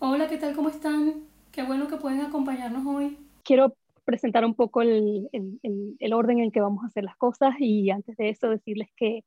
Hola, 0.00 0.28
¿qué 0.28 0.38
tal? 0.38 0.54
¿Cómo 0.54 0.68
están? 0.68 1.24
Qué 1.50 1.64
bueno 1.64 1.88
que 1.88 1.96
pueden 1.96 2.20
acompañarnos 2.20 2.86
hoy. 2.86 3.18
Quiero 3.42 3.74
presentar 4.04 4.44
un 4.44 4.54
poco 4.54 4.80
el, 4.80 5.28
orden 6.12 6.38
en 6.38 6.52
que 6.52 6.60
vamos 6.60 6.84
a 6.84 6.86
hacer 6.86 7.02
las 7.02 7.16
cosas 7.16 7.56
y 7.58 7.90
antes 7.90 8.16
de 8.16 8.28
eso 8.28 8.48
decirles 8.48 8.90
que 8.96 9.24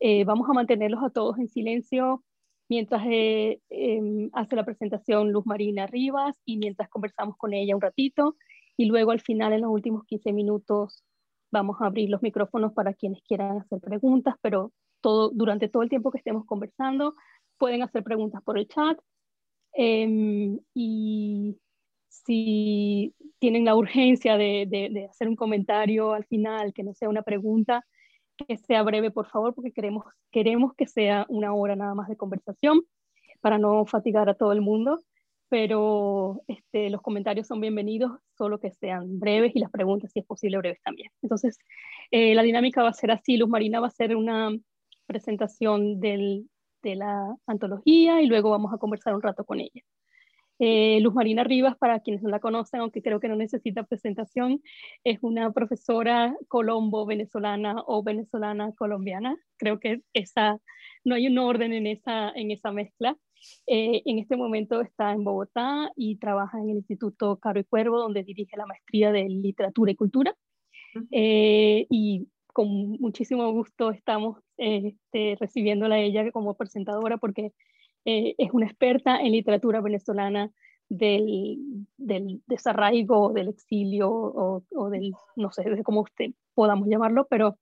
eh, 0.00 0.24
vamos 0.24 0.50
a 0.50 0.52
mantenerlos 0.52 1.00
a 1.04 1.10
todos 1.10 1.38
en 1.38 1.48
silencio 1.48 2.24
mientras 2.68 3.04
eh, 3.06 3.60
em, 3.70 4.30
hace 4.32 4.56
la 4.56 4.64
presentación 4.64 5.30
Luz 5.30 5.46
Marina 5.46 5.86
Rivas 5.86 6.36
y 6.44 6.56
mientras 6.56 6.88
conversamos 6.88 7.36
con 7.36 7.54
ella 7.54 7.76
un 7.76 7.80
ratito 7.80 8.34
y 8.76 8.86
luego 8.86 9.12
al 9.12 9.20
final 9.20 9.52
en 9.52 9.60
los 9.60 9.70
últimos 9.70 10.04
15 10.06 10.32
minutos 10.32 11.04
vamos 11.52 11.76
a 11.80 11.86
abrir 11.86 12.10
los 12.10 12.20
micrófonos 12.20 12.72
para 12.72 12.94
quienes 12.94 13.22
quieran 13.22 13.58
hacer 13.58 13.80
preguntas, 13.80 14.34
pero 14.42 14.72
todo, 15.00 15.30
durante 15.30 15.68
todo 15.68 15.84
el 15.84 15.88
tiempo 15.88 16.10
que 16.10 16.18
estemos 16.18 16.46
conversando 16.46 17.14
pueden 17.58 17.84
hacer 17.84 18.02
preguntas 18.02 18.42
por 18.42 18.58
el 18.58 18.66
chat 18.66 18.98
Em, 19.72 20.58
y 20.74 21.56
si 22.08 23.14
tienen 23.38 23.64
la 23.64 23.76
urgencia 23.76 24.36
de, 24.36 25.08
hacer 25.10 25.28
un 25.28 25.36
comentario 25.36 26.12
al 26.12 26.24
final, 26.26 26.72
que 26.74 26.82
no 26.82 26.94
sea 26.94 27.08
una 27.08 27.22
pregunta, 27.22 27.84
que 28.36 28.56
sea 28.58 28.82
breve, 28.82 29.10
por 29.10 29.26
favor, 29.28 29.54
porque 29.54 29.72
queremos, 29.72 30.04
queremos 30.30 30.74
que 30.74 30.86
sea 30.86 31.26
una 31.28 31.54
hora 31.54 31.76
nada 31.76 31.94
más 31.94 32.08
de 32.08 32.16
conversación 32.16 32.82
para 33.40 33.58
no 33.58 33.86
fatigar 33.86 34.28
a 34.28 34.34
todo 34.34 34.52
el 34.52 34.60
mundo. 34.60 35.00
Pero 35.48 36.42
este, 36.46 36.90
los 36.90 37.02
comentarios 37.02 37.48
son 37.48 37.60
bienvenidos, 37.60 38.12
solo 38.38 38.60
que 38.60 38.70
sean 38.70 39.18
breves 39.18 39.52
y 39.56 39.60
las 39.60 39.70
preguntas, 39.70 40.12
si 40.12 40.20
es 40.20 40.26
posible, 40.26 40.58
breves 40.58 40.80
también. 40.82 41.10
Entonces, 41.22 41.58
eh, 42.12 42.34
la 42.36 42.42
dinámica 42.42 42.82
va 42.84 42.90
a 42.90 42.94
ser 42.94 43.10
así. 43.10 43.36
Luz 43.36 43.48
Marina 43.48 43.80
va 43.80 43.86
a 43.86 43.88
hacer 43.88 44.14
una 44.14 44.50
presentación 45.06 45.98
del, 46.00 46.48
de 46.82 46.96
la 46.96 47.36
antología 47.46 48.22
y 48.22 48.26
luego 48.26 48.50
vamos 48.50 48.72
a 48.72 48.78
conversar 48.78 49.14
un 49.14 49.22
rato 49.22 49.44
con 49.44 49.60
ella. 49.60 49.82
Eh, 50.62 51.00
Luz 51.00 51.14
Marina 51.14 51.42
Rivas, 51.42 51.76
para 51.78 52.00
quienes 52.00 52.22
no 52.22 52.28
la 52.28 52.38
conocen, 52.38 52.80
aunque 52.80 53.00
creo 53.00 53.18
que 53.18 53.28
no 53.28 53.34
necesita 53.34 53.84
presentación, 53.84 54.60
es 55.04 55.18
una 55.22 55.50
profesora 55.52 56.36
colombo-venezolana 56.48 57.82
o 57.86 58.02
venezolana 58.02 58.72
colombiana. 58.74 59.38
Creo 59.56 59.80
que 59.80 60.02
esa, 60.12 60.58
no 61.02 61.14
hay 61.14 61.28
un 61.28 61.38
orden 61.38 61.72
en 61.72 61.86
esa, 61.86 62.30
en 62.32 62.50
esa 62.50 62.72
mezcla. 62.72 63.16
Eh, 63.66 64.02
en 64.04 64.18
este 64.18 64.36
momento 64.36 64.82
está 64.82 65.12
en 65.12 65.24
Bogotá 65.24 65.90
y 65.96 66.16
trabaja 66.16 66.58
en 66.58 66.68
el 66.68 66.76
Instituto 66.76 67.38
Caro 67.38 67.58
y 67.58 67.64
Cuervo, 67.64 67.98
donde 67.98 68.22
dirige 68.22 68.58
la 68.58 68.66
maestría 68.66 69.12
de 69.12 69.26
literatura 69.30 69.92
y 69.92 69.96
cultura. 69.96 70.34
Eh, 71.10 71.86
y 71.88 72.28
con 72.52 72.68
muchísimo 73.00 73.50
gusto 73.52 73.90
estamos 73.90 74.38
este, 74.56 75.36
recibiéndola 75.38 75.96
a 75.96 76.00
ella 76.00 76.30
como 76.32 76.54
presentadora 76.54 77.18
porque 77.18 77.52
eh, 78.04 78.34
es 78.38 78.50
una 78.52 78.66
experta 78.66 79.20
en 79.20 79.32
literatura 79.32 79.80
venezolana 79.80 80.50
del, 80.88 81.86
del 81.96 82.42
desarraigo, 82.46 83.32
del 83.32 83.48
exilio 83.48 84.10
o, 84.10 84.90
del, 84.90 85.12
no 85.36 85.50
sé, 85.52 85.62
de 85.62 85.82
cómo 85.82 86.02
usted 86.02 86.32
podamos 86.54 86.88
llamarlo, 86.88 87.26
pero 87.30 87.58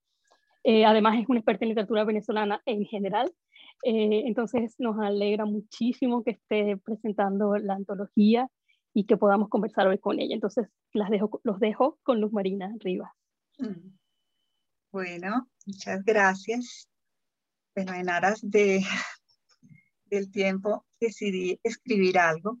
eh, 0.63 0.85
además 0.85 1.19
es 1.19 1.29
una 1.29 1.39
experta 1.39 1.65
en 1.65 1.69
literatura 1.69 2.03
venezolana 2.03 2.61
en 2.65 2.85
general. 2.85 3.31
Eh, 3.83 4.23
entonces 4.25 4.75
nos 4.79 4.99
alegra 4.99 5.45
muchísimo 5.45 6.23
que 6.23 6.31
esté 6.31 6.77
presentando 6.77 7.55
la 7.57 7.75
antología 7.75 8.49
y 8.93 9.05
que 9.05 9.17
podamos 9.17 9.49
conversar 9.49 9.87
hoy 9.87 9.99
con 9.99 10.19
ella. 10.19 10.33
Entonces 10.33 10.67
las 10.93 11.09
dejo, 11.09 11.39
los 11.43 11.59
dejo 11.59 11.99
con 12.03 12.19
Luz 12.19 12.33
Marina 12.33 12.73
Rivas. 12.79 13.11
Mm. 13.59 13.98
Bueno, 14.91 15.47
muchas 15.67 16.03
gracias. 16.03 16.89
Bueno, 17.75 17.93
en 17.93 18.09
aras 18.09 18.39
de, 18.41 18.83
del 20.05 20.31
tiempo 20.31 20.85
decidí 20.99 21.59
escribir 21.61 22.17
algo. 22.17 22.59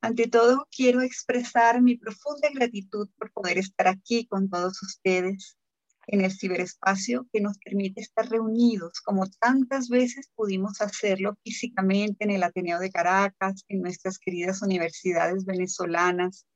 Ante 0.00 0.28
todo, 0.28 0.68
quiero 0.70 1.00
expresar 1.02 1.82
mi 1.82 1.96
profunda 1.96 2.48
gratitud 2.54 3.08
por 3.18 3.32
poder 3.32 3.58
estar 3.58 3.88
aquí 3.88 4.26
con 4.26 4.48
todos 4.48 4.80
ustedes 4.84 5.56
en 6.06 6.20
el 6.20 6.30
ciberespacio 6.30 7.26
que 7.32 7.40
nos 7.40 7.58
permite 7.58 8.02
estar 8.02 8.28
reunidos 8.28 9.00
como 9.00 9.28
tantas 9.40 9.88
veces 9.88 10.30
pudimos 10.36 10.80
hacerlo 10.80 11.36
físicamente 11.42 12.22
en 12.22 12.30
el 12.30 12.44
Ateneo 12.44 12.78
de 12.78 12.92
Caracas, 12.92 13.64
en 13.66 13.82
nuestras 13.82 14.20
queridas 14.20 14.62
universidades 14.62 15.44
venezolanas, 15.44 16.46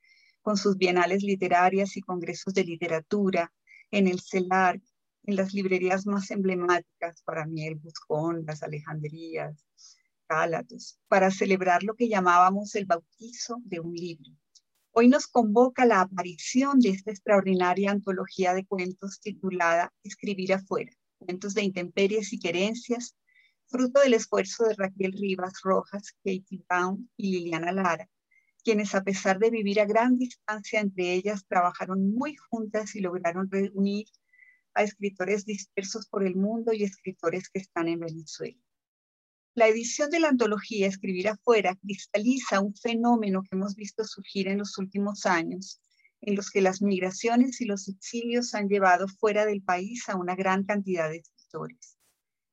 con 0.42 0.56
sus 0.56 0.76
bienales 0.76 1.24
literarias 1.24 1.96
y 1.96 2.02
congresos 2.02 2.54
de 2.54 2.62
literatura, 2.62 3.52
en 3.90 4.06
el 4.06 4.20
CELAR, 4.20 4.80
en 5.24 5.36
las 5.36 5.52
librerías 5.52 6.06
más 6.06 6.30
emblemáticas, 6.30 7.22
para 7.22 7.46
mí 7.46 7.66
el 7.66 7.76
Buscón, 7.76 8.44
las 8.46 8.62
Alejandrías, 8.62 9.64
Cálatos, 10.26 10.98
para 11.08 11.30
celebrar 11.30 11.82
lo 11.82 11.94
que 11.94 12.08
llamábamos 12.08 12.74
el 12.76 12.86
bautizo 12.86 13.60
de 13.64 13.80
un 13.80 13.94
libro. 13.94 14.30
Hoy 14.92 15.08
nos 15.08 15.26
convoca 15.26 15.84
la 15.84 16.00
aparición 16.00 16.80
de 16.80 16.90
esta 16.90 17.10
extraordinaria 17.10 17.90
antología 17.90 18.54
de 18.54 18.66
cuentos 18.66 19.20
titulada 19.20 19.92
Escribir 20.02 20.54
afuera, 20.54 20.92
cuentos 21.18 21.54
de 21.54 21.62
intemperies 21.62 22.32
y 22.32 22.38
querencias, 22.38 23.16
fruto 23.66 24.00
del 24.00 24.14
esfuerzo 24.14 24.64
de 24.64 24.74
Raquel 24.74 25.12
Rivas 25.12 25.60
Rojas, 25.62 26.12
Katie 26.24 26.64
Brown 26.68 27.08
y 27.16 27.32
Liliana 27.32 27.72
Lara, 27.72 28.08
quienes 28.62 28.94
a 28.94 29.02
pesar 29.02 29.38
de 29.38 29.50
vivir 29.50 29.80
a 29.80 29.84
gran 29.84 30.18
distancia 30.18 30.80
entre 30.80 31.12
ellas, 31.12 31.44
trabajaron 31.46 32.12
muy 32.12 32.36
juntas 32.36 32.94
y 32.94 33.00
lograron 33.00 33.50
reunir 33.50 34.06
a 34.74 34.82
escritores 34.82 35.44
dispersos 35.44 36.06
por 36.06 36.24
el 36.24 36.36
mundo 36.36 36.72
y 36.72 36.84
escritores 36.84 37.48
que 37.48 37.60
están 37.60 37.88
en 37.88 38.00
Venezuela. 38.00 38.58
La 39.54 39.66
edición 39.66 40.10
de 40.10 40.20
la 40.20 40.28
antología 40.28 40.86
Escribir 40.86 41.28
afuera 41.28 41.76
cristaliza 41.76 42.60
un 42.60 42.74
fenómeno 42.74 43.42
que 43.42 43.56
hemos 43.56 43.74
visto 43.74 44.04
surgir 44.04 44.48
en 44.48 44.58
los 44.58 44.78
últimos 44.78 45.26
años, 45.26 45.80
en 46.20 46.36
los 46.36 46.50
que 46.50 46.60
las 46.60 46.82
migraciones 46.82 47.60
y 47.60 47.64
los 47.64 47.88
exilios 47.88 48.54
han 48.54 48.68
llevado 48.68 49.08
fuera 49.08 49.46
del 49.46 49.62
país 49.62 50.08
a 50.08 50.16
una 50.16 50.36
gran 50.36 50.64
cantidad 50.64 51.10
de 51.10 51.18
escritores. 51.18 51.96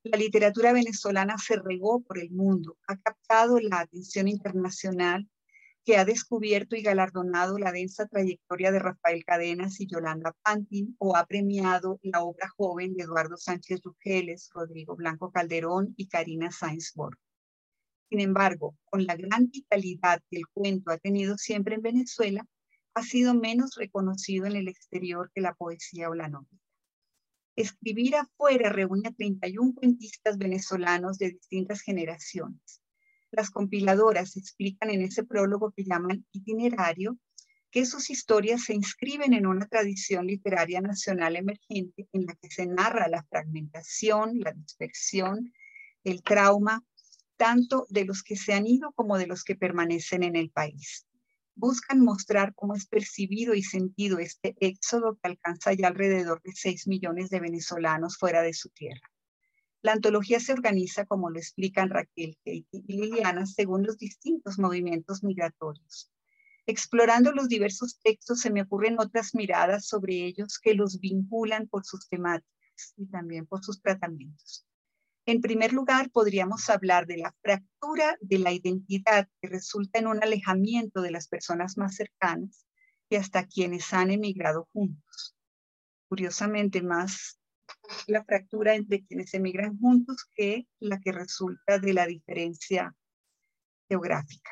La 0.02 0.16
literatura 0.16 0.72
venezolana 0.72 1.36
se 1.38 1.56
regó 1.56 2.00
por 2.00 2.18
el 2.18 2.30
mundo, 2.30 2.78
ha 2.88 2.96
captado 2.96 3.60
la 3.60 3.80
atención 3.80 4.26
internacional 4.26 5.28
que 5.88 5.96
ha 5.96 6.04
descubierto 6.04 6.76
y 6.76 6.82
galardonado 6.82 7.56
la 7.56 7.72
densa 7.72 8.06
trayectoria 8.06 8.70
de 8.70 8.78
Rafael 8.78 9.24
Cadenas 9.24 9.80
y 9.80 9.86
Yolanda 9.86 10.36
Pantin, 10.42 10.94
o 10.98 11.16
ha 11.16 11.24
premiado 11.24 11.98
la 12.02 12.22
obra 12.22 12.46
joven 12.58 12.94
de 12.94 13.04
Eduardo 13.04 13.38
Sánchez 13.38 13.80
Rugeles, 13.82 14.50
Rodrigo 14.52 14.96
Blanco 14.96 15.32
Calderón 15.32 15.94
y 15.96 16.06
Karina 16.08 16.52
Sainsborg. 16.52 17.16
Sin 18.10 18.20
embargo, 18.20 18.76
con 18.84 19.06
la 19.06 19.16
gran 19.16 19.48
vitalidad 19.48 20.20
que 20.28 20.36
el 20.36 20.46
cuento 20.52 20.90
ha 20.90 20.98
tenido 20.98 21.38
siempre 21.38 21.76
en 21.76 21.80
Venezuela, 21.80 22.46
ha 22.92 23.02
sido 23.02 23.32
menos 23.32 23.74
reconocido 23.76 24.44
en 24.44 24.56
el 24.56 24.68
exterior 24.68 25.30
que 25.34 25.40
la 25.40 25.54
poesía 25.54 26.10
o 26.10 26.14
la 26.14 26.28
novela. 26.28 26.60
Escribir 27.56 28.16
afuera 28.16 28.68
reúne 28.68 29.08
a 29.08 29.12
31 29.12 29.72
cuentistas 29.74 30.36
venezolanos 30.36 31.16
de 31.16 31.30
distintas 31.30 31.80
generaciones 31.80 32.82
las 33.30 33.50
compiladoras 33.50 34.36
explican 34.36 34.90
en 34.90 35.02
ese 35.02 35.24
prólogo 35.24 35.72
que 35.72 35.84
llaman 35.84 36.24
itinerario 36.32 37.18
que 37.70 37.84
sus 37.84 38.10
historias 38.10 38.64
se 38.64 38.74
inscriben 38.74 39.34
en 39.34 39.46
una 39.46 39.66
tradición 39.66 40.26
literaria 40.26 40.80
nacional 40.80 41.36
emergente 41.36 42.08
en 42.12 42.24
la 42.26 42.34
que 42.34 42.50
se 42.50 42.66
narra 42.66 43.08
la 43.08 43.24
fragmentación, 43.24 44.40
la 44.40 44.52
dispersión, 44.52 45.52
el 46.04 46.22
trauma, 46.22 46.82
tanto 47.36 47.86
de 47.90 48.04
los 48.04 48.22
que 48.22 48.36
se 48.36 48.54
han 48.54 48.66
ido 48.66 48.92
como 48.92 49.18
de 49.18 49.26
los 49.26 49.44
que 49.44 49.54
permanecen 49.54 50.22
en 50.22 50.36
el 50.36 50.50
país. 50.50 51.06
Buscan 51.54 52.00
mostrar 52.00 52.54
cómo 52.54 52.74
es 52.74 52.86
percibido 52.86 53.54
y 53.54 53.62
sentido 53.62 54.18
este 54.18 54.56
éxodo 54.60 55.18
que 55.22 55.28
alcanza 55.28 55.72
ya 55.74 55.88
alrededor 55.88 56.40
de 56.42 56.52
6 56.52 56.86
millones 56.86 57.30
de 57.30 57.40
venezolanos 57.40 58.16
fuera 58.16 58.42
de 58.42 58.54
su 58.54 58.70
tierra. 58.70 59.10
La 59.88 59.94
antología 59.94 60.38
se 60.38 60.52
organiza, 60.52 61.06
como 61.06 61.30
lo 61.30 61.38
explican 61.38 61.88
Raquel, 61.88 62.36
Katie 62.44 62.66
y 62.72 62.92
Liliana, 62.92 63.46
según 63.46 63.86
los 63.86 63.96
distintos 63.96 64.58
movimientos 64.58 65.24
migratorios. 65.24 66.12
Explorando 66.66 67.32
los 67.32 67.48
diversos 67.48 67.98
textos 68.02 68.40
se 68.40 68.50
me 68.50 68.60
ocurren 68.60 69.00
otras 69.00 69.34
miradas 69.34 69.86
sobre 69.86 70.26
ellos 70.26 70.58
que 70.58 70.74
los 70.74 71.00
vinculan 71.00 71.68
por 71.68 71.86
sus 71.86 72.06
temáticas 72.06 72.92
y 72.98 73.06
también 73.06 73.46
por 73.46 73.64
sus 73.64 73.80
tratamientos. 73.80 74.66
En 75.24 75.40
primer 75.40 75.72
lugar, 75.72 76.10
podríamos 76.10 76.68
hablar 76.68 77.06
de 77.06 77.16
la 77.16 77.34
fractura 77.40 78.18
de 78.20 78.40
la 78.40 78.52
identidad 78.52 79.26
que 79.40 79.48
resulta 79.48 80.00
en 80.00 80.08
un 80.08 80.22
alejamiento 80.22 81.00
de 81.00 81.12
las 81.12 81.28
personas 81.28 81.78
más 81.78 81.96
cercanas 81.96 82.66
y 83.08 83.16
hasta 83.16 83.46
quienes 83.46 83.90
han 83.94 84.10
emigrado 84.10 84.68
juntos. 84.74 85.34
Curiosamente, 86.10 86.82
más 86.82 87.37
la 88.06 88.24
fractura 88.24 88.74
entre 88.74 89.04
quienes 89.04 89.34
emigran 89.34 89.78
juntos 89.78 90.26
que 90.34 90.66
la 90.80 90.98
que 91.00 91.12
resulta 91.12 91.78
de 91.78 91.92
la 91.92 92.06
diferencia 92.06 92.94
geográfica. 93.88 94.50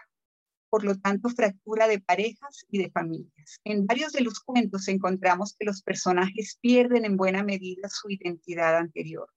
Por 0.69 0.85
lo 0.85 0.99
tanto, 0.99 1.29
fractura 1.31 1.87
de 1.89 2.01
parejas 2.01 2.67
y 2.69 2.79
de 2.79 2.91
familias. 2.91 3.61
En 3.65 3.87
varios 3.87 4.13
de 4.13 4.23
los 4.23 4.41
cuentos 4.41 4.89
encontramos 4.89 5.55
que 5.59 5.65
los 5.65 5.83
personajes 5.83 6.59
pierden 6.61 7.05
en 7.05 7.17
buena 7.17 7.43
medida 7.45 7.89
su 7.89 8.11
identidad 8.11 8.77
anterior. 8.77 9.31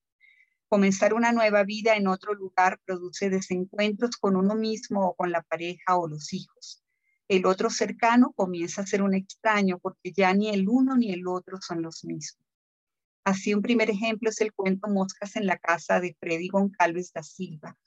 Comenzar 0.67 1.13
una 1.13 1.31
nueva 1.31 1.63
vida 1.63 1.95
en 1.95 2.07
otro 2.07 2.33
lugar 2.33 2.79
produce 2.85 3.29
desencuentros 3.29 4.17
con 4.17 4.35
uno 4.35 4.55
mismo 4.55 5.07
o 5.07 5.15
con 5.15 5.31
la 5.31 5.41
pareja 5.41 5.97
o 5.97 6.07
los 6.07 6.33
hijos. 6.33 6.83
El 7.27 7.45
otro 7.45 7.69
cercano 7.69 8.33
comienza 8.35 8.81
a 8.81 8.87
ser 8.87 9.01
un 9.03 9.13
extraño 9.13 9.79
porque 9.79 10.11
ya 10.11 10.33
ni 10.33 10.49
el 10.49 10.67
uno 10.67 10.97
ni 10.97 11.11
el 11.11 11.27
otro 11.27 11.59
son 11.61 11.81
los 11.81 12.03
mismos. 12.03 12.48
Así 13.29 13.53
un 13.53 13.61
primer 13.61 13.91
ejemplo 13.91 14.31
es 14.31 14.41
el 14.41 14.53
cuento 14.53 14.87
Moscas 14.87 15.35
en 15.35 15.45
la 15.45 15.59
casa 15.59 15.99
de 15.99 16.17
Freddy 16.19 16.47
Goncalves 16.47 17.13
da 17.13 17.21
Silva. 17.21 17.77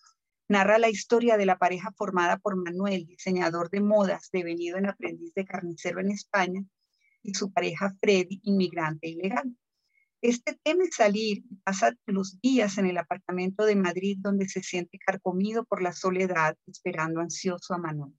Narra 0.46 0.78
la 0.78 0.88
historia 0.88 1.36
de 1.36 1.46
la 1.46 1.58
pareja 1.58 1.90
formada 1.96 2.38
por 2.38 2.54
Manuel, 2.54 3.06
diseñador 3.06 3.68
de 3.68 3.80
modas, 3.80 4.28
devenido 4.32 4.78
en 4.78 4.86
aprendiz 4.86 5.34
de 5.34 5.44
carnicero 5.44 5.98
en 5.98 6.12
España, 6.12 6.64
y 7.24 7.34
su 7.34 7.52
pareja 7.52 7.92
Freddy, 8.00 8.38
inmigrante 8.44 9.08
ilegal. 9.08 9.56
Este 10.20 10.56
teme 10.62 10.84
salir 10.92 11.38
y 11.50 11.56
pasa 11.64 11.92
los 12.06 12.40
días 12.40 12.78
en 12.78 12.86
el 12.86 12.98
apartamento 12.98 13.64
de 13.64 13.74
Madrid 13.74 14.18
donde 14.20 14.48
se 14.48 14.62
siente 14.62 14.96
carcomido 15.04 15.64
por 15.64 15.82
la 15.82 15.90
soledad, 15.90 16.56
esperando 16.68 17.20
ansioso 17.20 17.74
a 17.74 17.78
Manuel. 17.78 18.16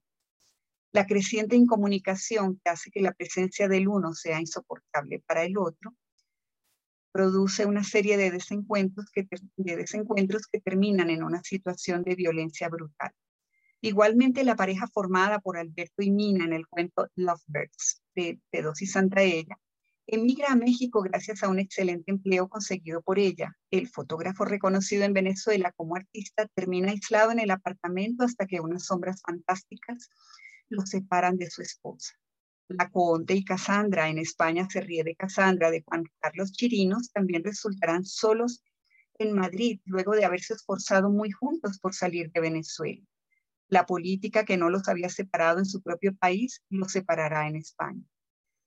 La 0.92 1.06
creciente 1.06 1.56
incomunicación 1.56 2.60
que 2.62 2.68
hace 2.68 2.90
que 2.90 3.00
la 3.00 3.14
presencia 3.14 3.66
del 3.66 3.88
uno 3.88 4.12
sea 4.12 4.38
insoportable 4.40 5.24
para 5.26 5.44
el 5.44 5.56
otro 5.56 5.94
produce 7.14 7.64
una 7.64 7.84
serie 7.84 8.16
de 8.16 8.32
desencuentros 8.32 9.06
que, 9.12 9.28
de 9.56 9.76
desencuentros 9.76 10.48
que 10.48 10.60
terminan 10.60 11.10
en 11.10 11.22
una 11.22 11.40
situación 11.44 12.02
de 12.02 12.16
violencia 12.16 12.68
brutal. 12.68 13.12
Igualmente, 13.80 14.42
la 14.42 14.56
pareja 14.56 14.88
formada 14.88 15.38
por 15.38 15.56
Alberto 15.56 16.02
y 16.02 16.10
Mina 16.10 16.44
en 16.44 16.52
el 16.52 16.66
cuento 16.66 17.06
Lovebirds 17.14 18.02
de 18.16 18.40
Pedosi 18.50 18.86
Santaella 18.86 19.56
emigra 20.08 20.48
a 20.50 20.56
México 20.56 21.02
gracias 21.02 21.44
a 21.44 21.48
un 21.48 21.60
excelente 21.60 22.10
empleo 22.10 22.48
conseguido 22.48 23.00
por 23.00 23.20
ella. 23.20 23.56
El 23.70 23.88
fotógrafo 23.88 24.44
reconocido 24.44 25.04
en 25.04 25.12
Venezuela 25.12 25.70
como 25.76 25.94
artista 25.94 26.48
termina 26.54 26.90
aislado 26.90 27.30
en 27.30 27.38
el 27.38 27.52
apartamento 27.52 28.24
hasta 28.24 28.46
que 28.46 28.58
unas 28.58 28.86
sombras 28.86 29.22
fantásticas 29.22 30.10
lo 30.68 30.84
separan 30.84 31.36
de 31.36 31.48
su 31.48 31.62
esposa. 31.62 32.12
La 32.76 32.90
Conte 32.90 33.34
y 33.34 33.44
Cassandra 33.44 34.08
en 34.08 34.18
España 34.18 34.68
se 34.68 34.80
ríe 34.80 35.04
de 35.04 35.14
Cassandra 35.14 35.70
de 35.70 35.82
Juan 35.82 36.04
Carlos 36.18 36.50
Chirinos 36.50 37.12
también 37.12 37.44
resultarán 37.44 38.04
solos 38.04 38.64
en 39.16 39.32
Madrid 39.32 39.80
luego 39.84 40.16
de 40.16 40.24
haberse 40.24 40.54
esforzado 40.54 41.08
muy 41.08 41.30
juntos 41.30 41.78
por 41.78 41.94
salir 41.94 42.32
de 42.32 42.40
Venezuela. 42.40 43.00
La 43.68 43.86
política 43.86 44.44
que 44.44 44.56
no 44.56 44.70
los 44.70 44.88
había 44.88 45.08
separado 45.08 45.60
en 45.60 45.66
su 45.66 45.82
propio 45.82 46.16
país 46.16 46.64
los 46.68 46.90
separará 46.90 47.46
en 47.46 47.56
España. 47.56 48.02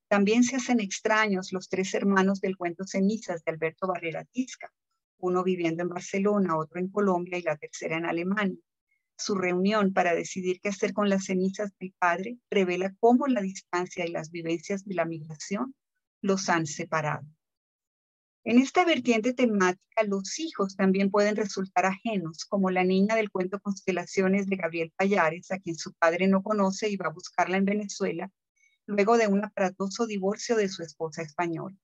También 0.08 0.46
se 0.46 0.56
hacen 0.56 0.80
extraños 0.80 1.52
los 1.52 1.68
tres 1.68 1.94
hermanos 1.94 2.40
del 2.40 2.56
cuento 2.56 2.86
Cenizas 2.88 3.44
de 3.44 3.52
Alberto 3.52 3.88
Barrera 3.88 4.24
Tisca, 4.24 4.72
uno 5.18 5.44
viviendo 5.44 5.84
en 5.84 5.90
Barcelona, 5.90 6.58
otro 6.58 6.80
en 6.80 6.88
Colombia 6.88 7.38
y 7.38 7.42
la 7.42 7.58
tercera 7.58 7.98
en 7.98 8.06
Alemania. 8.06 8.58
Su 9.18 9.36
reunión 9.36 9.94
para 9.94 10.14
decidir 10.14 10.60
qué 10.62 10.70
hacer 10.70 10.94
con 10.94 11.10
las 11.10 11.26
cenizas 11.26 11.72
del 11.80 11.94
padre 11.98 12.38
revela 12.52 12.96
cómo 13.00 13.28
la 13.28 13.42
distancia 13.42 14.06
y 14.06 14.12
las 14.12 14.32
vivencias 14.32 14.86
de 14.86 14.94
la 14.94 15.06
migración 15.06 15.74
los 16.22 16.50
han 16.50 16.68
separado. 16.68 17.26
En 18.44 18.60
esta 18.60 18.86
vertiente 18.86 19.34
temática, 19.34 20.04
los 20.06 20.40
hijos 20.40 20.78
también 20.78 21.12
pueden 21.12 21.36
resultar 21.36 21.86
ajenos, 21.86 22.46
como 22.46 22.70
la 22.70 22.84
niña 22.84 23.16
del 23.16 23.30
cuento 23.30 23.60
Constelaciones 23.60 24.48
de 24.48 24.56
Gabriel 24.56 24.94
Payares, 24.96 25.52
a 25.52 25.60
quien 25.60 25.76
su 25.76 25.94
padre 25.94 26.28
no 26.28 26.44
conoce 26.44 26.88
y 26.88 26.96
va 26.96 27.08
a 27.08 27.14
buscarla 27.14 27.58
en 27.58 27.66
Venezuela 27.66 28.32
luego 28.86 29.18
de 29.18 29.28
un 29.28 29.44
aparatoso 29.44 30.08
divorcio 30.08 30.56
de 30.56 30.70
su 30.70 30.82
esposa 30.82 31.22
española. 31.22 31.76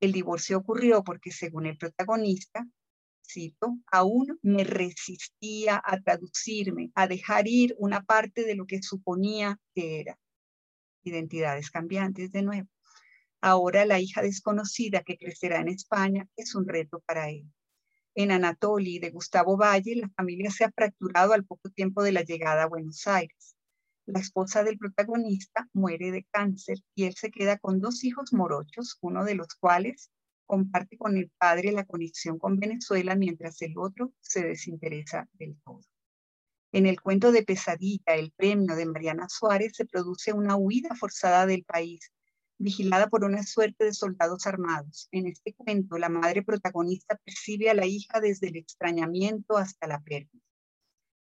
El 0.00 0.12
divorcio 0.12 0.58
ocurrió 0.58 1.02
porque, 1.02 1.30
según 1.30 1.64
el 1.64 1.78
protagonista, 1.78 2.66
cito, 3.26 3.78
aún 3.90 4.38
me 4.42 4.64
resistía 4.64 5.80
a 5.84 6.00
traducirme, 6.00 6.90
a 6.94 7.06
dejar 7.06 7.48
ir 7.48 7.74
una 7.78 8.02
parte 8.02 8.44
de 8.44 8.54
lo 8.54 8.66
que 8.66 8.82
suponía 8.82 9.58
que 9.74 10.00
era. 10.00 10.18
Identidades 11.02 11.70
cambiantes 11.70 12.32
de 12.32 12.42
nuevo. 12.42 12.68
Ahora 13.40 13.84
la 13.84 14.00
hija 14.00 14.22
desconocida 14.22 15.02
que 15.02 15.18
crecerá 15.18 15.60
en 15.60 15.68
España 15.68 16.28
es 16.36 16.54
un 16.54 16.66
reto 16.66 17.00
para 17.06 17.28
él. 17.30 17.52
En 18.14 18.30
Anatoli 18.30 18.98
de 18.98 19.10
Gustavo 19.10 19.56
Valle, 19.56 19.96
la 19.96 20.08
familia 20.16 20.50
se 20.50 20.64
ha 20.64 20.72
fracturado 20.72 21.34
al 21.34 21.44
poco 21.44 21.68
tiempo 21.68 22.02
de 22.02 22.12
la 22.12 22.22
llegada 22.22 22.62
a 22.62 22.68
Buenos 22.68 23.06
Aires. 23.06 23.56
La 24.06 24.20
esposa 24.20 24.64
del 24.64 24.78
protagonista 24.78 25.68
muere 25.74 26.12
de 26.12 26.26
cáncer 26.30 26.78
y 26.94 27.04
él 27.04 27.14
se 27.14 27.30
queda 27.30 27.58
con 27.58 27.80
dos 27.80 28.04
hijos 28.04 28.32
morochos, 28.32 28.96
uno 29.02 29.24
de 29.24 29.34
los 29.34 29.48
cuales 29.60 30.10
comparte 30.46 30.96
con 30.96 31.16
el 31.16 31.30
padre 31.38 31.72
la 31.72 31.84
conexión 31.84 32.38
con 32.38 32.58
Venezuela 32.58 33.14
mientras 33.16 33.60
el 33.62 33.74
otro 33.76 34.12
se 34.20 34.42
desinteresa 34.44 35.28
del 35.34 35.56
todo. 35.64 35.82
En 36.72 36.86
el 36.86 37.00
cuento 37.00 37.32
de 37.32 37.42
Pesadilla, 37.42 38.14
el 38.14 38.32
premio 38.32 38.76
de 38.76 38.86
Mariana 38.86 39.28
Suárez, 39.28 39.72
se 39.74 39.86
produce 39.86 40.32
una 40.32 40.56
huida 40.56 40.94
forzada 40.94 41.46
del 41.46 41.64
país, 41.64 42.12
vigilada 42.58 43.08
por 43.08 43.24
una 43.24 43.42
suerte 43.42 43.84
de 43.84 43.94
soldados 43.94 44.46
armados. 44.46 45.08
En 45.12 45.26
este 45.26 45.54
cuento, 45.54 45.98
la 45.98 46.08
madre 46.08 46.42
protagonista 46.42 47.18
percibe 47.24 47.70
a 47.70 47.74
la 47.74 47.86
hija 47.86 48.20
desde 48.20 48.48
el 48.48 48.56
extrañamiento 48.56 49.56
hasta 49.56 49.86
la 49.86 50.00
pérdida. 50.00 50.42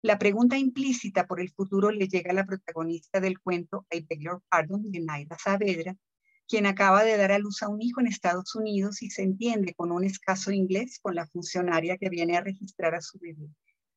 La 0.03 0.17
pregunta 0.17 0.57
implícita 0.57 1.27
por 1.27 1.39
el 1.39 1.51
futuro 1.51 1.91
le 1.91 2.07
llega 2.07 2.31
a 2.31 2.33
la 2.35 2.45
protagonista 2.45 3.19
del 3.19 3.39
cuento 3.39 3.85
I 3.91 4.01
Beg 4.01 4.21
Your 4.21 4.41
Pardon 4.49 4.91
de 4.91 4.99
Naida 4.99 5.37
Saavedra, 5.37 5.95
quien 6.51 6.65
acaba 6.65 7.05
de 7.05 7.15
dar 7.15 7.31
a 7.31 7.39
luz 7.39 7.63
a 7.63 7.69
un 7.69 7.81
hijo 7.81 8.01
en 8.01 8.07
Estados 8.07 8.55
Unidos 8.55 9.01
y 9.01 9.09
se 9.09 9.23
entiende 9.23 9.73
con 9.73 9.89
un 9.89 10.03
escaso 10.03 10.51
inglés 10.51 10.99
con 11.01 11.15
la 11.15 11.25
funcionaria 11.25 11.97
que 11.97 12.09
viene 12.09 12.35
a 12.35 12.41
registrar 12.41 12.93
a 12.93 12.99
su 12.99 13.17
bebé. 13.19 13.47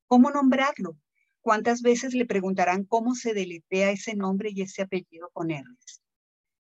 ¿Cómo 0.06 0.30
nombrarlo? 0.30 0.96
¿Cuántas 1.40 1.82
veces 1.82 2.14
le 2.14 2.26
preguntarán 2.26 2.84
cómo 2.84 3.16
se 3.16 3.34
deletrea 3.34 3.90
ese 3.90 4.14
nombre 4.14 4.50
y 4.54 4.62
ese 4.62 4.82
apellido 4.82 5.30
con 5.32 5.50
R's? 5.50 6.00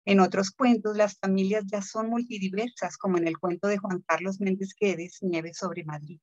En 0.04 0.20
otros 0.20 0.50
cuentos, 0.50 0.94
las 0.94 1.16
familias 1.18 1.64
ya 1.72 1.80
son 1.80 2.10
multidiversas, 2.10 2.98
como 2.98 3.16
en 3.16 3.26
el 3.26 3.38
cuento 3.38 3.66
de 3.66 3.78
Juan 3.78 4.04
Carlos 4.06 4.40
Méndez 4.40 4.74
Guedes, 4.78 5.20
Nieve 5.22 5.54
sobre 5.54 5.84
Madrid. 5.84 6.20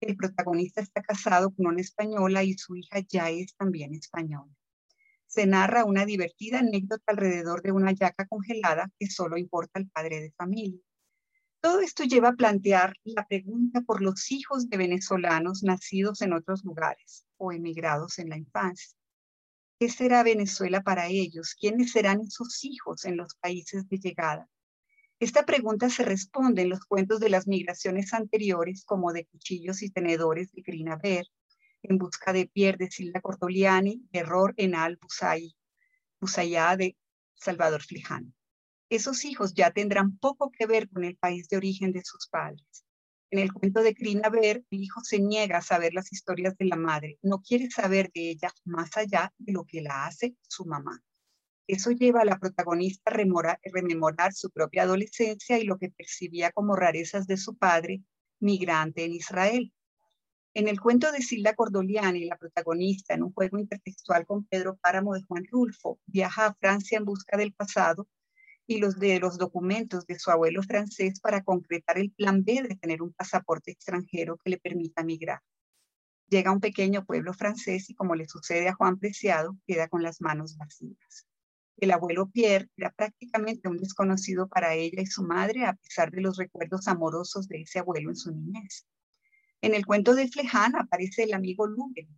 El 0.00 0.16
protagonista 0.16 0.80
está 0.80 1.02
casado 1.02 1.52
con 1.52 1.66
una 1.66 1.80
española 1.80 2.44
y 2.44 2.54
su 2.56 2.76
hija 2.76 3.00
ya 3.08 3.30
es 3.30 3.56
también 3.56 3.94
española. 3.94 4.54
Se 5.36 5.46
narra 5.46 5.84
una 5.84 6.06
divertida 6.06 6.60
anécdota 6.60 7.04
alrededor 7.08 7.60
de 7.60 7.70
una 7.70 7.92
yaca 7.92 8.26
congelada 8.26 8.90
que 8.98 9.10
solo 9.10 9.36
importa 9.36 9.78
al 9.78 9.86
padre 9.86 10.18
de 10.18 10.32
familia. 10.32 10.80
Todo 11.60 11.80
esto 11.80 12.04
lleva 12.04 12.30
a 12.30 12.36
plantear 12.36 12.94
la 13.04 13.26
pregunta 13.26 13.82
por 13.82 14.00
los 14.00 14.32
hijos 14.32 14.70
de 14.70 14.78
venezolanos 14.78 15.62
nacidos 15.62 16.22
en 16.22 16.32
otros 16.32 16.64
lugares 16.64 17.26
o 17.36 17.52
emigrados 17.52 18.18
en 18.18 18.30
la 18.30 18.38
infancia. 18.38 18.96
¿Qué 19.78 19.90
será 19.90 20.22
Venezuela 20.22 20.82
para 20.82 21.08
ellos? 21.08 21.54
¿Quiénes 21.54 21.92
serán 21.92 22.22
esos 22.22 22.64
hijos 22.64 23.04
en 23.04 23.18
los 23.18 23.34
países 23.34 23.86
de 23.90 23.98
llegada? 23.98 24.48
Esta 25.20 25.44
pregunta 25.44 25.90
se 25.90 26.02
responde 26.02 26.62
en 26.62 26.70
los 26.70 26.86
cuentos 26.86 27.20
de 27.20 27.28
las 27.28 27.46
migraciones 27.46 28.14
anteriores, 28.14 28.86
como 28.86 29.12
de 29.12 29.26
Cuchillos 29.26 29.82
y 29.82 29.90
Tenedores 29.90 30.50
de 30.52 30.62
Grina 30.62 30.96
Ver, 30.96 31.26
En 31.82 31.98
busca 31.98 32.32
de 32.32 32.46
Pierre 32.46 32.78
de 32.78 32.90
Silva 32.90 33.20
Cordoliani, 33.20 34.08
Error 34.12 34.54
en 34.56 34.74
Al 34.74 34.98
Busayá 36.20 36.76
de 36.76 36.96
Salvador 37.34 37.82
Fliján. 37.82 38.34
Esos 38.88 39.24
hijos 39.24 39.54
ya 39.54 39.70
tendrán 39.72 40.16
poco 40.18 40.50
que 40.50 40.66
ver 40.66 40.88
con 40.88 41.04
el 41.04 41.16
país 41.16 41.48
de 41.48 41.56
origen 41.56 41.92
de 41.92 42.02
sus 42.04 42.28
padres. 42.28 42.84
En 43.30 43.40
el 43.40 43.52
cuento 43.52 43.82
de 43.82 43.94
Crina 43.94 44.28
Ver, 44.28 44.64
el 44.70 44.82
hijo 44.82 45.00
se 45.02 45.18
niega 45.18 45.58
a 45.58 45.62
saber 45.62 45.92
las 45.92 46.12
historias 46.12 46.56
de 46.56 46.66
la 46.66 46.76
madre, 46.76 47.18
no 47.22 47.42
quiere 47.42 47.68
saber 47.70 48.10
de 48.14 48.30
ella 48.30 48.52
más 48.64 48.96
allá 48.96 49.32
de 49.38 49.52
lo 49.52 49.64
que 49.64 49.82
la 49.82 50.06
hace 50.06 50.36
su 50.42 50.64
mamá. 50.64 51.02
Eso 51.66 51.90
lleva 51.90 52.20
a 52.20 52.24
la 52.24 52.38
protagonista 52.38 53.10
a 53.10 53.14
rememorar, 53.14 54.32
su 54.32 54.50
propia 54.50 54.84
adolescencia 54.84 55.58
y 55.58 55.64
lo 55.64 55.78
que 55.78 55.90
percibía 55.90 56.52
como 56.52 56.76
rarezas 56.76 57.26
de 57.26 57.36
su 57.36 57.56
padre, 57.56 58.02
migrante 58.38 59.04
en 59.04 59.14
Israel. 59.14 59.72
En 60.56 60.68
el 60.68 60.80
cuento 60.80 61.12
de 61.12 61.20
Silda 61.20 61.54
Cordoliani, 61.54 62.24
la 62.24 62.38
protagonista, 62.38 63.12
en 63.12 63.24
un 63.24 63.32
juego 63.34 63.58
intertextual 63.58 64.24
con 64.24 64.46
Pedro 64.46 64.78
Páramo 64.78 65.12
de 65.12 65.20
Juan 65.20 65.44
Rulfo, 65.44 66.00
viaja 66.06 66.46
a 66.46 66.54
Francia 66.54 66.96
en 66.96 67.04
busca 67.04 67.36
del 67.36 67.52
pasado 67.52 68.08
y 68.66 68.78
los 68.78 68.98
de 68.98 69.20
los 69.20 69.36
documentos 69.36 70.06
de 70.06 70.18
su 70.18 70.30
abuelo 70.30 70.62
francés 70.62 71.20
para 71.20 71.44
concretar 71.44 71.98
el 71.98 72.10
plan 72.10 72.42
B 72.42 72.62
de 72.62 72.74
tener 72.74 73.02
un 73.02 73.12
pasaporte 73.12 73.70
extranjero 73.70 74.38
que 74.38 74.48
le 74.48 74.56
permita 74.56 75.04
migrar. 75.04 75.42
Llega 76.30 76.48
a 76.48 76.54
un 76.54 76.60
pequeño 76.60 77.04
pueblo 77.04 77.34
francés 77.34 77.90
y 77.90 77.94
como 77.94 78.14
le 78.14 78.26
sucede 78.26 78.66
a 78.70 78.74
Juan 78.74 78.98
Preciado, 78.98 79.58
queda 79.66 79.88
con 79.88 80.02
las 80.02 80.22
manos 80.22 80.56
vacías. 80.56 81.26
El 81.76 81.90
abuelo 81.90 82.30
Pierre 82.30 82.70
era 82.78 82.90
prácticamente 82.92 83.68
un 83.68 83.76
desconocido 83.76 84.48
para 84.48 84.72
ella 84.72 85.02
y 85.02 85.06
su 85.06 85.22
madre, 85.22 85.66
a 85.66 85.74
pesar 85.74 86.10
de 86.10 86.22
los 86.22 86.38
recuerdos 86.38 86.88
amorosos 86.88 87.46
de 87.46 87.60
ese 87.60 87.80
abuelo 87.80 88.08
en 88.08 88.16
su 88.16 88.32
niñez. 88.32 88.86
En 89.62 89.74
el 89.74 89.86
cuento 89.86 90.14
de 90.14 90.28
Fleján 90.28 90.76
aparece 90.76 91.24
el 91.24 91.34
amigo 91.34 91.66
Lugen, 91.66 92.08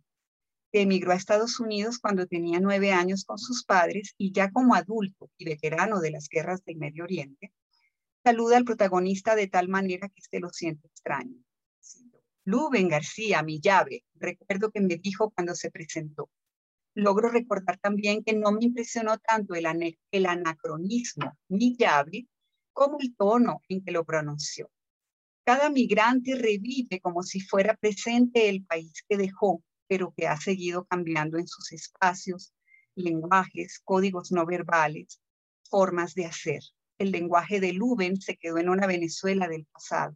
que 0.71 0.81
emigró 0.81 1.11
a 1.11 1.15
Estados 1.15 1.59
Unidos 1.59 1.99
cuando 1.99 2.27
tenía 2.27 2.59
nueve 2.59 2.91
años 2.91 3.25
con 3.25 3.39
sus 3.39 3.63
padres 3.63 4.13
y 4.17 4.31
ya 4.31 4.51
como 4.51 4.75
adulto 4.75 5.29
y 5.37 5.45
veterano 5.45 5.99
de 5.99 6.11
las 6.11 6.27
guerras 6.29 6.63
del 6.65 6.77
Medio 6.77 7.03
Oriente, 7.03 7.51
saluda 8.23 8.57
al 8.57 8.65
protagonista 8.65 9.35
de 9.35 9.47
tal 9.47 9.67
manera 9.67 10.09
que 10.09 10.19
éste 10.19 10.39
lo 10.39 10.49
siente 10.49 10.87
extraño. 10.87 11.35
Luben 12.43 12.87
García, 12.87 13.43
mi 13.43 13.59
llave, 13.59 14.03
recuerdo 14.15 14.71
que 14.71 14.81
me 14.81 14.97
dijo 14.97 15.31
cuando 15.31 15.55
se 15.55 15.71
presentó. 15.71 16.29
Logro 16.95 17.29
recordar 17.29 17.77
también 17.77 18.23
que 18.23 18.33
no 18.33 18.51
me 18.51 18.65
impresionó 18.65 19.17
tanto 19.19 19.53
el, 19.55 19.65
el 20.11 20.25
anacronismo, 20.25 21.37
mi 21.47 21.75
llave, 21.77 22.27
como 22.73 22.97
el 22.99 23.15
tono 23.15 23.61
en 23.69 23.83
que 23.83 23.91
lo 23.91 24.03
pronunció. 24.03 24.69
Cada 25.51 25.71
migrante 25.71 26.35
revive 26.35 27.01
como 27.01 27.23
si 27.23 27.39
fuera 27.39 27.75
presente 27.75 28.49
el 28.49 28.63
país 28.65 29.03
que 29.09 29.17
dejó, 29.17 29.63
pero 29.87 30.13
que 30.15 30.27
ha 30.27 30.37
seguido 30.37 30.85
cambiando 30.85 31.39
en 31.39 31.47
sus 31.47 31.71
espacios, 31.71 32.53
lenguajes, 32.93 33.81
códigos 33.83 34.31
no 34.31 34.45
verbales, 34.45 35.19
formas 35.63 36.13
de 36.13 36.27
hacer. 36.27 36.61
El 36.99 37.09
lenguaje 37.09 37.59
de 37.59 37.73
Luben 37.73 38.21
se 38.21 38.37
quedó 38.37 38.59
en 38.59 38.69
una 38.69 38.85
Venezuela 38.85 39.47
del 39.47 39.65
pasado. 39.65 40.15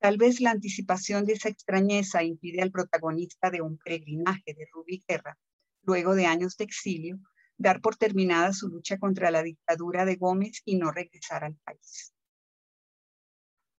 Tal 0.00 0.16
vez 0.16 0.40
la 0.40 0.50
anticipación 0.50 1.24
de 1.24 1.34
esa 1.34 1.50
extrañeza 1.50 2.24
impide 2.24 2.60
al 2.60 2.72
protagonista 2.72 3.52
de 3.52 3.62
un 3.62 3.78
peregrinaje 3.78 4.54
de 4.54 4.66
Rubí 4.72 5.04
Guerra, 5.06 5.38
luego 5.82 6.16
de 6.16 6.26
años 6.26 6.56
de 6.56 6.64
exilio, 6.64 7.20
dar 7.58 7.80
por 7.80 7.94
terminada 7.94 8.52
su 8.52 8.66
lucha 8.66 8.98
contra 8.98 9.30
la 9.30 9.44
dictadura 9.44 10.04
de 10.04 10.16
Gómez 10.16 10.62
y 10.64 10.78
no 10.78 10.90
regresar 10.90 11.44
al 11.44 11.54
país. 11.62 12.12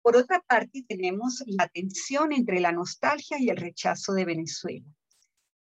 Por 0.10 0.18
otra 0.18 0.42
parte, 0.42 0.84
tenemos 0.88 1.44
la 1.46 1.68
tensión 1.68 2.34
entre 2.34 2.60
la 2.60 2.72
nostalgia 2.72 3.38
y 3.40 3.50
el 3.50 3.58
rechazo 3.58 4.14
de 4.14 4.26
Venezuela. 4.26 4.88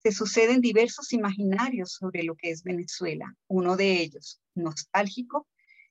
Se 0.05 0.13
suceden 0.13 0.61
diversos 0.61 1.13
imaginarios 1.13 1.95
sobre 1.95 2.23
lo 2.23 2.37
que 2.37 2.53
es 2.53 2.63
Venezuela. 2.63 3.35
Uno 3.49 3.77
de 3.77 4.01
ellos, 4.01 4.41
nostálgico, 4.55 5.49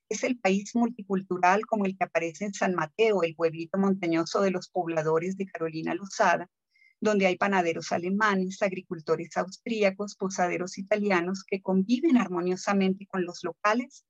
es 0.08 0.24
el 0.24 0.38
país 0.38 0.74
multicultural 0.74 1.66
como 1.66 1.84
el 1.84 1.98
que 1.98 2.04
aparece 2.04 2.46
en 2.46 2.54
San 2.54 2.74
Mateo, 2.74 3.24
el 3.24 3.34
pueblito 3.34 3.76
montañoso 3.76 4.40
de 4.40 4.52
los 4.52 4.70
pobladores 4.70 5.36
de 5.36 5.44
Carolina 5.44 5.94
Luzada, 5.94 6.48
donde 6.98 7.26
hay 7.26 7.36
panaderos 7.36 7.92
alemanes, 7.92 8.62
agricultores 8.62 9.36
austríacos, 9.36 10.16
posaderos 10.16 10.78
italianos 10.78 11.44
que 11.46 11.60
conviven 11.60 12.16
armoniosamente 12.16 13.06
con 13.06 13.22
los 13.26 13.44
locales 13.44 14.06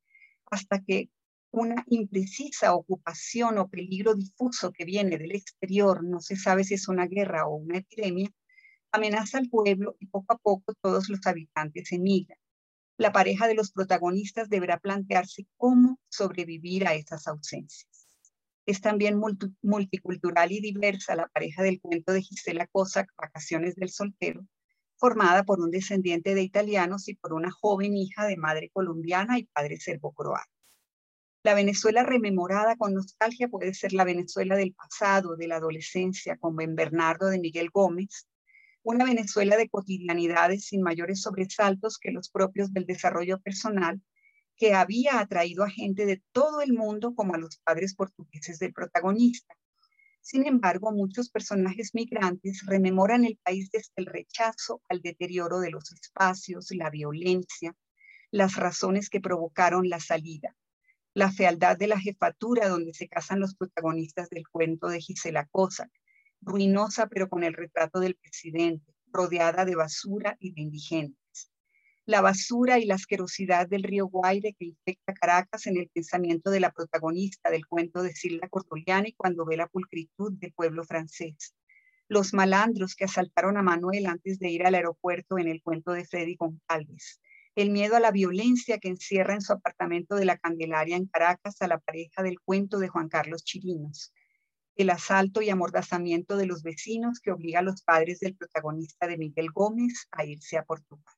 hasta 0.53 0.85
que 0.85 1.11
una 1.60 1.84
imprecisa 1.88 2.75
ocupación 2.75 3.58
o 3.58 3.68
peligro 3.68 4.14
difuso 4.14 4.72
que 4.72 4.84
viene 4.84 5.18
del 5.18 5.32
exterior, 5.32 6.04
no 6.04 6.20
se 6.20 6.36
sabe 6.36 6.64
si 6.64 6.75
es 6.75 6.88
una 6.88 7.06
guerra 7.06 7.46
o 7.46 7.56
una 7.56 7.78
epidemia, 7.78 8.30
amenaza 8.92 9.38
al 9.38 9.48
pueblo 9.48 9.96
y 10.00 10.06
poco 10.06 10.34
a 10.34 10.38
poco 10.38 10.75
todos 10.80 11.08
los 11.08 11.26
habitantes 11.26 11.92
emigran 11.92 12.38
la 12.98 13.12
pareja 13.12 13.46
de 13.46 13.54
los 13.54 13.72
protagonistas 13.72 14.48
deberá 14.48 14.78
plantearse 14.78 15.46
cómo 15.56 16.00
sobrevivir 16.08 16.86
a 16.86 16.94
esas 16.94 17.26
ausencias. 17.28 18.08
Es 18.64 18.80
también 18.80 19.20
multicultural 19.62 20.50
y 20.50 20.60
diversa 20.60 21.14
la 21.14 21.28
pareja 21.28 21.62
del 21.62 21.80
cuento 21.80 22.12
de 22.12 22.22
Gisela 22.22 22.66
Cossack, 22.66 23.12
Vacaciones 23.16 23.76
del 23.76 23.90
Soltero, 23.90 24.46
formada 24.96 25.44
por 25.44 25.60
un 25.60 25.70
descendiente 25.70 26.34
de 26.34 26.42
italianos 26.42 27.08
y 27.08 27.14
por 27.14 27.34
una 27.34 27.50
joven 27.50 27.96
hija 27.96 28.26
de 28.26 28.36
madre 28.36 28.70
colombiana 28.70 29.38
y 29.38 29.44
padre 29.44 29.76
serbo-croata. 29.78 30.55
La 31.47 31.55
Venezuela 31.55 32.03
rememorada 32.03 32.75
con 32.75 32.93
nostalgia 32.93 33.47
puede 33.47 33.73
ser 33.73 33.93
la 33.93 34.03
Venezuela 34.03 34.57
del 34.57 34.75
pasado, 34.75 35.37
de 35.37 35.47
la 35.47 35.59
adolescencia, 35.59 36.37
con 36.38 36.57
Ben 36.57 36.75
Bernardo 36.75 37.29
de 37.29 37.38
Miguel 37.38 37.71
Gómez, 37.71 38.26
una 38.83 39.05
Venezuela 39.05 39.57
de 39.57 39.69
cotidianidades 39.69 40.65
sin 40.65 40.83
mayores 40.83 41.23
sobresaltos 41.23 41.99
que 41.99 42.11
los 42.11 42.31
propios 42.31 42.73
del 42.73 42.85
desarrollo 42.85 43.41
personal, 43.41 44.03
que 44.57 44.75
había 44.75 45.21
atraído 45.21 45.62
a 45.62 45.71
gente 45.71 46.05
de 46.05 46.21
todo 46.33 46.62
el 46.62 46.73
mundo 46.73 47.15
como 47.15 47.37
a 47.37 47.38
los 47.38 47.59
padres 47.59 47.95
portugueses 47.95 48.59
del 48.59 48.73
protagonista. 48.73 49.55
Sin 50.21 50.49
embargo, 50.49 50.91
muchos 50.91 51.31
personajes 51.31 51.95
migrantes 51.95 52.67
rememoran 52.67 53.25
el 53.25 53.38
país 53.41 53.71
desde 53.71 53.93
el 53.95 54.07
rechazo 54.07 54.83
al 54.88 55.00
deterioro 55.00 55.61
de 55.61 55.71
los 55.71 55.93
espacios, 55.93 56.73
la 56.73 56.91
violencia, 56.91 57.76
las 58.33 58.57
razones 58.57 59.09
que 59.09 59.21
provocaron 59.21 59.88
la 59.88 60.00
salida, 60.00 60.57
la 61.16 61.32
fealdad 61.32 61.78
de 61.78 61.87
la 61.87 61.99
jefatura 61.99 62.68
donde 62.68 62.92
se 62.92 63.08
casan 63.08 63.40
los 63.40 63.54
protagonistas 63.54 64.28
del 64.28 64.46
cuento 64.46 64.88
de 64.88 65.00
Gisela 65.00 65.46
Cosa, 65.46 65.90
ruinosa 66.42 67.06
pero 67.06 67.30
con 67.30 67.42
el 67.42 67.54
retrato 67.54 68.00
del 68.00 68.16
presidente, 68.16 68.92
rodeada 69.11 69.64
de 69.64 69.76
basura 69.76 70.37
y 70.40 70.52
de 70.52 70.61
indigentes. 70.61 71.50
La 72.04 72.20
basura 72.20 72.78
y 72.78 72.85
la 72.85 72.96
asquerosidad 72.96 73.66
del 73.66 73.82
río 73.82 74.08
Guaire 74.08 74.54
que 74.58 74.66
infecta 74.66 75.14
Caracas 75.14 75.66
en 75.66 75.78
el 75.78 75.88
pensamiento 75.88 76.50
de 76.50 76.61
la 76.61 76.70
protagonista 76.70 77.50
del 77.50 77.66
cuento 77.66 78.02
de 78.02 78.12
Silvia 78.12 78.50
Cortoliani 78.50 79.14
cuando 79.14 79.46
ve 79.46 79.56
la 79.56 79.68
pulcritud 79.68 80.35
del 80.35 80.52
pueblo 80.52 80.85
francés. 80.85 81.54
Los 82.08 82.35
malandros 82.35 82.94
que 82.94 83.06
asaltaron 83.06 83.56
a 83.56 83.62
Manuel 83.62 84.04
antes 84.04 84.38
de 84.38 84.50
ir 84.50 84.66
al 84.66 84.75
aeropuerto 84.75 85.38
en 85.38 85.49
el 85.49 85.62
cuento 85.62 85.92
de 85.92 86.04
Freddy 86.04 86.37
Goncalves. 86.37 87.23
El 87.56 87.70
miedo 87.70 87.96
a 87.96 88.00
la 88.00 88.12
violencia 88.12 88.78
que 88.78 88.88
encierra 88.88 89.34
en 89.34 89.40
su 89.40 89.52
apartamento 89.52 90.14
de 90.14 90.26
la 90.26 90.38
Candelaria 90.38 90.96
en 90.96 91.06
Caracas 91.06 91.60
a 91.60 91.66
la 91.66 91.78
pareja 91.78 92.22
del 92.22 92.38
cuento 92.40 92.78
de 92.78 92.88
Juan 92.88 93.08
Carlos 93.08 93.42
Chirinos 93.42 94.12
el 94.76 94.90
asalto 94.90 95.40
y 95.40 95.48
amordazamiento 95.48 96.36
de 96.36 96.46
los 96.46 96.62
vecinos 96.62 97.20
que 97.20 97.32
obliga 97.32 97.60
a 97.60 97.62
los 97.62 97.82
padres 97.82 98.20
del 98.20 98.36
protagonista 98.36 99.06
de 99.06 99.16
Miguel 99.16 99.50
Gómez 99.50 100.06
a 100.10 100.25
irse 100.25 100.58
a 100.58 100.64
Portugal. 100.64 101.14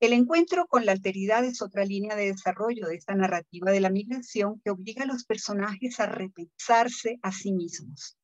El 0.00 0.12
encuentro 0.14 0.66
con 0.66 0.86
la 0.86 0.92
alteridad 0.92 1.44
es 1.44 1.62
otra 1.62 1.84
línea 1.84 2.16
de 2.16 2.32
desarrollo 2.32 2.88
de 2.88 2.96
esta 2.96 3.14
narrativa 3.14 3.70
de 3.70 3.80
la 3.80 3.90
migración 3.90 4.60
que 4.64 4.70
obliga 4.70 5.04
a 5.04 5.06
los 5.06 5.24
personajes 5.24 6.00
a 6.00 6.06
repensarse 6.06 7.18
a 7.22 7.30
sí 7.30 7.52
mismos. 7.52 8.16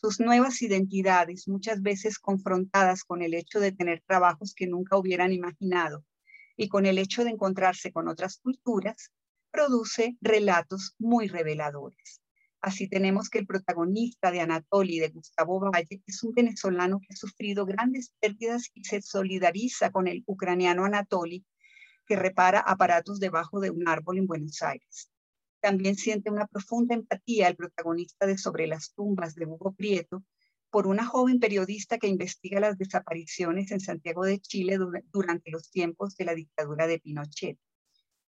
Sus 0.00 0.20
nuevas 0.20 0.60
identidades, 0.60 1.48
muchas 1.48 1.80
veces 1.80 2.18
confrontadas 2.18 3.04
con 3.04 3.22
el 3.22 3.34
hecho 3.34 3.58
de 3.58 3.72
tener 3.72 4.02
trabajos 4.06 4.52
que 4.54 4.66
nunca 4.66 4.98
hubieran 4.98 5.32
imaginado 5.32 6.04
y 6.56 6.68
con 6.68 6.86
el 6.86 6.98
hecho 6.98 7.24
de 7.24 7.30
encontrarse 7.30 7.92
con 7.92 8.08
otras 8.08 8.38
culturas, 8.38 9.10
produce 9.50 10.16
relatos 10.20 10.94
muy 10.98 11.28
reveladores. 11.28 12.20
Así 12.60 12.88
tenemos 12.88 13.28
que 13.28 13.38
el 13.38 13.46
protagonista 13.46 14.30
de 14.30 14.40
Anatoly, 14.40 14.98
de 14.98 15.10
Gustavo 15.10 15.60
Valle, 15.60 16.02
es 16.06 16.22
un 16.22 16.32
venezolano 16.32 16.98
que 16.98 17.12
ha 17.12 17.16
sufrido 17.16 17.66
grandes 17.66 18.14
pérdidas 18.20 18.70
y 18.72 18.84
se 18.84 19.02
solidariza 19.02 19.90
con 19.90 20.08
el 20.08 20.22
ucraniano 20.26 20.84
Anatoly, 20.84 21.44
que 22.06 22.16
repara 22.16 22.60
aparatos 22.60 23.20
debajo 23.20 23.60
de 23.60 23.70
un 23.70 23.86
árbol 23.86 24.18
en 24.18 24.26
Buenos 24.26 24.62
Aires. 24.62 25.10
También 25.60 25.96
siente 25.96 26.30
una 26.30 26.46
profunda 26.46 26.94
empatía 26.94 27.48
el 27.48 27.56
protagonista 27.56 28.26
de 28.26 28.38
Sobre 28.38 28.66
las 28.66 28.92
tumbas 28.94 29.34
de 29.34 29.46
Hugo 29.46 29.72
Prieto 29.72 30.24
por 30.74 30.88
una 30.88 31.06
joven 31.06 31.38
periodista 31.38 31.98
que 31.98 32.08
investiga 32.08 32.58
las 32.58 32.76
desapariciones 32.76 33.70
en 33.70 33.78
Santiago 33.78 34.24
de 34.24 34.40
Chile 34.40 34.76
durante 35.12 35.52
los 35.52 35.70
tiempos 35.70 36.16
de 36.16 36.24
la 36.24 36.34
dictadura 36.34 36.88
de 36.88 36.98
Pinochet 36.98 37.56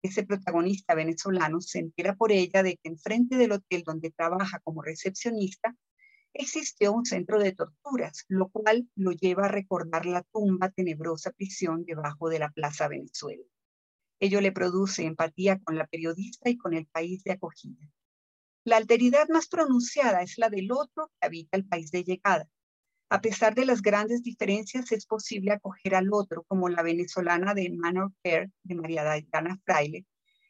ese 0.02 0.24
protagonista 0.24 0.94
venezolano 0.94 1.62
se 1.62 1.78
entera 1.78 2.14
por 2.14 2.30
ella 2.30 2.62
de 2.62 2.76
que 2.76 2.90
enfrente 2.90 3.38
del 3.38 3.52
hotel 3.52 3.82
donde 3.82 4.10
trabaja 4.10 4.60
como 4.60 4.82
recepcionista 4.82 5.74
existió 6.34 6.92
un 6.92 7.06
centro 7.06 7.38
de 7.38 7.52
torturas, 7.52 8.26
lo 8.28 8.50
cual 8.50 8.90
lo 8.94 9.12
lleva 9.12 9.46
a 9.46 9.48
recordar 9.48 10.04
la 10.04 10.22
tumba 10.24 10.68
tenebrosa 10.68 11.30
prisión 11.30 11.86
debajo 11.86 12.28
de 12.28 12.40
la 12.40 12.50
Plaza 12.50 12.88
Venezuela. 12.88 13.44
Ello 14.20 14.42
le 14.42 14.52
produce 14.52 15.06
empatía 15.06 15.58
con 15.60 15.78
la 15.78 15.86
periodista 15.86 16.50
y 16.50 16.58
con 16.58 16.74
el 16.74 16.84
país 16.84 17.24
de 17.24 17.32
acogida. 17.32 17.88
La 18.66 18.78
alteridad 18.78 19.28
más 19.28 19.46
pronunciada 19.48 20.22
es 20.22 20.38
la 20.38 20.48
del 20.48 20.72
otro 20.72 21.10
que 21.20 21.26
habita 21.26 21.58
el 21.58 21.66
país 21.66 21.90
de 21.90 22.02
llegada. 22.02 22.48
A 23.10 23.20
pesar 23.20 23.54
de 23.54 23.66
las 23.66 23.82
grandes 23.82 24.22
diferencias, 24.22 24.90
es 24.90 25.04
posible 25.04 25.52
acoger 25.52 25.94
al 25.94 26.08
otro, 26.10 26.44
como 26.44 26.70
la 26.70 26.82
venezolana 26.82 27.52
de 27.52 27.70
Manor 27.70 28.12
Care, 28.22 28.50
de 28.62 28.74
María 28.74 29.04
Dayana 29.04 29.60
Fraile, 29.66 30.06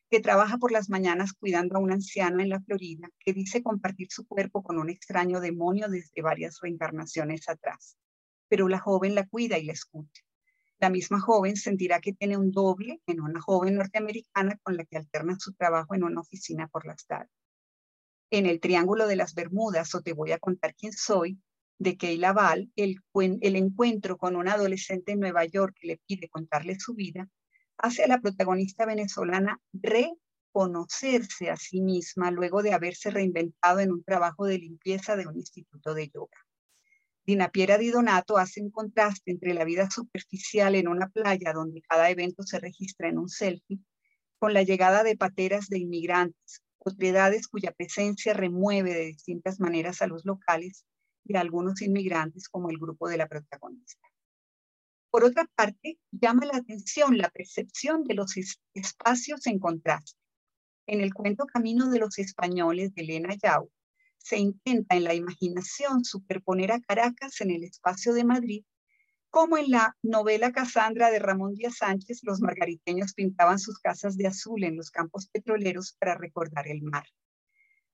que 0.09 0.21
trabaja 0.21 0.59
por 0.59 0.71
las 0.71 0.88
mañanas 0.88 1.33
cuidando 1.33 1.76
a 1.76 1.80
una 1.80 1.94
anciana 1.94 2.44
en 2.44 2.50
la 2.50 2.61
Florida, 2.61 3.09
que 3.18 3.33
dice 3.33 3.64
compartir 3.64 4.06
su 4.11 4.25
cuerpo 4.28 4.62
con 4.62 4.78
un 4.78 4.90
extraño 4.90 5.40
demonio 5.40 5.88
desde 5.88 6.23
varias 6.23 6.61
reencarnaciones 6.62 7.49
atrás. 7.49 7.97
Pero 8.49 8.68
la 8.68 8.78
joven 8.78 9.16
la 9.16 9.26
cuida 9.26 9.59
y 9.59 9.64
la 9.64 9.73
escucha. 9.73 10.23
La 10.78 10.88
misma 10.88 11.18
joven 11.18 11.56
sentirá 11.56 11.99
que 11.99 12.12
tiene 12.12 12.37
un 12.37 12.52
doble 12.52 13.00
en 13.09 13.21
una 13.21 13.40
joven 13.40 13.75
norteamericana 13.75 14.56
con 14.62 14.76
la 14.76 14.85
que 14.85 14.99
alterna 14.99 15.37
su 15.40 15.52
trabajo 15.54 15.97
en 15.97 16.04
una 16.04 16.21
oficina 16.21 16.68
por 16.68 16.87
las 16.87 17.04
tardes. 17.06 17.44
En 18.37 18.47
el 18.47 18.59
Triángulo 18.59 19.07
de 19.07 19.14
las 19.14 19.33
Bermudas, 19.35 19.95
o 19.95 20.03
Te 20.03 20.12
voy 20.12 20.33
a 20.33 20.41
contar 20.41 20.75
quién 20.75 20.93
soy, 20.93 21.38
de 21.79 21.97
Keila 21.97 22.33
Val, 22.33 22.69
el, 22.75 23.00
encuentro 23.14 24.17
con 24.17 24.35
un 24.35 24.49
adolescente 24.49 25.12
en 25.12 25.21
Nueva 25.21 25.45
York 25.45 25.76
que 25.81 25.87
le 25.87 26.00
pide 26.05 26.29
contarle 26.29 26.76
su 26.81 26.95
vida, 26.95 27.29
hace 27.79 28.03
a 28.03 28.09
la 28.09 28.21
protagonista 28.21 28.87
venezolana 28.87 29.61
reconocerse 29.73 31.49
a 31.49 31.57
sí 31.57 31.81
misma 31.81 32.33
luego 32.33 32.64
de 32.64 32.73
haberse 32.73 33.12
reinventado 33.12 33.79
en 33.79 33.93
un 33.93 34.03
trabajo 34.03 34.47
de 34.47 34.59
limpieza 34.59 35.14
de 35.14 35.29
un 35.29 35.37
instituto 35.37 35.95
de 35.95 36.09
yoga. 36.09 36.37
Dina 37.25 37.50
Piera 37.50 37.79
Di 37.79 37.91
Donato 37.91 38.37
hace 38.37 38.61
un 38.61 38.73
contraste 38.73 39.31
entre 39.31 39.55
la 39.55 39.62
vida 39.62 39.88
superficial 39.88 40.75
en 40.75 40.88
una 40.88 41.09
playa 41.09 41.53
donde 41.53 41.83
cada 41.83 42.11
evento 42.11 42.43
se 42.43 42.59
registra 42.59 43.09
en 43.09 43.19
un 43.19 43.29
selfie, 43.29 43.79
con 44.41 44.53
la 44.55 44.64
llegada 44.64 45.05
de 45.05 45.17
pateras 45.17 45.69
de 45.69 45.79
inmigrantes, 45.79 46.63
propiedades 46.85 47.49
cuya 47.49 47.73
presencia 47.73 48.35
remueve 48.35 48.95
de 48.95 49.07
distintas 49.07 49.59
maneras 49.59 50.03
a 50.03 50.07
los 50.07 50.25
locales 50.25 50.85
de 51.25 51.38
algunos 51.38 51.81
inmigrantes 51.83 52.49
como 52.49 52.71
el 52.71 52.79
grupo 52.79 53.09
de 53.09 53.17
la 53.17 53.26
protagonista. 53.26 54.07
Por 55.11 55.25
otra 55.25 55.47
parte, 55.55 55.99
llama 56.11 56.45
la 56.45 56.59
atención 56.59 57.17
la 57.17 57.31
percepción 57.31 58.05
de 58.05 58.14
los 58.14 58.35
espacios 58.75 59.47
en 59.47 59.59
contraste. 59.59 60.19
En 60.87 61.00
el 61.00 61.14
cuento 61.14 61.47
Camino 61.47 61.88
de 61.88 62.00
los 62.00 62.19
Españoles 62.19 62.95
de 62.95 63.03
Elena 63.03 63.35
Yau, 63.43 63.71
se 64.19 64.38
intenta 64.38 64.97
en 64.97 65.05
la 65.05 65.14
imaginación 65.14 66.05
superponer 66.05 66.73
a 66.73 66.81
Caracas 66.81 67.41
en 67.41 67.50
el 67.50 67.64
espacio 67.64 68.12
de 68.12 68.25
Madrid, 68.25 68.64
como 69.35 69.59
en 69.59 69.69
la 69.69 69.97
novela 70.00 70.53
Casandra 70.53 71.11
de 71.11 71.19
Ramón 71.19 71.57
Díaz 71.57 71.79
Sánchez, 71.79 72.21
los 72.23 72.41
margariteños 72.41 73.14
pintaban 73.14 73.59
sus 73.59 73.81
casas 73.81 74.17
de 74.17 74.29
azul 74.29 74.62
en 74.62 74.76
los 74.76 74.93
campos 74.93 75.26
petroleros 75.26 75.97
para 75.99 76.14
recordar 76.14 76.69
el 76.69 76.83
mar. 76.83 77.03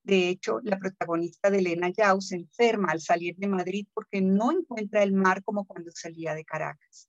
De 0.02 0.28
hecho, 0.28 0.60
la 0.62 0.78
protagonista 0.78 1.50
de 1.50 1.60
Elena 1.60 1.88
Yau 1.88 2.20
se 2.20 2.36
enferma 2.36 2.92
al 2.92 3.00
salir 3.00 3.36
de 3.36 3.48
Madrid 3.48 3.86
porque 3.94 4.20
no 4.20 4.52
encuentra 4.52 5.02
el 5.02 5.14
mar 5.14 5.42
como 5.42 5.64
cuando 5.64 5.90
salía 5.94 6.34
de 6.34 6.44
Caracas. 6.44 7.08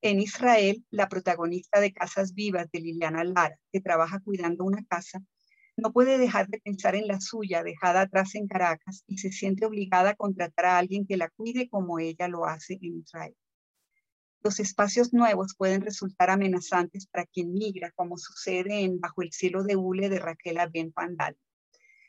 En 0.00 0.20
Israel, 0.20 0.86
la 0.90 1.08
protagonista 1.08 1.80
de 1.80 1.92
Casas 1.92 2.34
Vivas 2.34 2.70
de 2.70 2.78
Liliana 2.78 3.24
Lara, 3.24 3.58
que 3.72 3.80
trabaja 3.80 4.20
cuidando 4.20 4.62
una 4.62 4.84
casa, 4.84 5.24
no 5.76 5.92
puede 5.92 6.18
dejar 6.18 6.46
de 6.46 6.60
pensar 6.60 6.94
en 6.94 7.08
la 7.08 7.20
suya 7.20 7.64
dejada 7.64 8.02
atrás 8.02 8.36
en 8.36 8.46
Caracas 8.46 9.02
y 9.08 9.18
se 9.18 9.32
siente 9.32 9.66
obligada 9.66 10.10
a 10.10 10.14
contratar 10.14 10.66
a 10.66 10.78
alguien 10.78 11.04
que 11.04 11.16
la 11.16 11.30
cuide 11.30 11.68
como 11.68 11.98
ella 11.98 12.28
lo 12.28 12.44
hace 12.44 12.74
en 12.80 12.98
Israel. 12.98 13.34
Los 14.46 14.60
espacios 14.60 15.12
nuevos 15.12 15.56
pueden 15.58 15.80
resultar 15.80 16.30
amenazantes 16.30 17.08
para 17.08 17.26
quien 17.26 17.52
migra, 17.52 17.90
como 17.96 18.16
sucede 18.16 18.84
en 18.84 19.00
Bajo 19.00 19.22
el 19.22 19.32
cielo 19.32 19.64
de 19.64 19.74
Hule 19.74 20.08
de 20.08 20.20
Raquel 20.20 20.58
Ben 20.72 20.92
Pandal 20.92 21.36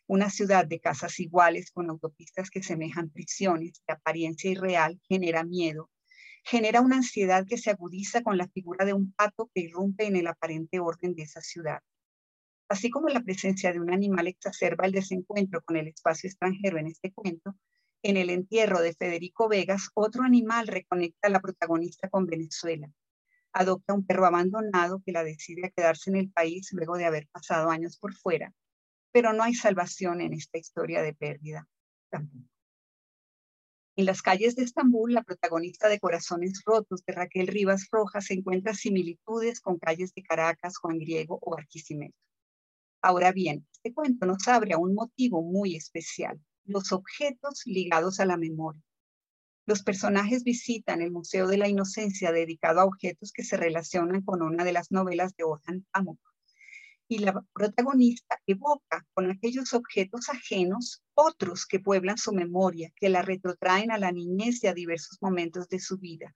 una 0.05 0.29
ciudad 0.29 0.67
de 0.67 0.79
casas 0.79 1.19
iguales 1.19 1.71
con 1.71 1.89
autopistas 1.89 2.51
que 2.51 2.61
semejan 2.61 3.09
prisiones 3.09 3.81
de 3.87 3.93
apariencia 3.93 4.51
irreal 4.51 5.01
genera 5.09 5.43
miedo, 5.43 5.89
genera 6.43 6.81
una 6.81 6.97
ansiedad 6.97 7.43
que 7.47 7.57
se 7.57 7.71
agudiza 7.71 8.21
con 8.21 8.37
la 8.37 8.47
figura 8.47 8.85
de 8.85 8.93
un 8.93 9.11
pato 9.13 9.49
que 9.51 9.61
irrumpe 9.61 10.05
en 10.05 10.15
el 10.15 10.27
aparente 10.27 10.79
orden 10.79 11.15
de 11.15 11.23
esa 11.23 11.41
ciudad. 11.41 11.79
Así 12.69 12.91
como 12.91 13.07
la 13.07 13.23
presencia 13.23 13.73
de 13.73 13.79
un 13.79 13.91
animal 13.91 14.27
exacerba 14.27 14.85
el 14.85 14.91
desencuentro 14.91 15.63
con 15.63 15.75
el 15.75 15.87
espacio 15.87 16.27
extranjero 16.27 16.77
en 16.77 16.85
este 16.85 17.11
cuento, 17.11 17.55
en 18.03 18.17
el 18.17 18.29
entierro 18.29 18.81
de 18.81 18.93
Federico 18.93 19.49
Vegas, 19.49 19.89
otro 19.93 20.23
animal 20.23 20.67
reconecta 20.67 21.27
a 21.27 21.31
la 21.31 21.41
protagonista 21.41 22.09
con 22.09 22.25
Venezuela. 22.25 22.89
Adopta 23.53 23.93
un 23.93 24.05
perro 24.05 24.25
abandonado 24.25 25.01
que 25.05 25.11
la 25.11 25.23
decide 25.23 25.67
a 25.67 25.69
quedarse 25.69 26.09
en 26.09 26.17
el 26.17 26.31
país 26.31 26.69
luego 26.73 26.97
de 26.97 27.05
haber 27.05 27.27
pasado 27.31 27.69
años 27.69 27.97
por 27.97 28.13
fuera 28.13 28.53
pero 29.17 29.33
no 29.33 29.41
hay 29.41 29.55
salvación 29.55 30.21
en 30.21 30.33
esta 30.33 30.59
historia 30.59 31.01
de 31.01 31.15
pérdida 31.15 31.67
En 33.95 34.05
las 34.05 34.21
calles 34.21 34.55
de 34.55 34.61
Estambul, 34.61 35.11
la 35.11 35.23
protagonista 35.23 35.89
de 35.89 35.99
Corazones 35.99 36.61
Rotos 36.63 37.03
de 37.03 37.13
Raquel 37.13 37.47
Rivas 37.47 37.87
Rojas 37.91 38.29
encuentra 38.29 38.75
similitudes 38.75 39.59
con 39.59 39.79
calles 39.79 40.13
de 40.13 40.21
Caracas, 40.21 40.77
Juan 40.77 40.99
Griego 40.99 41.39
o 41.41 41.49
Barquisimeto. 41.49 42.15
Ahora 43.01 43.31
bien, 43.31 43.65
este 43.71 43.91
cuento 43.91 44.27
nos 44.27 44.47
abre 44.47 44.73
a 44.73 44.77
un 44.77 44.93
motivo 44.93 45.41
muy 45.41 45.75
especial, 45.75 46.39
los 46.67 46.91
objetos 46.91 47.63
ligados 47.65 48.19
a 48.19 48.25
la 48.25 48.37
memoria. 48.37 48.83
Los 49.65 49.83
personajes 49.83 50.43
visitan 50.43 51.01
el 51.01 51.11
Museo 51.11 51.47
de 51.47 51.57
la 51.57 51.67
Inocencia 51.67 52.31
dedicado 52.31 52.79
a 52.79 52.85
objetos 52.85 53.31
que 53.31 53.43
se 53.43 53.57
relacionan 53.57 54.21
con 54.21 54.41
una 54.41 54.63
de 54.63 54.71
las 54.71 54.91
novelas 54.91 55.35
de 55.35 55.43
Orhan 55.43 55.85
Pamuk 55.91 56.19
y 57.07 57.19
la 57.19 57.41
protagonista 57.53 58.39
evoca 58.45 59.05
con 59.13 59.31
aquellos 59.31 59.73
objetos 59.73 60.29
ajenos 60.29 61.03
otros 61.13 61.65
que 61.65 61.79
pueblan 61.79 62.17
su 62.17 62.33
memoria, 62.33 62.91
que 62.95 63.09
la 63.09 63.21
retrotraen 63.21 63.91
a 63.91 63.97
la 63.97 64.11
niñez 64.11 64.63
y 64.63 64.67
a 64.67 64.73
diversos 64.73 65.17
momentos 65.21 65.69
de 65.69 65.79
su 65.79 65.97
vida. 65.97 66.35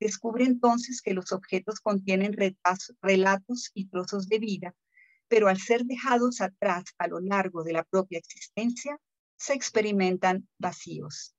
Descubre 0.00 0.44
entonces 0.44 1.00
que 1.00 1.14
los 1.14 1.32
objetos 1.32 1.80
contienen 1.80 2.36
relatos 3.00 3.70
y 3.72 3.88
trozos 3.88 4.28
de 4.28 4.38
vida, 4.38 4.74
pero 5.28 5.48
al 5.48 5.58
ser 5.58 5.84
dejados 5.84 6.40
atrás 6.40 6.84
a 6.98 7.06
lo 7.06 7.20
largo 7.20 7.62
de 7.62 7.72
la 7.72 7.84
propia 7.84 8.18
existencia, 8.18 8.98
se 9.36 9.54
experimentan 9.54 10.48
vacíos. 10.58 11.34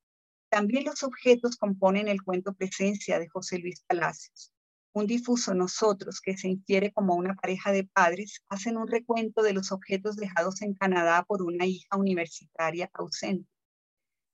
También 0.49 0.85
los 0.85 1.03
objetos 1.03 1.57
componen 1.57 2.07
el 2.07 2.21
cuento 2.21 2.53
Presencia 2.53 3.19
de 3.19 3.29
José 3.29 3.59
Luis 3.59 3.83
Palacios 3.87 4.51
un 4.95 5.07
difuso 5.07 5.53
nosotros 5.53 6.21
que 6.21 6.37
se 6.37 6.47
infiere 6.47 6.93
como 6.93 7.15
una 7.15 7.35
pareja 7.35 7.73
de 7.73 7.83
padres, 7.83 8.41
hacen 8.47 8.77
un 8.77 8.87
recuento 8.87 9.43
de 9.43 9.51
los 9.51 9.73
objetos 9.73 10.15
dejados 10.15 10.61
en 10.61 10.73
Canadá 10.73 11.25
por 11.27 11.41
una 11.41 11.65
hija 11.65 11.97
universitaria 11.97 12.89
ausente. 12.93 13.49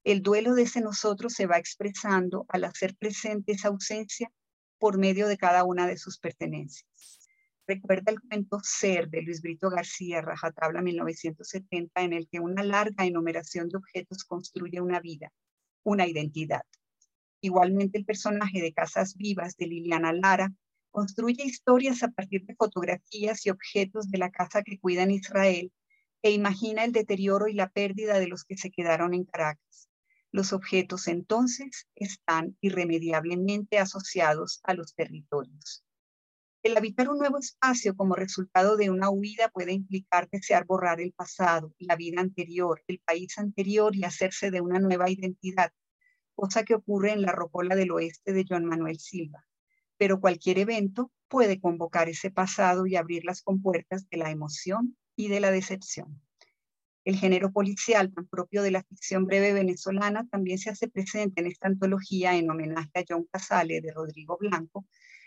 El 0.03 0.21
duelo 0.21 0.53
de 0.53 0.63
ese 0.63 0.79
nosotros 0.81 1.33
se 1.33 1.47
va 1.47 1.57
expresando 1.57 2.45
al 2.47 2.65
hacer 2.65 2.95
presente 2.95 3.53
esa 3.53 3.69
ausencia 3.69 4.31
por 4.77 4.99
medio 4.99 5.27
de 5.27 5.37
cada 5.37 5.63
una 5.63 5.87
de 5.87 5.97
sus 5.97 6.19
pertenencias. 6.19 7.20
Recuerda 7.67 8.11
el 8.11 8.19
cuento 8.19 8.59
Ser 8.63 9.09
de 9.09 9.21
Luis 9.21 9.41
Brito 9.41 9.69
García, 9.69 10.21
Rajatabla 10.21 10.81
1970, 10.81 12.01
en 12.01 12.13
el 12.13 12.27
que 12.27 12.39
una 12.39 12.63
larga 12.63 13.05
enumeración 13.05 13.69
de 13.69 13.77
objetos 13.77 14.23
construye 14.23 14.81
una 14.81 14.99
vida, 14.99 15.31
una 15.83 16.07
identidad. 16.07 16.63
Igualmente 17.39 17.97
el 17.97 18.05
personaje 18.05 18.61
de 18.61 18.73
Casas 18.73 19.15
Vivas 19.15 19.55
de 19.57 19.67
Liliana 19.67 20.11
Lara 20.13 20.51
construye 20.91 21.45
historias 21.45 22.03
a 22.03 22.09
partir 22.09 22.45
de 22.45 22.55
fotografías 22.55 23.45
y 23.45 23.49
objetos 23.49 24.09
de 24.09 24.17
la 24.17 24.31
casa 24.31 24.63
que 24.63 24.77
cuida 24.79 25.03
en 25.03 25.11
Israel 25.11 25.71
e 26.21 26.31
imagina 26.31 26.83
el 26.83 26.91
deterioro 26.91 27.47
y 27.47 27.53
la 27.53 27.69
pérdida 27.69 28.19
de 28.19 28.27
los 28.27 28.43
que 28.43 28.57
se 28.57 28.69
quedaron 28.69 29.13
en 29.13 29.23
Caracas. 29.25 29.89
Los 30.31 30.53
objetos 30.53 31.07
entonces 31.07 31.87
están 31.95 32.57
irremediablemente 32.61 33.79
asociados 33.79 34.59
a 34.63 34.73
los 34.73 34.93
territorios. 34.93 35.83
El 36.63 36.77
habitar 36.77 37.09
un 37.09 37.17
nuevo 37.17 37.39
espacio 37.39 37.95
como 37.95 38.13
resultado 38.13 38.77
de 38.77 38.91
una 38.91 39.09
huida 39.09 39.49
puede 39.49 39.73
implicar 39.73 40.29
desear 40.29 40.65
borrar 40.65 41.01
el 41.01 41.11
pasado, 41.11 41.73
la 41.79 41.95
vida 41.95 42.21
anterior, 42.21 42.83
el 42.85 42.99
país 42.99 43.39
anterior 43.39 43.95
y 43.95 44.03
hacerse 44.03 44.51
de 44.51 44.61
una 44.61 44.77
nueva 44.77 45.09
identidad, 45.09 45.71
cosa 46.35 46.63
que 46.63 46.75
ocurre 46.75 47.13
en 47.13 47.23
la 47.23 47.31
Rocola 47.31 47.75
del 47.75 47.89
Oeste 47.89 48.31
de 48.31 48.45
Joan 48.47 48.65
Manuel 48.65 48.99
Silva. 48.99 49.43
Pero 49.97 50.21
cualquier 50.21 50.59
evento 50.59 51.11
puede 51.27 51.59
convocar 51.59 52.09
ese 52.09 52.29
pasado 52.29 52.85
y 52.85 52.95
abrir 52.95 53.25
las 53.25 53.41
compuertas 53.41 54.07
de 54.09 54.17
la 54.17 54.29
emoción 54.29 54.95
y 55.15 55.29
de 55.29 55.39
la 55.39 55.49
decepción. 55.49 56.21
El 57.05 57.15
género 57.15 57.51
policial, 57.51 58.13
tan 58.13 58.27
propio 58.27 58.61
de 58.61 58.69
la 58.69 58.83
ficción 58.83 59.25
breve 59.25 59.53
venezolana, 59.53 60.27
también 60.27 60.59
se 60.59 60.69
hace 60.69 60.87
presente 60.87 61.41
en 61.41 61.47
esta 61.47 61.67
antología 61.67 62.35
en 62.35 62.51
homenaje 62.51 62.91
a 62.93 63.03
John 63.09 63.27
Casale 63.31 63.81
de 63.81 63.91
Rodrigo 63.91 64.37
Blanco, 64.39 64.85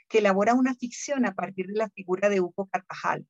que 0.08 0.18
elabora 0.18 0.54
una 0.54 0.74
ficción 0.74 1.26
a 1.26 1.34
partir 1.34 1.66
de 1.66 1.74
la 1.74 1.90
figura 1.90 2.28
de 2.28 2.40
Hugo 2.40 2.68
Carvajal. 2.70 3.26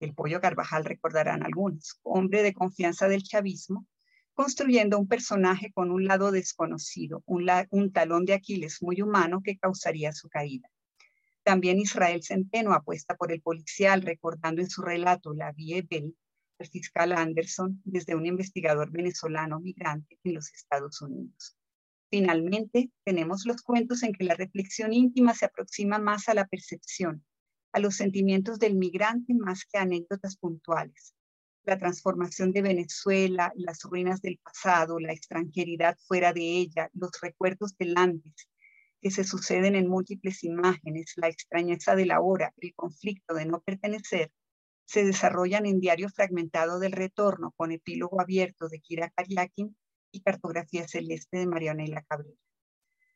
El 0.00 0.14
pollo 0.14 0.40
Carvajal 0.40 0.84
recordarán 0.84 1.44
algunos, 1.44 2.00
hombre 2.02 2.42
de 2.42 2.54
confianza 2.54 3.08
del 3.08 3.22
chavismo, 3.22 3.86
construyendo 4.34 4.98
un 4.98 5.06
personaje 5.06 5.70
con 5.72 5.90
un 5.90 6.06
lado 6.06 6.30
desconocido, 6.30 7.22
un, 7.26 7.92
talón 7.92 8.24
de 8.24 8.32
Aquiles 8.32 8.82
muy 8.82 9.02
humano 9.02 9.42
que 9.44 9.58
causaría 9.58 10.12
su 10.12 10.30
caída. 10.30 10.70
También 11.42 11.78
Israel 11.78 12.22
Centeno 12.22 12.72
apuesta 12.72 13.16
por 13.16 13.32
el 13.32 13.42
policial, 13.42 14.00
recordando 14.00 14.62
en 14.62 14.70
su 14.70 14.80
relato 14.80 15.34
La 15.34 15.52
Vie 15.52 15.82
Belle 15.82 16.14
al 16.58 16.66
fiscal 16.68 17.12
Anderson 17.12 17.80
desde 17.84 18.14
un 18.14 18.26
investigador 18.26 18.90
venezolano 18.90 19.60
migrante 19.60 20.18
en 20.24 20.34
los 20.34 20.52
Estados 20.52 21.00
Unidos. 21.02 21.56
Finalmente, 22.10 22.90
tenemos 23.04 23.46
los 23.46 23.62
cuentos 23.62 24.02
en 24.02 24.12
que 24.12 24.24
la 24.24 24.34
reflexión 24.34 24.92
íntima 24.92 25.32
se 25.32 25.44
aproxima 25.44 26.00
más 26.00 26.28
a 26.28 26.34
la 26.34 26.46
percepción, 26.46 27.24
a 27.72 27.78
los 27.78 27.94
sentimientos 27.94 28.58
del 28.58 28.74
migrante 28.74 29.32
más 29.32 29.64
que 29.64 29.78
a 29.78 29.82
anécdotas 29.82 30.36
puntuales. 30.36 31.14
La 31.62 31.78
transformación 31.78 32.50
de 32.50 32.62
Venezuela, 32.62 33.52
las 33.54 33.82
ruinas 33.84 34.20
del 34.22 34.40
pasado, 34.42 34.98
la 34.98 35.12
extranjeridad 35.12 35.96
fuera 36.08 36.32
de 36.32 36.42
ella, 36.42 36.90
los 36.94 37.12
recuerdos 37.22 37.76
del 37.78 37.96
antes, 37.96 38.48
que 39.00 39.12
se 39.12 39.22
suceden 39.22 39.76
en 39.76 39.86
múltiples 39.86 40.42
imágenes, 40.42 41.12
la 41.14 41.28
extrañeza 41.28 41.94
de 41.94 42.06
la 42.06 42.20
hora, 42.20 42.52
el 42.56 42.74
conflicto 42.74 43.34
de 43.34 43.46
no 43.46 43.60
pertenecer, 43.60 44.32
se 44.84 45.04
desarrollan 45.04 45.64
en 45.66 45.78
Diario 45.78 46.08
Fragmentado 46.08 46.80
del 46.80 46.90
Retorno 46.90 47.52
con 47.56 47.70
epílogo 47.70 48.20
abierto 48.20 48.68
de 48.68 48.80
Kira 48.80 49.10
Karyakin 49.10 49.76
y 50.12 50.20
Cartografía 50.20 50.86
Celeste 50.88 51.38
de 51.38 51.46
Marianela 51.46 52.02
Cabrera. 52.02 52.36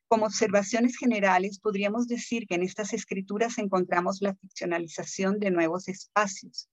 Como 0.09 0.27
observaciones 0.27 0.97
generales, 0.97 1.59
podríamos 1.59 2.07
decir 2.07 2.47
que 2.47 2.55
en 2.55 2.63
estas 2.63 2.93
escrituras 2.93 3.59
encontramos 3.59 4.19
la 4.21 4.35
ficcionalización 4.35 5.39
de 5.39 5.51
nuevos 5.51 5.89
espacios, 5.89 6.69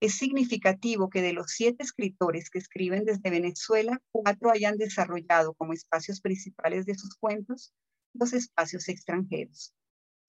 es 0.00 0.16
significativo 0.16 1.08
que 1.08 1.22
de 1.22 1.32
los 1.32 1.52
siete 1.52 1.82
escritores 1.82 2.50
que 2.50 2.58
escriben 2.58 3.04
desde 3.04 3.30
Venezuela, 3.30 4.02
cuatro 4.12 4.50
hayan 4.50 4.76
desarrollado 4.76 5.54
como 5.54 5.72
espacios 5.72 6.20
principales 6.20 6.84
de 6.84 6.94
sus 6.94 7.16
cuentos 7.16 7.72
los 8.12 8.32
espacios 8.32 8.88
extranjeros. 8.88 9.72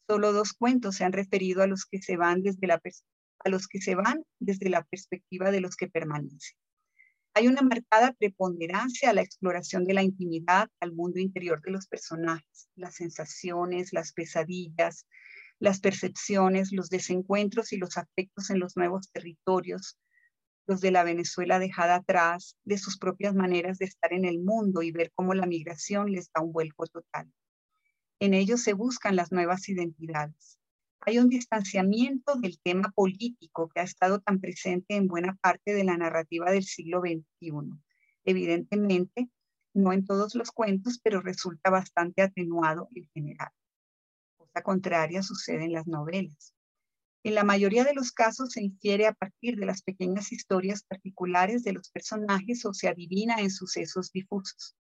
Solo 0.08 0.34
dos 0.34 0.53
cuentos 0.53 0.95
se 0.95 1.03
han 1.03 1.13
referido 1.13 1.62
a 1.62 1.67
los 1.67 1.86
que 1.86 2.01
se 2.01 2.15
van 2.15 2.41
desde 2.41 2.67
la, 2.67 2.81
a 3.39 3.49
los 3.49 3.67
que 3.67 3.81
se 3.81 3.95
van 3.95 4.23
desde 4.39 4.69
la 4.69 4.84
perspectiva 4.84 5.51
de 5.51 5.62
los 5.62 5.75
que 5.75 5.89
permanecen. 5.89 6.58
Hay 7.37 7.49
una 7.49 7.61
marcada 7.61 8.13
preponderancia 8.13 9.09
a 9.09 9.13
la 9.13 9.21
exploración 9.21 9.83
de 9.83 9.93
la 9.93 10.03
intimidad, 10.03 10.69
al 10.79 10.93
mundo 10.93 11.19
interior 11.19 11.61
de 11.61 11.71
los 11.71 11.85
personajes, 11.85 12.69
las 12.75 12.95
sensaciones, 12.95 13.91
las 13.91 14.13
pesadillas, 14.13 15.05
las 15.59 15.81
percepciones, 15.81 16.71
los 16.71 16.87
desencuentros 16.87 17.73
y 17.73 17.77
los 17.77 17.97
afectos 17.97 18.49
en 18.51 18.59
los 18.59 18.77
nuevos 18.77 19.11
territorios, 19.11 19.99
los 20.65 20.79
de 20.79 20.91
la 20.91 21.03
Venezuela 21.03 21.59
dejada 21.59 21.95
atrás, 21.95 22.55
de 22.63 22.77
sus 22.77 22.97
propias 22.97 23.35
maneras 23.35 23.79
de 23.79 23.85
estar 23.85 24.13
en 24.13 24.23
el 24.23 24.39
mundo 24.39 24.81
y 24.81 24.93
ver 24.93 25.11
cómo 25.13 25.33
la 25.33 25.45
migración 25.45 26.13
les 26.13 26.31
da 26.31 26.41
un 26.41 26.53
vuelco 26.53 26.87
total. 26.87 27.29
En 28.21 28.33
ellos 28.33 28.61
se 28.63 28.71
buscan 28.71 29.17
las 29.17 29.33
nuevas 29.33 29.67
identidades. 29.67 30.57
Hay 31.01 31.19
un 31.19 31.29
distanciamiento 31.29 32.36
del 32.36 32.60
tema 32.60 32.91
político 32.95 33.69
que 33.69 33.81
ha 33.81 33.84
estado 33.84 34.19
tan 34.21 34.39
presente 34.39 34.95
en 34.95 35.08
buena 35.08 35.36
parte 35.36 35.73
de 35.73 35.84
la 35.84 35.97
narrativa 35.97 36.51
del 36.51 36.63
siglo 36.63 37.01
XXI. 37.01 37.51
Evidentemente, 38.23 39.29
no 39.73 39.93
en 39.93 40.05
todos 40.05 40.36
los 40.36 40.51
cuentos, 40.51 40.99
pero 41.03 41.21
resulta 41.21 41.69
bastante 41.69 42.21
atenuado 42.21 42.89
en 42.95 43.08
general. 43.13 43.49
Cosa 44.38 44.63
contraria 44.63 45.21
sucede 45.21 45.65
en 45.65 45.73
las 45.73 45.86
novelas. 45.86 46.55
En 47.23 47.36
la 47.36 47.43
mayoría 47.43 47.84
de 47.84 47.93
los 47.93 48.12
casos 48.12 48.51
se 48.51 48.63
infiere 48.63 49.08
a 49.08 49.13
partir 49.13 49.58
de 49.58 49.65
las 49.65 49.81
pequeñas 49.81 50.31
historias 50.31 50.84
particulares 50.84 51.63
de 51.63 51.73
los 51.73 51.89
personajes 51.89 52.65
o 52.65 52.73
se 52.73 52.88
adivina 52.88 53.41
en 53.41 53.51
sucesos 53.51 54.12
difusos 54.12 54.75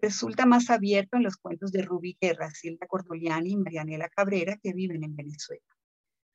resulta 0.00 0.46
más 0.46 0.70
abierto 0.70 1.16
en 1.16 1.22
los 1.22 1.36
cuentos 1.36 1.72
de 1.72 1.82
Ruby 1.82 2.16
Guerra, 2.20 2.50
Silvia 2.50 2.86
Cordoliani 2.86 3.52
y 3.52 3.56
Marianela 3.56 4.08
Cabrera 4.08 4.58
que 4.62 4.72
viven 4.72 5.04
en 5.04 5.16
Venezuela. 5.16 5.64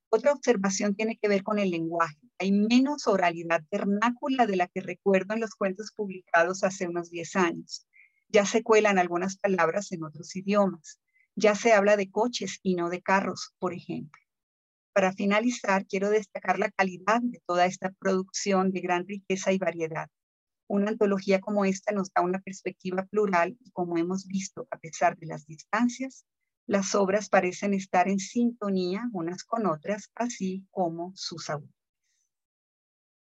Otra 0.09 0.33
observación 0.33 0.95
tiene 0.95 1.17
que 1.17 1.29
ver 1.29 1.41
con 1.41 1.57
el 1.57 1.71
lenguaje. 1.71 2.19
Hay 2.37 2.51
menos 2.51 3.07
oralidad 3.07 3.63
vernácula 3.71 4.45
de 4.45 4.57
la 4.57 4.67
que 4.67 4.81
recuerdo 4.81 5.33
en 5.33 5.39
los 5.39 5.55
cuentos 5.55 5.93
publicados 5.95 6.63
hace 6.63 6.87
unos 6.87 7.09
10 7.09 7.35
años. 7.37 7.87
Ya 8.27 8.45
se 8.45 8.61
cuelan 8.61 8.99
algunas 8.99 9.37
palabras 9.37 9.91
en 9.93 10.03
otros 10.03 10.35
idiomas. 10.35 10.99
Ya 11.35 11.55
se 11.55 11.71
habla 11.71 11.95
de 11.95 12.11
coches 12.11 12.59
y 12.61 12.75
no 12.75 12.89
de 12.89 13.01
carros, 13.01 13.53
por 13.57 13.73
ejemplo. 13.73 14.21
Para 14.93 15.13
finalizar, 15.13 15.85
quiero 15.87 16.09
destacar 16.09 16.59
la 16.59 16.69
calidad 16.69 17.21
de 17.21 17.41
toda 17.45 17.65
esta 17.65 17.91
producción 17.91 18.71
de 18.71 18.81
gran 18.81 19.07
riqueza 19.07 19.53
y 19.53 19.57
variedad. 19.57 20.09
Una 20.71 20.91
antología 20.91 21.41
como 21.41 21.65
esta 21.65 21.91
nos 21.91 22.13
da 22.13 22.21
una 22.21 22.39
perspectiva 22.39 23.05
plural 23.05 23.57
y 23.59 23.71
como 23.71 23.97
hemos 23.97 24.25
visto, 24.25 24.69
a 24.71 24.77
pesar 24.77 25.17
de 25.17 25.25
las 25.25 25.45
distancias, 25.45 26.25
las 26.65 26.95
obras 26.95 27.27
parecen 27.27 27.73
estar 27.73 28.07
en 28.07 28.19
sintonía 28.19 29.09
unas 29.11 29.43
con 29.43 29.65
otras, 29.65 30.09
así 30.15 30.65
como 30.71 31.11
sus 31.13 31.49
autores. 31.49 31.75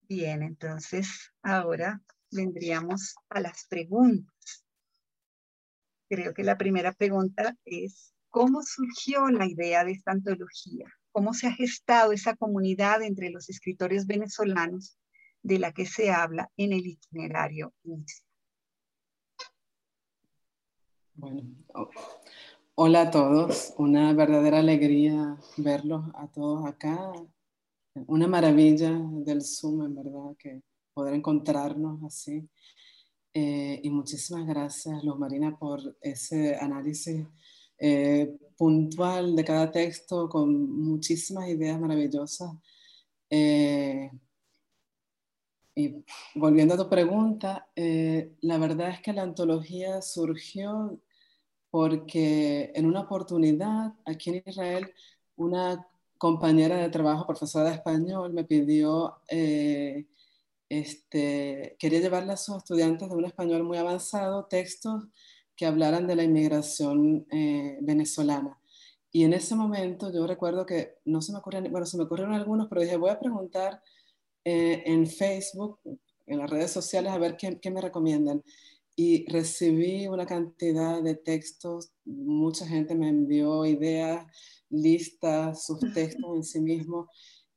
Bien, 0.09 0.43
entonces 0.43 1.31
ahora 1.41 2.03
vendríamos 2.33 3.15
a 3.29 3.39
las 3.39 3.65
preguntas. 3.69 4.65
Creo 6.09 6.35
que 6.35 6.43
la 6.43 6.59
primera 6.59 6.91
pregunta 6.95 7.57
es, 7.65 8.13
¿cómo 8.29 8.65
surgió 8.65 9.29
la 9.29 9.47
idea 9.47 9.85
de 9.85 9.93
esta 9.93 10.11
antología? 10.11 10.93
¿Cómo 11.13 11.33
se 11.33 11.47
ha 11.47 11.53
gestado 11.53 12.11
esa 12.11 12.35
comunidad 12.35 13.03
entre 13.03 13.31
los 13.31 13.49
escritores 13.49 14.09
venezolanos 14.09 14.99
de 15.47 15.61
la 15.61 15.71
que 15.71 15.87
se 15.87 16.11
habla 16.11 16.51
en 16.57 16.73
el 16.73 16.85
itinerario 16.85 17.73
inicial. 17.85 18.27
Bueno, 21.15 21.43
hola 22.75 23.03
a 23.03 23.11
todos, 23.13 23.73
una 23.79 24.13
verdadera 24.13 24.59
alegría 24.59 25.39
verlos 25.57 26.05
a 26.15 26.27
todos 26.27 26.67
acá, 26.67 27.13
una 27.95 28.27
maravilla 28.27 28.91
del 28.91 29.41
Zoom, 29.43 29.85
en 29.85 29.95
verdad, 29.95 30.37
que 30.37 30.63
poder 30.93 31.15
encontrarnos 31.15 32.03
así. 32.03 32.49
Eh, 33.33 33.81
y 33.85 33.89
muchísimas 33.91 34.47
gracias, 34.47 35.05
Luz 35.05 35.17
Marina, 35.17 35.57
por 35.57 35.97
ese 36.01 36.57
análisis 36.57 37.25
eh, 37.79 38.37
puntual 38.57 39.37
de 39.37 39.45
cada 39.45 39.71
texto 39.71 40.29
con 40.29 40.71
muchísimas 40.83 41.49
ideas 41.49 41.81
maravillosas. 41.81 42.51
Eh, 43.31 44.11
y 45.77 46.05
volviendo 46.35 46.75
a 46.75 46.79
tu 46.79 46.89
pregunta, 46.89 47.69
eh, 47.77 48.33
la 48.41 48.57
verdad 48.59 48.89
es 48.91 49.03
que 49.03 49.13
la 49.13 49.23
antología 49.23 50.01
surgió 50.01 50.99
porque 51.71 52.73
en 52.75 52.87
una 52.87 53.01
oportunidad 53.03 53.93
aquí 54.07 54.31
en 54.31 54.43
Israel, 54.47 54.91
una 55.37 55.87
compañera 56.19 56.79
de 56.79 56.89
trabajo, 56.89 57.27
profesora 57.27 57.69
de 57.69 57.75
español, 57.77 58.33
me 58.33 58.45
pidió, 58.45 59.21
eh, 59.29 60.07
este, 60.71 61.77
quería 61.79 62.01
llevarle 62.01 62.33
a 62.33 62.39
sus 62.39 62.57
estudiantes 62.57 63.11
de 63.11 63.17
un 63.17 63.27
español 63.27 63.65
muy 63.65 63.77
avanzado 63.77 64.47
textos 64.47 65.05
que 65.57 65.67
hablaran 65.67 66.07
de 66.07 66.17
la 66.17 66.25
inmigración 66.25 67.27
eh, 67.31 67.79
venezolana. 67.83 68.59
Y 69.13 69.25
en 69.25 69.35
ese 69.35 69.55
momento 69.55 70.11
yo 70.13 70.27
recuerdo 70.27 70.65
que 70.65 70.97
no 71.05 71.21
se 71.21 71.33
me 71.33 71.39
ocurrieron, 71.39 71.71
bueno, 71.71 71.87
se 71.87 71.99
me 71.99 72.05
ocurrieron 72.05 72.35
algunos, 72.35 72.69
pero 72.69 72.81
dije, 72.81 72.97
voy 72.97 73.11
a 73.11 73.21
preguntar 73.21 73.83
eh, 74.49 74.85
en 74.87 75.09
Facebook, 75.09 75.81
en 76.25 76.39
las 76.39 76.49
redes 76.49 76.71
sociales, 76.71 77.11
a 77.11 77.19
ver 77.19 77.37
qué, 77.37 77.59
qué, 77.61 77.69
me 77.69 77.81
recomiendan. 77.81 78.45
Y 78.95 79.29
recibí 79.29 80.07
una 80.07 80.25
cantidad 80.25 81.03
de 81.03 81.17
textos, 81.17 81.91
mucha 82.05 82.65
gente 82.65 82.95
me 82.95 83.09
envió 83.09 83.67
ideas, 83.67 84.25
listas, 84.71 85.67
sus 85.67 85.81
textos 85.93 86.37
en 86.37 86.45
sí 86.45 86.61
mismo. 86.61 87.11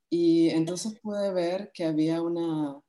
Y 0.10 0.50
entonces 0.50 1.00
pude 1.00 1.32
ver 1.32 1.70
que 1.76 1.86
había 1.86 2.24
una, 2.24 2.82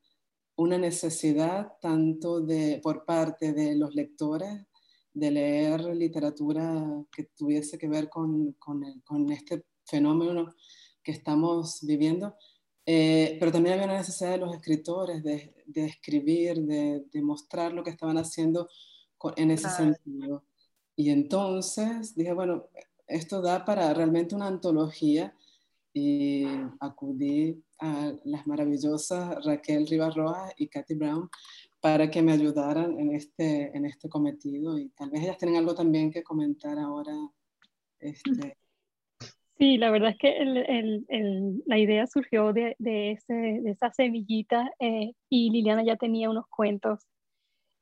una 0.56 0.78
necesidad 0.78 1.70
tanto 1.82 2.40
de, 2.40 2.80
por 2.82 3.04
parte 3.04 3.52
de 3.52 3.76
los 3.76 3.94
lectores 3.94 4.66
de 5.12 5.30
leer 5.30 5.84
literatura 5.94 7.04
que 7.12 7.24
tuviese 7.36 7.76
que 7.76 7.88
ver 7.88 8.08
con, 8.08 8.52
con, 8.54 8.82
con 9.02 9.30
este 9.30 9.62
fenómeno 9.84 10.54
que 11.02 11.12
estamos 11.12 11.80
viviendo, 11.82 12.34
eh, 12.86 13.36
pero 13.38 13.52
también 13.52 13.74
había 13.74 13.86
una 13.86 13.98
necesidad 13.98 14.32
de 14.32 14.38
los 14.38 14.54
escritores 14.54 15.22
de, 15.22 15.54
de 15.66 15.84
escribir, 15.84 16.62
de, 16.62 17.04
de, 17.12 17.22
mostrar 17.22 17.72
lo 17.72 17.84
que 17.84 17.90
estaban 17.90 18.18
haciendo 18.18 18.68
en 19.36 19.50
ese 19.50 19.68
sentido. 19.68 20.44
Y 20.96 21.10
entonces 21.10 22.14
dije, 22.14 22.32
bueno, 22.32 22.66
esto 23.06 23.40
da 23.42 23.64
para 23.64 23.92
realmente 23.94 24.34
una 24.34 24.46
antología 24.46 25.34
y 25.92 26.44
acudí 26.78 27.62
a 27.78 28.12
las 28.24 28.46
maravillosas 28.46 29.44
Raquel 29.44 29.86
Rivas 29.86 30.14
Rojas 30.14 30.52
y 30.56 30.68
Katy 30.68 30.94
Brown 30.94 31.28
para 31.80 32.10
que 32.10 32.22
me 32.22 32.32
ayudaran 32.32 32.98
en 32.98 33.14
este, 33.14 33.76
en 33.76 33.86
este 33.86 34.08
cometido. 34.08 34.78
Y 34.78 34.90
tal 34.90 35.10
vez 35.10 35.22
ellas 35.22 35.38
tienen 35.38 35.56
algo 35.58 35.74
también 35.74 36.10
que 36.10 36.22
comentar 36.22 36.78
ahora 36.78 37.14
este, 37.98 38.56
Sí, 39.60 39.76
la 39.76 39.90
verdad 39.90 40.12
es 40.12 40.16
que 40.16 40.32
la 41.66 41.78
idea 41.78 42.06
surgió 42.06 42.54
de, 42.54 42.76
ese, 42.78 43.34
de 43.34 43.70
esa 43.70 43.92
semillita 43.92 44.72
eh, 44.78 45.12
y 45.28 45.50
Liliana 45.50 45.84
ya 45.84 45.96
tenía 45.96 46.30
unos 46.30 46.46
cuentos 46.48 47.06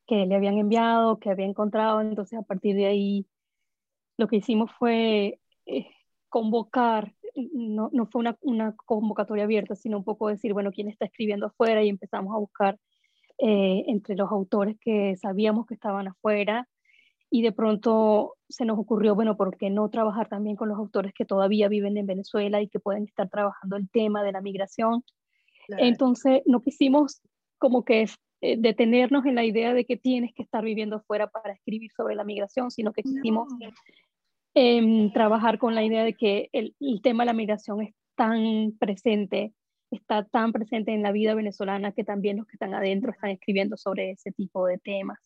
que 0.07 0.27
le 0.27 0.35
habían 0.35 0.59
enviado, 0.59 1.21
que 1.21 1.31
había 1.31 1.47
encontrado, 1.47 2.01
entonces 2.01 2.37
a 2.39 2.43
partir 2.43 2.75
de 2.75 2.87
ahí 2.87 3.27
lo 4.17 4.29
que 4.29 4.37
hicimos 4.39 4.73
fue 4.79 5.41
eh, 5.67 5.87
convocar, 6.29 7.15
no, 7.37 7.91
no 7.93 8.07
fue 8.07 8.21
una, 8.23 8.37
una, 8.43 8.75
convocatoria 8.77 9.45
abierta, 9.45 9.77
sino 9.77 9.99
un 9.99 10.05
poco 10.05 10.29
decir, 10.29 10.55
bueno, 10.55 10.73
quién 10.73 10.89
está 10.89 11.05
escribiendo 11.07 11.47
afuera 11.47 11.85
y 11.85 11.91
empezamos 11.91 12.35
a 12.35 12.39
buscar 12.39 12.79
eh, 13.39 13.85
entre 13.87 14.17
los 14.17 14.33
autores 14.33 14.77
que 14.81 15.17
sabíamos 15.17 15.67
que 15.67 15.75
estaban 15.75 16.09
afuera 16.09 16.69
y 17.31 17.43
de 17.43 17.53
pronto 17.53 18.35
se 18.49 18.65
nos 18.65 18.79
ocurrió, 18.79 19.15
bueno, 19.15 19.37
¿por 19.37 19.57
qué 19.57 19.71
no 19.71 19.89
trabajar 19.91 20.29
también 20.29 20.57
con 20.57 20.69
los 20.69 20.79
autores 20.79 21.13
que 21.15 21.25
todavía 21.25 21.69
viven 21.69 21.97
en 21.97 22.07
Venezuela 22.07 22.63
y 22.63 22.69
que 22.69 22.81
pueden 22.81 23.05
estar 23.05 23.29
trabajando 23.29 23.77
el 23.77 23.89
tema 23.91 24.23
de 24.23 24.33
la 24.33 24.41
migración? 24.41 25.05
Entonces, 25.69 26.43
no 26.47 26.63
quisimos 26.63 27.21
como 27.59 27.85
que 27.85 28.07
eh, 28.41 28.57
detenernos 28.59 29.27
en 29.27 29.35
la 29.35 29.45
idea 29.45 29.75
de 29.75 29.85
que 29.85 29.97
tienes 29.97 30.33
que 30.35 30.43
estar 30.43 30.65
viviendo 30.65 30.97
afuera 30.97 31.27
para 31.27 31.53
escribir 31.53 31.91
sobre 31.95 32.15
la 32.15 32.25
migración, 32.25 32.71
sino 32.71 32.93
que 32.93 33.03
quisimos 33.03 33.49
em, 34.55 35.13
trabajar 35.13 35.59
con 35.59 35.75
la 35.75 35.85
idea 35.85 36.05
de 36.05 36.15
que 36.15 36.49
el, 36.53 36.75
el 36.81 37.03
tema 37.03 37.25
de 37.25 37.27
la 37.27 37.33
migración 37.35 37.83
es 37.83 37.95
tan 38.15 38.73
presente, 38.79 39.53
está 39.91 40.25
tan 40.25 40.53
presente 40.53 40.93
en 40.93 41.03
la 41.03 41.13
vida 41.13 41.35
venezolana 41.35 41.93
que 41.93 42.05
también 42.05 42.39
los 42.39 42.47
que 42.47 42.55
están 42.55 42.75
adentro 42.75 43.13
están 43.13 43.31
escribiendo 43.31 43.77
sobre 43.77 44.13
ese 44.13 44.33
tipo 44.33 44.67
de 44.67 44.79
temas. 44.79 45.19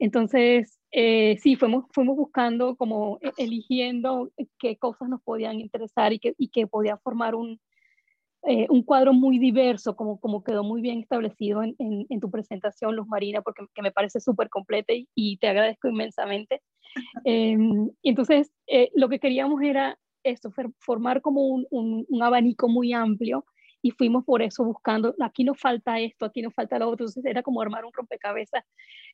Entonces, 0.00 0.80
eh, 0.92 1.36
sí, 1.40 1.56
fuimos, 1.56 1.84
fuimos 1.92 2.16
buscando, 2.16 2.74
como 2.74 3.18
e, 3.20 3.30
eligiendo 3.36 4.30
qué 4.58 4.76
cosas 4.76 5.08
nos 5.08 5.22
podían 5.22 5.60
interesar 5.60 6.12
y 6.12 6.18
que, 6.18 6.34
y 6.38 6.48
que 6.48 6.66
podía 6.66 6.96
formar 6.96 7.34
un, 7.34 7.60
eh, 8.44 8.66
un 8.70 8.82
cuadro 8.82 9.12
muy 9.12 9.38
diverso, 9.38 9.94
como, 9.94 10.18
como 10.18 10.42
quedó 10.42 10.64
muy 10.64 10.80
bien 10.80 11.00
establecido 11.00 11.62
en, 11.62 11.76
en, 11.78 12.20
tu 12.20 12.30
presentación, 12.30 12.96
Luz 12.96 13.06
Marina, 13.06 13.42
porque 13.42 13.66
que 13.74 13.82
me 13.82 13.92
parece 13.92 14.18
súper 14.20 14.48
completa 14.48 14.94
y, 14.94 15.06
y, 15.14 15.36
te 15.36 15.48
agradezco 15.48 15.88
inmensamente. 15.88 16.60
Eh, 17.24 17.56
entonces, 18.02 18.50
eh, 18.66 18.90
lo 18.96 19.08
que 19.08 19.20
queríamos 19.20 19.62
era 19.62 19.96
esto, 20.24 20.50
formar 20.80 21.20
como 21.20 21.46
un, 21.46 21.64
un, 21.70 22.04
un, 22.08 22.22
abanico 22.24 22.68
muy 22.68 22.92
amplio 22.92 23.44
y 23.82 23.92
fuimos 23.92 24.24
por 24.24 24.42
eso 24.42 24.64
buscando, 24.64 25.14
aquí 25.20 25.44
nos 25.44 25.58
falta 25.58 25.98
esto, 26.00 26.26
aquí 26.26 26.42
nos 26.42 26.54
falta 26.54 26.78
lo 26.78 26.88
otro, 26.88 27.06
entonces 27.06 27.24
era 27.24 27.42
como 27.42 27.60
armar 27.62 27.84
un 27.84 27.92
rompecabezas 27.92 28.64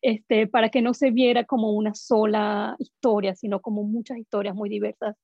este, 0.02 0.46
para 0.46 0.68
que 0.68 0.82
no 0.82 0.94
se 0.94 1.10
viera 1.10 1.44
como 1.44 1.72
una 1.72 1.94
sola 1.94 2.76
historia, 2.78 3.34
sino 3.34 3.60
como 3.60 3.84
muchas 3.84 4.18
historias 4.18 4.54
muy 4.54 4.68
diversas 4.68 5.16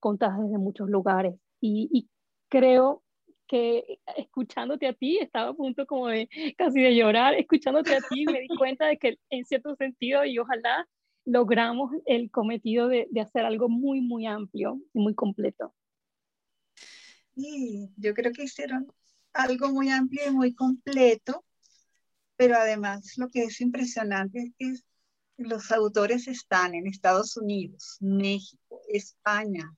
contadas 0.00 0.40
desde 0.40 0.58
muchos 0.58 0.88
lugares. 0.88 1.34
Y, 1.60 1.88
y 1.92 2.08
creo 2.48 3.02
que 3.46 3.98
escuchándote 4.16 4.86
a 4.86 4.92
ti, 4.92 5.18
estaba 5.18 5.50
a 5.50 5.54
punto 5.54 5.86
como 5.86 6.08
de 6.08 6.28
casi 6.56 6.80
de 6.80 6.94
llorar, 6.94 7.34
escuchándote 7.34 7.96
a 7.96 8.00
ti 8.08 8.24
me 8.26 8.40
di 8.40 8.48
cuenta 8.58 8.86
de 8.86 8.98
que 8.98 9.18
en 9.30 9.44
cierto 9.44 9.74
sentido 9.76 10.24
y 10.24 10.38
ojalá 10.38 10.86
logramos 11.24 11.92
el 12.06 12.30
cometido 12.30 12.88
de, 12.88 13.06
de 13.10 13.20
hacer 13.20 13.44
algo 13.44 13.68
muy, 13.68 14.00
muy 14.00 14.26
amplio 14.26 14.78
y 14.92 15.00
muy 15.00 15.14
completo. 15.14 15.74
Sí, 17.38 17.88
yo 17.96 18.14
creo 18.14 18.32
que 18.32 18.42
hicieron 18.44 18.92
algo 19.32 19.68
muy 19.72 19.90
amplio 19.90 20.26
y 20.26 20.32
muy 20.32 20.54
completo, 20.56 21.44
pero 22.36 22.56
además 22.56 23.16
lo 23.16 23.28
que 23.28 23.44
es 23.44 23.60
impresionante 23.60 24.52
es 24.58 24.82
que 25.36 25.44
los 25.44 25.70
autores 25.70 26.26
están 26.26 26.74
en 26.74 26.88
Estados 26.88 27.36
Unidos, 27.36 27.98
México, 28.00 28.82
España, 28.88 29.72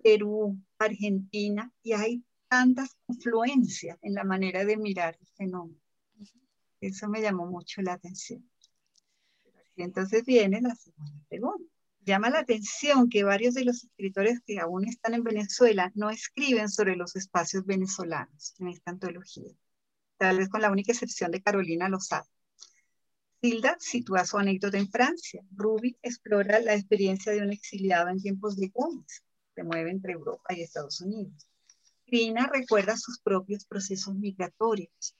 Perú, 0.00 0.56
Argentina, 0.78 1.72
y 1.82 1.94
hay 1.94 2.24
tantas 2.46 2.96
influencias 3.08 3.98
en 4.02 4.14
la 4.14 4.22
manera 4.22 4.64
de 4.64 4.76
mirar 4.76 5.18
el 5.20 5.26
fenómeno. 5.26 5.80
Eso 6.80 7.08
me 7.08 7.20
llamó 7.20 7.46
mucho 7.46 7.82
la 7.82 7.94
atención. 7.94 8.48
Y 9.74 9.82
entonces 9.82 10.24
viene 10.24 10.60
la 10.60 10.76
segunda 10.76 11.18
pregunta. 11.28 11.71
Llama 12.04 12.30
la 12.30 12.40
atención 12.40 13.08
que 13.08 13.22
varios 13.22 13.54
de 13.54 13.64
los 13.64 13.84
escritores 13.84 14.40
que 14.44 14.58
aún 14.58 14.88
están 14.88 15.14
en 15.14 15.22
Venezuela 15.22 15.92
no 15.94 16.10
escriben 16.10 16.68
sobre 16.68 16.96
los 16.96 17.14
espacios 17.14 17.64
venezolanos 17.64 18.54
en 18.58 18.68
esta 18.68 18.90
antología, 18.90 19.52
tal 20.16 20.38
vez 20.38 20.48
con 20.48 20.62
la 20.62 20.72
única 20.72 20.90
excepción 20.90 21.30
de 21.30 21.42
Carolina 21.42 21.88
Lozada. 21.88 22.26
Hilda 23.40 23.76
sitúa 23.78 24.24
su 24.24 24.36
anécdota 24.36 24.78
en 24.78 24.88
Francia. 24.88 25.44
Ruby 25.52 25.96
explora 26.02 26.58
la 26.58 26.74
experiencia 26.74 27.32
de 27.32 27.42
un 27.42 27.52
exiliado 27.52 28.08
en 28.08 28.20
tiempos 28.20 28.56
de 28.56 28.68
Gómez. 28.68 29.22
Se 29.54 29.62
mueve 29.62 29.90
entre 29.90 30.14
Europa 30.14 30.54
y 30.54 30.62
Estados 30.62 31.00
Unidos. 31.00 31.48
Crina 32.04 32.48
recuerda 32.52 32.96
sus 32.96 33.20
propios 33.20 33.64
procesos 33.64 34.14
migratorios. 34.16 35.16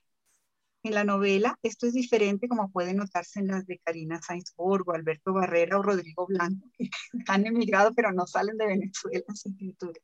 En 0.85 0.95
la 0.95 1.05
novela, 1.05 1.57
esto 1.63 1.87
es 1.87 1.93
diferente 1.93 2.49
como 2.49 2.73
puede 2.73 2.93
notarse 2.93 3.39
en 3.39 3.47
las 3.47 3.67
de 3.67 3.79
Karina 3.79 4.21
Sainz 4.21 4.53
Borgo, 4.57 4.93
Alberto 4.93 5.33
Barrera 5.33 5.79
o 5.79 5.83
Rodrigo 5.83 6.27
Blanco, 6.27 6.69
que 6.77 6.91
han 7.29 7.47
emigrado 7.47 7.93
pero 7.95 8.13
no 8.13 8.27
salen 8.27 8.57
de 8.57 8.67
Venezuela 8.67 9.25
en 9.29 9.37
su 9.37 9.49
escritura. 9.51 10.01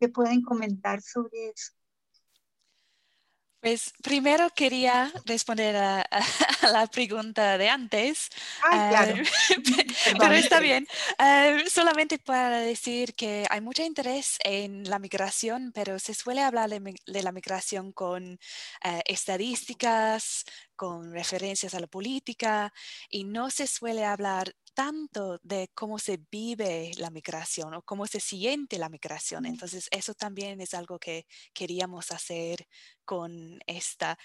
¿Qué 0.00 0.08
pueden 0.08 0.42
comentar 0.42 1.00
sobre 1.00 1.50
eso? 1.54 1.72
Pues 3.66 3.92
primero 4.00 4.48
quería 4.50 5.12
responder 5.24 5.74
a, 5.74 6.08
la 6.72 6.86
pregunta 6.86 7.58
de 7.58 7.68
antes. 7.68 8.30
Ah, 8.62 8.86
claro. 8.90 9.16
pero 10.20 10.34
está 10.34 10.60
bien. 10.60 10.86
Eh, 11.18 11.64
solamente 11.68 12.20
para 12.20 12.60
decir 12.60 13.14
que 13.16 13.44
hay 13.50 13.60
mucho 13.60 13.82
interés 13.82 14.38
en 14.44 14.88
la 14.88 15.00
migración, 15.00 15.72
pero 15.74 15.98
se 15.98 16.14
suele 16.14 16.42
hablar 16.42 16.70
de, 16.70 17.22
la 17.22 17.32
migración 17.32 17.90
con 17.90 18.38
eh, 18.84 19.02
estadísticas, 19.04 20.44
con 20.76 21.12
referencias 21.12 21.74
a 21.74 21.80
la 21.80 21.86
política 21.86 22.72
y 23.08 23.24
no 23.24 23.50
se 23.50 23.66
suele 23.66 24.04
hablar 24.04 24.54
tanto 24.74 25.40
de 25.42 25.70
cómo 25.74 25.98
se 25.98 26.20
vive 26.30 26.90
la 26.98 27.08
migración 27.08 27.72
o 27.74 27.82
cómo 27.82 28.06
se 28.06 28.20
siente 28.20 28.78
la 28.78 28.90
migración. 28.90 29.46
Entonces, 29.46 29.88
eso 29.90 30.12
también 30.12 30.60
es 30.60 30.74
algo 30.74 30.98
que 30.98 31.26
queríamos 31.54 32.12
hacer 32.12 32.68
con 33.06 33.58
esta, 33.66 34.18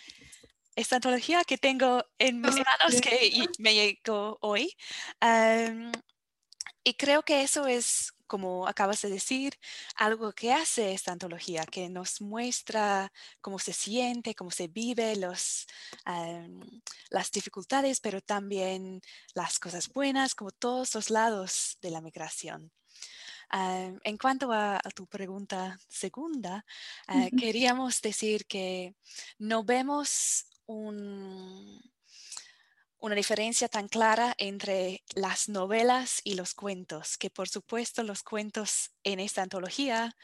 esta 0.75 0.97
antología 0.97 1.43
que 1.45 1.57
tengo 1.57 2.03
en 2.19 2.41
mis 2.41 2.55
manos 2.55 3.01
que 3.01 3.47
me 3.59 3.73
llegó 3.73 4.37
hoy. 4.41 4.75
y 6.83 6.93
creo 6.95 7.23
que 7.23 7.43
eso 7.43 7.65
es 7.65 8.13
como 8.31 8.65
acabas 8.65 9.01
de 9.01 9.09
decir, 9.09 9.59
algo 9.93 10.31
que 10.31 10.53
hace 10.53 10.93
esta 10.93 11.11
antología, 11.11 11.65
que 11.65 11.89
nos 11.89 12.21
muestra 12.21 13.11
cómo 13.41 13.59
se 13.59 13.73
siente, 13.73 14.35
cómo 14.35 14.51
se 14.51 14.69
vive, 14.69 15.17
los, 15.17 15.67
las 17.09 17.29
dificultades, 17.29 17.99
pero 17.99 18.21
también 18.21 19.01
las 19.33 19.59
cosas 19.59 19.89
buenas, 19.89 20.33
como 20.33 20.51
todos 20.51 20.95
los 20.95 21.09
lados 21.09 21.77
de 21.81 21.91
la 21.91 21.99
migración. 21.99 22.71
en 23.51 24.17
cuanto 24.17 24.53
a, 24.53 24.79
tu 24.95 25.07
pregunta 25.07 25.77
segunda, 25.89 26.63
ah, 27.07 27.27
queríamos 27.37 28.01
decir 28.01 28.45
que 28.45 28.95
no 29.39 29.65
vemos 29.65 30.45
un, 30.67 31.81
una 33.01 33.15
diferencia 33.15 33.67
tan 33.67 33.87
clara 33.87 34.35
entre 34.37 35.03
las 35.15 35.49
novelas 35.49 36.21
y 36.23 36.35
los 36.35 36.53
cuentos, 36.53 37.17
que 37.17 37.31
por 37.31 37.49
supuesto 37.49 38.03
los 38.03 38.21
cuentos 38.23 38.91
en 39.03 39.19
esta 39.19 39.41
antología 39.41 40.15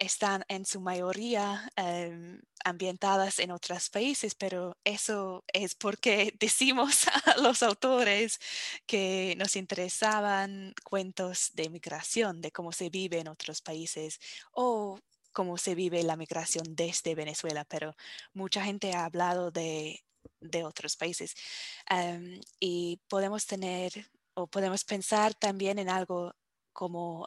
están 0.00 0.44
en 0.48 0.64
su 0.64 0.80
mayoría 0.80 1.70
em, 1.76 2.40
ambientadas 2.64 3.38
en 3.38 3.52
otros 3.52 3.90
países, 3.90 4.34
pero 4.34 4.76
eso 4.84 5.44
es 5.52 5.74
porque 5.76 6.34
decimos 6.40 7.06
a 7.26 7.36
los 7.40 7.62
autores 7.62 8.40
que 8.86 9.34
nos 9.38 9.54
interesaban 9.56 10.74
cuentos 10.84 11.50
de 11.54 11.70
migración, 11.70 12.40
de 12.40 12.50
cómo 12.50 12.72
se 12.72 12.90
vive 12.90 13.20
en 13.20 13.28
otros 13.28 13.62
países 13.62 14.18
o 14.52 14.98
cómo 15.32 15.58
se 15.58 15.74
vive 15.76 16.02
la 16.02 16.16
migración 16.16 16.74
desde 16.74 17.14
Venezuela, 17.14 17.64
pero 17.66 17.94
mucha 18.32 18.64
gente 18.64 18.94
ha 18.94 19.04
hablado 19.04 19.50
de 19.52 20.02
de 20.40 20.64
otros 20.64 20.96
países. 20.96 21.34
y 22.58 23.00
podemos 23.08 23.46
tener 23.46 23.92
o 24.34 24.46
podemos 24.46 24.84
pensar 24.84 25.34
también 25.34 25.78
en 25.78 25.88
algo 25.88 26.34
como 26.72 27.26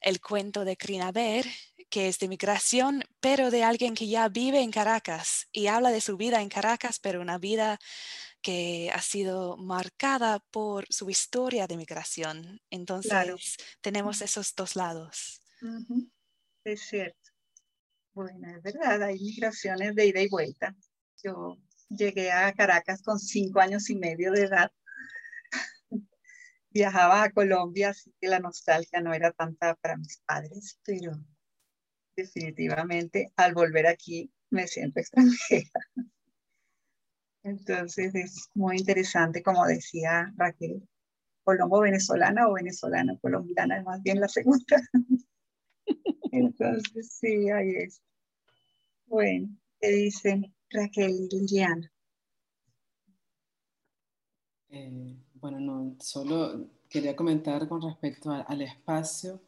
el 0.00 0.20
cuento 0.20 0.64
de 0.64 0.76
Crinaver, 0.76 1.46
que 1.88 2.08
es 2.08 2.18
de 2.18 2.28
migración, 2.28 3.02
pero 3.20 3.50
de 3.50 3.64
alguien 3.64 3.94
que 3.94 4.08
ya 4.08 4.28
vive 4.28 4.60
en 4.60 4.70
Caracas 4.70 5.48
y 5.52 5.68
habla 5.68 5.90
de 5.90 6.00
su 6.00 6.16
vida 6.16 6.42
en 6.42 6.48
Caracas, 6.48 6.98
pero 6.98 7.20
una 7.20 7.38
vida 7.38 7.78
que 8.42 8.90
ha 8.92 9.00
sido 9.00 9.56
marcada 9.56 10.38
por 10.50 10.86
su 10.90 11.10
historia 11.10 11.66
de 11.66 11.76
migración. 11.76 12.60
Entonces, 12.70 13.56
tenemos 13.80 14.20
esos 14.20 14.54
dos 14.54 14.76
lados. 14.76 15.40
Es 16.64 16.82
cierto. 16.82 17.30
Bueno, 18.12 18.56
es 18.56 18.62
verdad, 18.62 19.02
hay 19.02 19.18
migraciones 19.18 19.94
de 19.94 20.06
ida 20.06 20.20
y 20.22 20.28
vuelta. 20.28 20.74
Yo 21.26 21.58
llegué 21.88 22.30
a 22.30 22.52
Caracas 22.52 23.02
con 23.02 23.18
cinco 23.18 23.58
años 23.58 23.90
y 23.90 23.96
medio 23.96 24.30
de 24.30 24.44
edad. 24.44 24.70
Viajaba 26.70 27.24
a 27.24 27.30
Colombia, 27.32 27.88
así 27.88 28.14
que 28.20 28.28
la 28.28 28.38
nostalgia 28.38 29.00
no 29.00 29.12
era 29.12 29.32
tanta 29.32 29.74
para 29.74 29.96
mis 29.96 30.22
padres, 30.24 30.78
pero 30.84 31.10
definitivamente 32.14 33.32
al 33.34 33.54
volver 33.54 33.88
aquí 33.88 34.32
me 34.50 34.68
siento 34.68 35.00
extranjera. 35.00 35.80
Entonces 37.42 38.14
es 38.14 38.50
muy 38.54 38.76
interesante, 38.76 39.42
como 39.42 39.66
decía 39.66 40.32
Raquel, 40.36 40.88
Colombo 41.42 41.80
venezolana 41.80 42.48
o 42.48 42.52
venezolana 42.52 43.18
colombiana, 43.20 43.82
más 43.82 44.00
bien 44.02 44.20
la 44.20 44.28
segunda. 44.28 44.80
Entonces 46.30 47.16
sí, 47.18 47.50
ahí 47.50 47.70
es. 47.78 48.00
Bueno, 49.06 49.48
¿qué 49.80 49.88
dicen? 49.88 50.55
Raquel 50.70 51.28
Liliana. 51.30 51.90
Eh, 54.68 55.16
bueno, 55.34 55.60
no, 55.60 55.96
solo 56.00 56.70
quería 56.88 57.14
comentar 57.14 57.68
con 57.68 57.80
respecto 57.82 58.30
al 58.30 58.62
espacio 58.62 59.42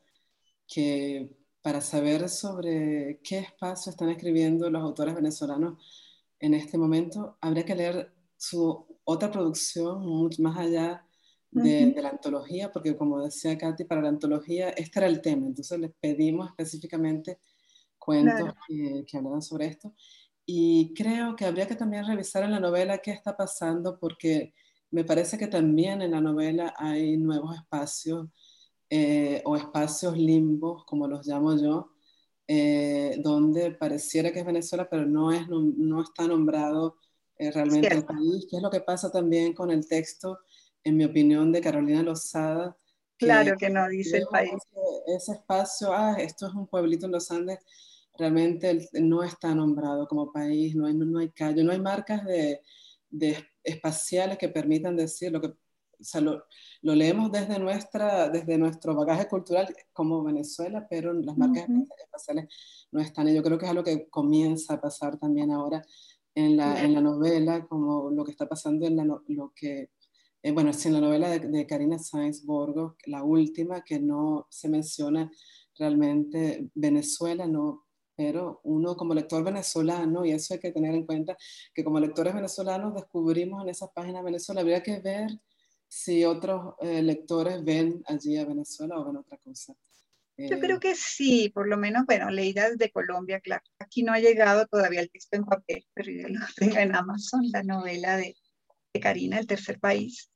que 0.66 1.36
para 1.62 1.80
saber 1.80 2.28
sobre 2.28 3.20
qué 3.22 3.38
espacio 3.38 3.90
están 3.90 4.10
escribiendo 4.10 4.70
los 4.70 4.82
autores 4.82 5.14
venezolanos 5.14 5.78
en 6.40 6.54
este 6.54 6.78
momento, 6.78 7.36
habría 7.40 7.64
que 7.64 7.74
leer 7.74 8.12
su 8.36 8.86
otra 9.04 9.30
producción 9.30 10.00
mucho 10.06 10.42
más 10.42 10.56
allá 10.58 11.04
de, 11.50 11.94
la 12.00 12.10
antología, 12.10 12.70
porque 12.70 12.96
como 12.96 13.22
decía 13.22 13.58
Katy, 13.58 13.84
para 13.84 14.02
la 14.02 14.10
antología 14.10 14.70
este 14.70 15.00
era 15.00 15.08
el 15.08 15.20
tema, 15.20 15.46
entonces 15.46 15.78
les 15.80 15.92
pedimos 16.00 16.48
específicamente 16.50 17.40
cuentos 17.98 18.52
que, 18.66 19.04
que 19.06 19.16
hablaran 19.16 19.42
sobre 19.42 19.66
esto. 19.66 19.94
Y 20.50 20.94
creo 20.94 21.36
que 21.36 21.44
habría 21.44 21.68
que 21.68 21.74
también 21.74 22.06
revisar 22.06 22.42
en 22.42 22.52
la 22.52 22.58
novela 22.58 22.96
qué 22.96 23.10
está 23.10 23.36
pasando, 23.36 23.98
porque 23.98 24.54
me 24.90 25.04
parece 25.04 25.36
que 25.36 25.46
también 25.46 26.00
en 26.00 26.12
la 26.12 26.22
novela 26.22 26.72
hay 26.78 27.18
nuevos 27.18 27.54
espacios 27.54 28.28
eh, 28.88 29.42
o 29.44 29.56
espacios 29.56 30.16
limbos, 30.16 30.86
como 30.86 31.06
los 31.06 31.26
llamo 31.26 31.54
yo, 31.54 31.90
eh, 32.46 33.20
donde 33.22 33.72
pareciera 33.72 34.32
que 34.32 34.38
es 34.38 34.46
Venezuela, 34.46 34.88
pero 34.88 35.04
no, 35.04 35.32
es, 35.32 35.46
no, 35.48 36.00
está 36.00 36.26
nombrado 36.26 36.96
eh, 37.36 37.50
realmente 37.50 37.92
el 37.92 38.06
país, 38.06 38.46
¿Qué 38.48 38.56
es 38.56 38.62
lo 38.62 38.70
que 38.70 38.80
pasa 38.80 39.12
también 39.12 39.52
con 39.52 39.70
el 39.70 39.86
texto, 39.86 40.38
en 40.82 40.96
mi 40.96 41.04
opinión, 41.04 41.52
de 41.52 41.60
Carolina 41.60 42.02
Lozada. 42.02 42.74
claro 43.18 43.54
que 43.58 43.68
no 43.68 43.86
dice 43.86 44.16
el 44.16 44.26
país. 44.28 44.54
Ese 45.08 45.32
espacio, 45.32 45.92
ah, 45.92 46.16
esto 46.18 46.46
es 46.46 46.54
un 46.54 46.66
pueblito 46.66 47.04
en 47.04 47.12
los 47.12 47.30
Andes, 47.30 47.58
realmente 48.18 48.88
no 48.94 49.22
está 49.22 49.54
nombrado 49.54 50.06
como 50.08 50.32
país, 50.32 50.74
no 50.74 50.86
hay, 50.86 50.94
no 50.94 51.18
hay 51.18 51.30
callo, 51.30 51.64
no 51.64 51.72
hay 51.72 51.80
marcas 51.80 52.24
de, 52.24 52.60
de 53.08 53.36
espaciales 53.62 54.38
que 54.38 54.48
permitan 54.48 54.96
decir 54.96 55.32
lo 55.32 55.40
que 55.40 55.54
o 56.00 56.04
sea, 56.04 56.20
lo, 56.20 56.44
lo, 56.82 56.94
leemos 56.94 57.32
desde, 57.32 57.58
nuestra, 57.58 58.28
desde 58.28 58.56
nuestro 58.56 58.94
bagaje 58.94 59.26
cultural 59.26 59.74
como 59.92 60.22
Venezuela, 60.22 60.86
pero 60.88 61.12
las 61.12 61.36
marcas 61.36 61.66
espaciales 61.98 62.46
no 62.92 63.00
están. 63.00 63.28
Y 63.28 63.34
yo 63.34 63.42
creo 63.42 63.58
que 63.58 63.64
es 63.64 63.70
algo 63.70 63.82
que 63.82 64.08
comienza 64.08 64.74
a 64.74 64.80
pasar 64.80 65.18
también 65.18 65.50
ahora 65.50 65.84
en 66.34 66.56
la, 66.56 66.82
en 66.84 66.94
la 66.94 67.00
novela, 67.00 67.66
como 67.66 68.10
lo 68.10 68.24
que 68.24 68.30
está 68.30 68.48
pasando 68.48 68.86
en 68.86 68.96
la, 68.96 69.04
lo 69.04 69.52
que, 69.54 69.90
eh, 70.42 70.52
bueno, 70.52 70.70
es 70.70 70.86
en 70.86 70.92
la 70.92 71.00
novela 71.00 71.30
de, 71.30 71.40
de 71.40 71.66
Karina 71.66 71.98
Sáenz 71.98 72.44
Borgo, 72.44 72.96
la 73.06 73.24
última, 73.24 73.82
que 73.82 73.98
no 73.98 74.46
se 74.50 74.68
menciona 74.68 75.30
realmente 75.76 76.70
Venezuela, 76.74 77.46
no, 77.48 77.87
pero 78.18 78.60
uno 78.64 78.96
como 78.96 79.14
lector 79.14 79.44
venezolano, 79.44 80.24
y 80.24 80.32
eso 80.32 80.54
hay 80.54 80.58
que 80.58 80.72
tener 80.72 80.92
en 80.92 81.06
cuenta, 81.06 81.36
que 81.72 81.84
como 81.84 82.00
lectores 82.00 82.34
venezolanos 82.34 82.92
descubrimos 82.92 83.62
en 83.62 83.68
esas 83.68 83.90
páginas 83.94 84.24
Venezuela, 84.24 84.60
habría 84.60 84.82
que 84.82 84.98
ver 84.98 85.30
si 85.86 86.24
otros 86.24 86.74
eh, 86.80 87.00
lectores 87.00 87.62
ven 87.62 88.02
allí 88.06 88.36
a 88.36 88.44
Venezuela 88.44 88.98
o 88.98 89.04
ven 89.04 89.18
otra 89.18 89.38
cosa. 89.38 89.72
Yo 90.36 90.56
eh, 90.56 90.58
creo 90.60 90.80
que 90.80 90.96
sí, 90.96 91.50
por 91.54 91.68
lo 91.68 91.76
menos, 91.76 92.06
bueno, 92.06 92.28
leída 92.30 92.68
desde 92.68 92.90
Colombia, 92.90 93.38
claro. 93.38 93.62
Aquí 93.78 94.02
no 94.02 94.12
ha 94.12 94.18
llegado 94.18 94.66
todavía 94.66 95.00
el 95.00 95.10
texto 95.10 95.36
en 95.36 95.44
papel, 95.44 95.86
pero 95.94 96.10
yo 96.10 96.26
lo 96.26 96.40
tengo 96.56 96.76
en 96.76 96.96
Amazon, 96.96 97.42
la 97.52 97.62
novela 97.62 98.16
de, 98.16 98.34
de 98.94 99.00
Karina, 99.00 99.38
El 99.38 99.46
tercer 99.46 99.78
país. 99.78 100.28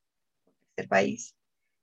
El 0.46 0.54
tercer 0.76 0.88
país 0.88 1.34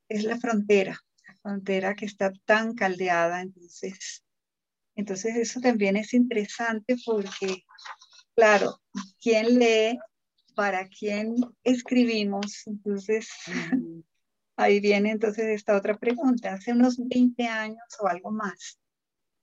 es 0.08 0.24
la 0.24 0.38
frontera, 0.38 0.98
la 1.28 1.34
frontera 1.42 1.94
que 1.94 2.06
está 2.06 2.32
tan 2.46 2.74
caldeada, 2.74 3.42
entonces, 3.42 4.24
entonces 5.00 5.36
eso 5.36 5.60
también 5.60 5.96
es 5.96 6.14
interesante 6.14 6.96
porque, 7.04 7.64
claro, 8.34 8.80
¿quién 9.20 9.58
lee 9.58 9.98
para 10.54 10.88
quién 10.88 11.36
escribimos. 11.64 12.66
Entonces, 12.66 13.30
ahí 14.56 14.78
viene 14.80 15.12
entonces 15.12 15.46
esta 15.46 15.74
otra 15.74 15.96
pregunta. 15.96 16.52
Hace 16.52 16.72
unos 16.72 16.96
20 16.98 17.46
años 17.46 17.82
o 17.98 18.08
algo 18.08 18.30
más, 18.30 18.78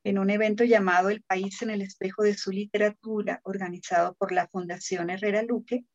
en 0.04 0.20
un 0.20 0.30
evento 0.30 0.64
llamado 0.64 1.10
El 1.10 1.24
País 1.24 1.62
en 1.64 1.72
el 1.72 1.82
Espejo 1.82 2.22
de 2.22 2.36
su 2.36 2.52
Literatura, 2.52 3.42
organizado 3.44 4.16
por 4.16 4.32
la 4.32 4.48
Fundación 4.48 5.10
Herrera 5.10 5.42
Luque, 5.42 5.86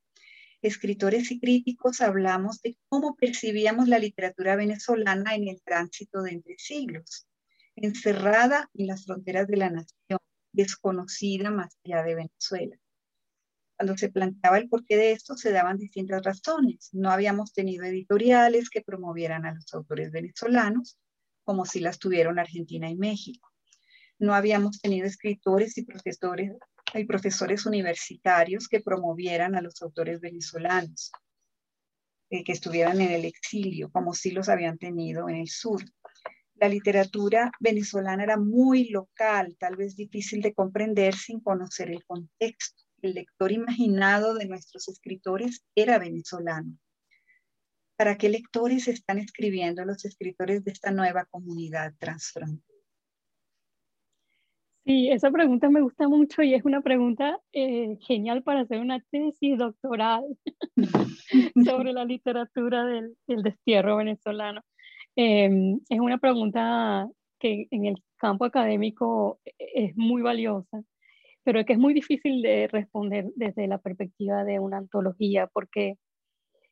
escritores 0.60 1.30
y 1.30 1.40
críticos 1.40 2.00
hablamos 2.00 2.60
de 2.60 2.76
cómo 2.88 3.14
percibíamos 3.14 3.86
la 3.86 4.00
literatura 4.00 4.56
venezolana 4.56 5.36
en 5.36 5.46
el 5.46 5.62
tránsito 5.62 6.22
de 6.22 6.32
entre 6.32 6.56
siglos, 6.58 7.26
encerrada 7.76 8.70
en 8.74 8.86
las 8.86 9.04
fronteras 9.04 9.48
de 9.48 9.56
la 9.56 9.70
nación, 9.70 10.18
desconocida 10.52 11.50
más 11.50 11.76
allá 11.84 12.02
de 12.02 12.14
Venezuela. 12.14 12.76
Cuando 13.76 13.96
se 13.96 14.10
planteaba 14.10 14.58
el 14.58 14.68
porqué 14.68 14.96
de 14.96 15.12
esto, 15.12 15.36
se 15.36 15.50
daban 15.50 15.78
distintas 15.78 16.22
razones. 16.22 16.90
No 16.92 17.10
habíamos 17.10 17.52
tenido 17.52 17.84
editoriales 17.84 18.70
que 18.70 18.82
promovieran 18.82 19.44
a 19.46 19.54
los 19.54 19.72
autores 19.74 20.12
venezolanos, 20.12 20.98
como 21.44 21.64
si 21.64 21.80
las 21.80 21.98
tuvieron 21.98 22.38
Argentina 22.38 22.88
y 22.88 22.96
México. 22.96 23.50
No 24.18 24.34
habíamos 24.34 24.80
tenido 24.80 25.06
escritores 25.06 25.76
y 25.78 25.84
profesores, 25.84 26.52
y 26.94 27.04
profesores 27.04 27.66
universitarios 27.66 28.68
que 28.68 28.80
promovieran 28.80 29.56
a 29.56 29.62
los 29.62 29.82
autores 29.82 30.20
venezolanos, 30.20 31.10
eh, 32.30 32.44
que 32.44 32.52
estuvieran 32.52 33.00
en 33.00 33.10
el 33.10 33.24
exilio, 33.24 33.90
como 33.90 34.14
sí 34.14 34.30
los 34.30 34.48
habían 34.48 34.78
tenido 34.78 35.28
en 35.28 35.36
el 35.36 35.48
sur. 35.48 35.82
La 36.62 36.68
literatura 36.68 37.50
venezolana 37.58 38.22
era 38.22 38.36
muy 38.36 38.88
local, 38.90 39.56
tal 39.58 39.74
vez 39.74 39.96
difícil 39.96 40.40
de 40.42 40.54
comprender 40.54 41.12
sin 41.12 41.40
conocer 41.40 41.90
el 41.90 42.04
contexto 42.04 42.84
el 43.02 43.14
lector 43.14 43.50
imaginado 43.50 44.34
de 44.34 44.46
nuestros 44.46 44.86
escritores 44.86 45.64
era 45.74 45.98
venezolano. 45.98 46.78
¿Para 47.96 48.16
qué 48.16 48.28
lectores 48.28 48.86
están 48.86 49.18
escribiendo 49.18 49.84
los 49.84 50.04
escritores 50.04 50.62
de 50.62 50.70
esta 50.70 50.92
nueva 50.92 51.24
comunidad 51.24 51.94
transfronteriza? 51.98 52.72
Sí, 54.84 55.10
esa 55.10 55.32
pregunta 55.32 55.68
me 55.68 55.80
gusta 55.80 56.06
mucho 56.06 56.42
y 56.42 56.54
es 56.54 56.64
una 56.64 56.80
pregunta 56.80 57.40
eh, 57.52 57.96
genial 58.00 58.44
para 58.44 58.60
hacer 58.60 58.78
una 58.78 59.00
tesis 59.10 59.58
doctoral 59.58 60.24
sobre 61.66 61.92
la 61.92 62.04
literatura 62.04 62.84
del, 62.84 63.16
destierro 63.26 63.96
venezolano. 63.96 64.62
Em, 65.16 65.80
es 65.88 66.00
una 66.00 66.18
pregunta 66.18 67.08
que 67.38 67.66
en 67.70 67.86
el 67.86 67.96
campo 68.16 68.44
académico 68.44 69.40
e, 69.44 69.86
es 69.86 69.96
muy 69.96 70.22
valiosa 70.22 70.82
pero 71.44 71.60
es 71.60 71.66
que 71.66 71.72
es 71.74 71.78
muy 71.78 71.94
difícil 71.94 72.42
de 72.42 72.68
responder 72.68 73.30
desde 73.34 73.66
la 73.66 73.78
perspectiva 73.78 74.44
de 74.44 74.58
una 74.58 74.78
antología, 74.78 75.48
porque 75.48 75.98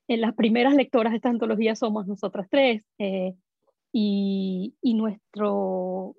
en 0.08 0.20
las 0.20 0.34
primeras 0.34 0.74
lectoras 0.74 1.12
de 1.12 1.16
esta 1.16 1.28
antología 1.30 1.74
somos 1.74 2.06
nosotras 2.06 2.48
tres, 2.50 2.82
eh, 2.98 3.34
y, 3.92 4.76
y, 4.80 4.94
nuestro 4.94 6.14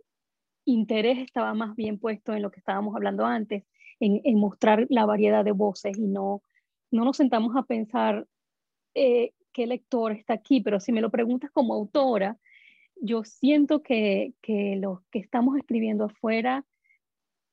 interés 0.65 1.19
estaba 1.19 1.53
más 1.53 1.75
bien 1.75 1.99
puesto 1.99 2.33
en 2.33 2.41
lo 2.41 2.51
que 2.51 2.59
estábamos 2.59 2.95
hablando 2.95 3.25
antes, 3.25 3.63
en, 3.99 4.19
en 4.25 4.37
mostrar 4.37 4.85
la 4.89 5.05
variedad 5.05 5.45
de 5.45 5.53
voces, 5.53 5.97
y 5.97 6.07
no, 6.07 6.43
no 6.91 7.05
nos 7.05 7.17
sentamos 7.17 7.55
a 7.55 7.63
pensar 7.63 8.27
eh, 8.93 9.31
qué 9.53 9.67
lector 9.67 10.11
está 10.11 10.33
aquí, 10.33 10.61
pero 10.61 10.79
si 10.79 10.91
me 10.91 11.01
lo 11.01 11.09
preguntas 11.09 11.51
como 11.51 11.73
autora, 11.73 12.37
yo 12.95 13.23
siento 13.23 13.81
que, 13.81 14.33
que 14.41 14.75
los 14.77 15.01
que 15.11 15.19
estamos 15.19 15.57
escribiendo 15.57 16.05
afuera, 16.05 16.65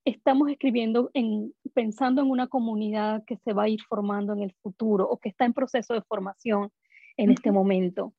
estamos 0.05 0.51
escribiendo 0.51 1.11
en, 1.15 1.55
pensando 1.75 2.23
en 2.23 2.31
una 2.31 2.49
comunidad 2.49 3.25
que 3.25 3.37
se 3.39 3.53
va 3.53 3.65
a 3.65 3.69
ir 3.69 3.81
formando 3.89 4.33
en 4.33 4.43
el 4.43 4.53
futuro 4.63 5.09
o 5.09 5.19
que 5.19 5.29
está 5.29 5.45
en 5.45 5.53
proceso 5.53 5.95
de 5.95 6.03
formación 6.03 6.71
en 7.17 7.31
este 7.31 7.51
momento. 7.51 8.15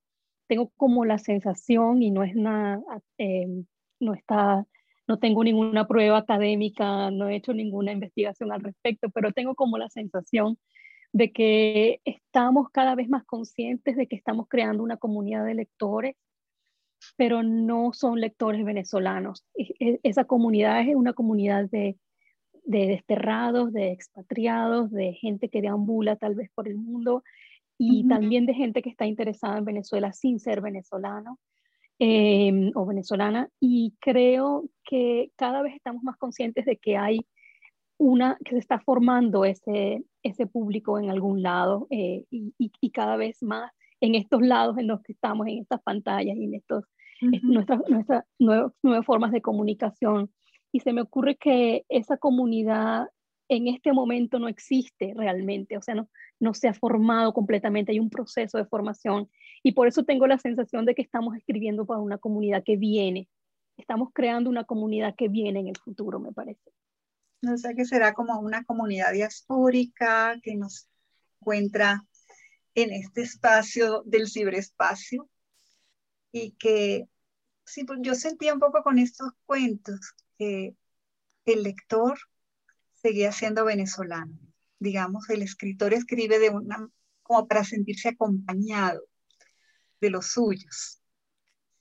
Tengo 0.47 0.71
como 0.75 1.05
la 1.05 1.17
sensación, 1.17 2.01
y 2.01 2.11
no 2.11 2.23
es 2.23 2.35
nada, 2.35 2.81
eh, 3.17 3.47
no 3.99 4.13
está, 4.13 4.65
no 5.07 5.19
tengo 5.19 5.43
ninguna 5.43 5.87
prueba 5.87 6.17
académica, 6.17 7.11
no 7.11 7.29
he 7.29 7.35
hecho 7.35 7.53
ninguna 7.53 7.91
investigación 7.91 8.51
al 8.51 8.61
respecto, 8.61 9.09
pero 9.09 9.31
tengo 9.31 9.55
como 9.55 9.77
la 9.77 9.89
sensación 9.89 10.57
de 11.11 11.31
que 11.31 12.01
estamos 12.05 12.69
cada 12.71 12.95
vez 12.95 13.09
más 13.09 13.25
conscientes 13.25 13.95
de 13.97 14.07
que 14.07 14.15
estamos 14.15 14.47
creando 14.47 14.83
una 14.83 14.97
comunidad 14.97 15.45
de 15.45 15.55
lectores 15.55 16.15
pero 17.15 17.43
no 17.43 17.93
son 17.93 18.19
lectores 18.19 18.63
venezolanos. 18.63 19.45
Esa 20.03 20.25
comunidad 20.25 20.81
es 20.81 20.95
una 20.95 21.13
comunidad 21.13 21.69
de, 21.69 21.97
de 22.63 22.87
desterrados, 22.87 23.73
de 23.73 23.91
expatriados, 23.91 24.91
de 24.91 25.13
gente 25.13 25.49
que 25.49 25.61
deambula 25.61 26.15
tal 26.15 26.35
vez 26.35 26.49
por 26.53 26.67
el 26.67 26.77
mundo 26.77 27.23
y 27.77 28.07
también 28.07 28.45
de 28.45 28.53
gente 28.53 28.81
que 28.81 28.89
está 28.89 29.05
interesada 29.05 29.57
en 29.57 29.65
Venezuela 29.65 30.11
sin 30.11 30.39
ser 30.39 30.59
venezolano 30.59 31.39
em, 31.97 32.71
o 32.75 32.85
venezolana. 32.85 33.49
Y 33.59 33.93
creo 34.01 34.65
que 34.83 35.31
cada 35.37 35.61
vez 35.61 35.75
estamos 35.75 36.03
más 36.03 36.17
conscientes 36.17 36.65
de 36.65 36.75
que 36.75 36.97
hay 36.97 37.25
una, 37.99 38.37
que 38.43 38.51
se 38.51 38.59
está 38.59 38.79
formando 38.79 39.45
ese, 39.45 40.03
ese 40.23 40.47
público 40.47 40.97
en 40.97 41.09
algún 41.09 41.43
lado 41.43 41.85
eh, 41.91 42.25
y, 42.31 42.53
y, 42.57 42.89
cada 42.91 43.17
vez 43.17 43.43
más 43.43 43.71
en 43.99 44.15
estos 44.15 44.41
lados 44.41 44.77
en 44.77 44.87
los 44.87 45.01
que 45.01 45.11
estamos, 45.11 45.45
en 45.47 45.59
estas 45.59 45.81
pantallas 45.83 46.37
y 46.37 46.45
en 46.45 46.55
estos, 46.55 46.85
nuestras, 47.43 47.81
nuestras 47.89 48.23
nuevas, 48.39 48.73
nuevas 48.81 49.05
formas 49.05 49.31
de 49.33 49.41
comunicación. 49.41 50.31
Y 50.71 50.79
se 50.79 50.93
me 50.93 51.01
ocurre 51.01 51.35
que 51.35 51.85
esa 51.89 52.17
comunidad 52.17 53.07
en 53.49 53.67
este 53.67 53.91
momento 53.91 54.39
no 54.39 54.47
existe 54.47 55.13
realmente, 55.15 55.75
o 55.75 55.81
sea, 55.81 55.95
no, 55.95 56.07
no 56.39 56.53
se 56.53 56.69
ha 56.69 56.73
formado 56.73 57.33
completamente, 57.33 57.91
hay 57.91 57.99
un 57.99 58.09
proceso 58.09 58.57
de 58.57 58.65
formación. 58.65 59.27
Y 59.61 59.73
por 59.73 59.87
eso 59.87 60.03
tengo 60.03 60.25
la 60.25 60.37
sensación 60.37 60.85
de 60.85 60.95
que 60.95 61.01
estamos 61.01 61.35
escribiendo 61.35 61.85
para 61.85 61.99
una 61.99 62.17
comunidad 62.17 62.63
que 62.63 62.77
viene, 62.77 63.27
estamos 63.75 64.09
creando 64.13 64.49
una 64.49 64.63
comunidad 64.63 65.15
que 65.15 65.27
viene 65.27 65.59
en 65.59 65.67
el 65.67 65.77
futuro, 65.77 66.19
me 66.19 66.31
parece. 66.31 66.71
No 67.41 67.57
sé 67.57 67.73
qué 67.75 67.85
será 67.85 68.13
como 68.13 68.39
una 68.39 68.63
comunidad 68.65 69.13
diaspórica 69.13 70.39
que 70.43 70.55
nos 70.55 70.89
encuentra 71.39 72.05
en 72.75 72.91
este 72.91 73.21
espacio 73.21 74.03
del 74.05 74.29
ciberespacio 74.29 75.29
y 76.31 76.51
que 76.51 77.07
sí, 77.65 77.85
pues 77.85 77.99
yo 78.01 78.15
sentía 78.15 78.53
un 78.53 78.59
poco 78.59 78.83
con 78.83 78.99
estos 78.99 79.31
cuentos 79.45 79.99
que 80.37 80.75
el 81.45 81.63
lector 81.63 82.19
seguía 82.93 83.31
siendo 83.31 83.65
venezolano. 83.65 84.37
Digamos, 84.79 85.29
el 85.29 85.41
escritor 85.41 85.93
escribe 85.93 86.39
de 86.39 86.49
una, 86.49 86.89
como 87.23 87.47
para 87.47 87.63
sentirse 87.63 88.09
acompañado 88.09 89.01
de 90.01 90.09
los 90.09 90.27
suyos, 90.27 91.01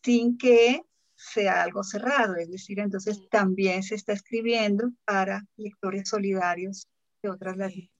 sin 0.02 0.38
que 0.38 0.82
sea 1.18 1.64
algo 1.64 1.82
cerrado, 1.82 2.36
es 2.36 2.48
decir, 2.50 2.78
entonces 2.78 3.28
también 3.28 3.82
se 3.82 3.96
está 3.96 4.12
escribiendo 4.12 4.92
para 5.04 5.44
lectores 5.56 6.08
solidarios 6.08 6.86
de 7.22 7.30
otras 7.30 7.56
latitudes. 7.56 7.90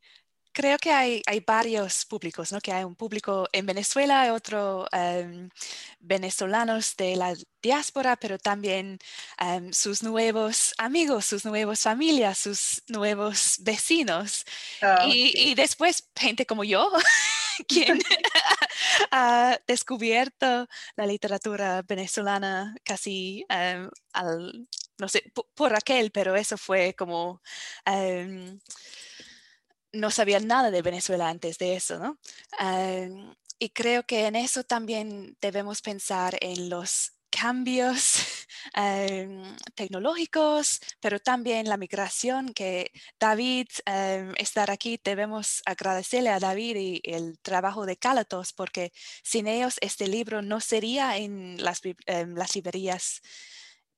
creo 0.52 0.78
que 0.78 0.90
hay, 0.90 1.22
hay, 1.26 1.40
varios 1.40 2.04
públicos, 2.04 2.52
¿no? 2.52 2.60
Que 2.60 2.72
hay 2.72 2.84
un 2.84 2.94
público 2.96 3.48
en 3.52 3.66
Venezuela, 3.66 4.32
otro 4.32 4.86
em, 4.92 5.50
venezolanos 6.00 6.96
de 6.96 7.16
la 7.16 7.34
diáspora, 7.62 8.16
pero 8.16 8.38
también 8.38 8.98
em, 9.38 9.72
sus 9.72 10.02
nuevos 10.02 10.74
amigos, 10.78 11.26
sus 11.26 11.44
nuevas 11.44 11.80
familias, 11.80 12.38
sus 12.38 12.82
nuevos 12.88 13.56
vecinos. 13.60 14.44
Ah, 14.80 15.06
y, 15.06 15.32
y, 15.50 15.54
después 15.54 16.08
gente 16.16 16.46
como 16.46 16.64
yo, 16.64 16.90
quien 17.68 17.98
ha 19.11 19.59
descubierto 19.66 20.68
la 20.96 21.06
literatura 21.06 21.82
venezolana 21.82 22.74
casi 22.84 23.44
em, 23.48 23.90
al, 24.12 24.68
no 24.98 25.09
sé, 25.09 25.32
por, 25.54 25.74
aquel, 25.74 26.11
pero 26.11 26.36
eso 26.36 26.56
fue 26.56 26.94
como 26.94 27.42
no 29.92 30.11
sabía 30.11 30.38
nada 30.40 30.70
de 30.70 30.82
Venezuela 30.82 31.28
antes 31.28 31.59
de 31.59 31.76
eso, 31.76 31.98
¿no? 31.98 32.18
y 33.59 33.70
creo 33.70 34.04
que 34.04 34.26
en 34.26 34.36
eso 34.36 34.62
también 34.64 35.36
debemos 35.40 35.82
pensar 35.82 36.36
en 36.40 36.68
los 36.68 37.17
cambios 37.41 38.47
tecnológicos, 39.74 40.80
pero 41.01 41.20
también 41.20 41.68
la 41.68 41.76
migración 41.76 42.53
que 42.55 42.91
David, 43.18 43.68
estar 44.36 44.70
aquí, 44.70 45.01
debemos 45.03 45.62
agradecerle 45.66 46.30
a 46.30 46.41
David 46.41 46.76
y 46.76 47.01
el 47.05 47.39
trabajo 47.41 47.86
de 47.86 47.97
Calatos, 47.97 48.53
porque 48.53 48.93
sin 49.22 49.47
ellos 49.47 49.76
este 49.80 50.09
libro 50.09 50.43
no 50.43 50.61
sería 50.61 51.16
en 51.16 51.62
las, 51.62 51.80
las 52.07 52.55
librerías 52.55 53.20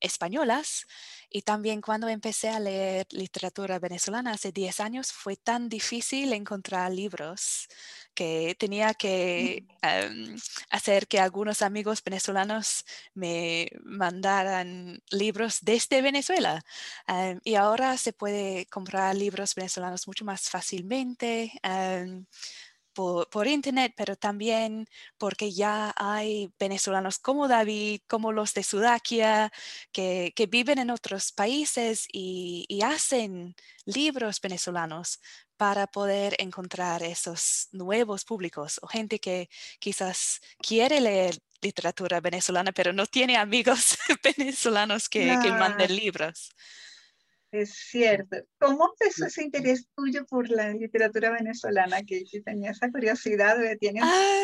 españolas. 0.01 0.87
Y 1.29 1.43
también 1.43 1.81
cuando 1.81 2.09
empecé 2.09 2.49
a 2.49 2.61
leer 2.61 3.07
literatura 3.11 3.79
venezolana 3.79 4.33
hace 4.33 4.51
10 4.53 4.81
años, 4.81 5.13
fue 5.13 5.37
tan 5.37 5.69
difícil 5.69 6.33
encontrar 6.33 6.91
libros 6.93 7.69
que 8.15 8.55
tenía 8.59 8.95
que 8.95 9.65
em, 9.83 10.37
hacer 10.71 11.07
que 11.09 11.19
algunos 11.21 11.63
amigos 11.63 12.03
venezolanos 12.05 12.85
me 13.15 13.71
mandaran 13.85 15.03
libros 15.11 15.59
desde 15.63 16.03
Venezuela. 16.03 16.63
Em, 17.07 17.41
y 17.45 17.55
ahora 17.57 17.97
se 17.97 18.13
puede 18.13 18.67
comprar 18.67 19.15
libros 19.17 19.55
venezolanos 19.55 20.07
mucho 20.07 20.25
más 20.25 20.49
fácilmente. 20.51 21.53
Em, 21.63 22.27
por, 23.31 23.47
internet, 23.47 23.95
pero 23.97 24.17
también 24.17 24.87
porque 25.19 25.53
ya 25.53 25.93
hay 25.97 26.53
venezolanos 26.59 27.19
como 27.19 27.49
David, 27.49 28.01
como 28.09 28.33
los 28.33 28.55
de 28.55 28.63
Sudakia, 28.63 29.53
que, 29.93 30.33
viven 30.51 30.79
en 30.79 30.91
otros 30.91 31.33
países 31.33 32.07
y, 32.13 32.81
hacen 32.83 33.55
libros 33.85 34.41
venezolanos 34.41 35.21
para 35.57 35.87
poder 35.87 36.35
encontrar 36.39 37.03
esos 37.03 37.69
nuevos 37.73 38.25
públicos 38.25 38.81
o 38.83 38.87
gente 38.89 39.21
que 39.21 39.49
quizás 39.79 40.41
quiere 40.59 41.01
leer 41.01 41.39
literatura 41.61 42.21
venezolana, 42.21 42.73
pero 42.73 42.93
no 42.93 43.07
tiene 43.07 43.37
amigos 43.37 43.97
venezolanos 44.25 45.09
que, 45.09 45.39
que 45.43 45.53
manden 45.53 45.95
libros. 45.95 46.51
Es 47.53 47.75
cierto. 47.75 48.37
¿Cómo 48.59 48.93
empezó 48.93 49.27
ese 49.27 49.43
interés 49.43 49.87
tuyo 49.97 50.25
por 50.27 50.49
la 50.49 50.71
literatura 50.71 51.31
venezolana? 51.31 52.03
Que, 52.03 52.25
tenía 52.45 52.71
esa 52.71 52.91
curiosidad, 52.91 53.57
tienes 53.81 54.05
ah, 54.07 54.43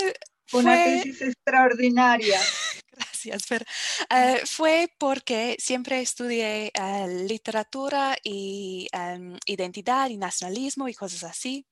una 0.52 0.84
tesis 0.84 1.22
extraordinaria. 1.22 2.40
Gracias, 2.92 3.44
pero 3.48 3.64
eh, 4.10 4.40
fue 4.46 4.88
porque 4.98 5.56
siempre 5.58 6.00
estudié 6.00 6.72
eh, 6.74 7.24
literatura 7.28 8.16
y 8.24 8.88
em, 8.92 9.36
identidad 9.44 10.08
y 10.08 10.16
nacionalismo 10.16 10.88
y 10.88 10.94
cosas 10.94 11.24
así. 11.24 11.66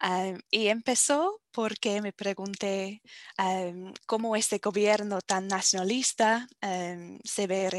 Em, 0.00 0.40
y 0.50 0.68
empezó 0.68 1.40
porque 1.52 2.00
me 2.00 2.12
pregunté 2.12 3.02
em, 3.36 3.92
cómo 4.06 4.34
este 4.34 4.58
gobierno 4.58 5.20
tan 5.20 5.46
nacionalista 5.48 6.48
se 7.24 7.46
ve 7.46 7.70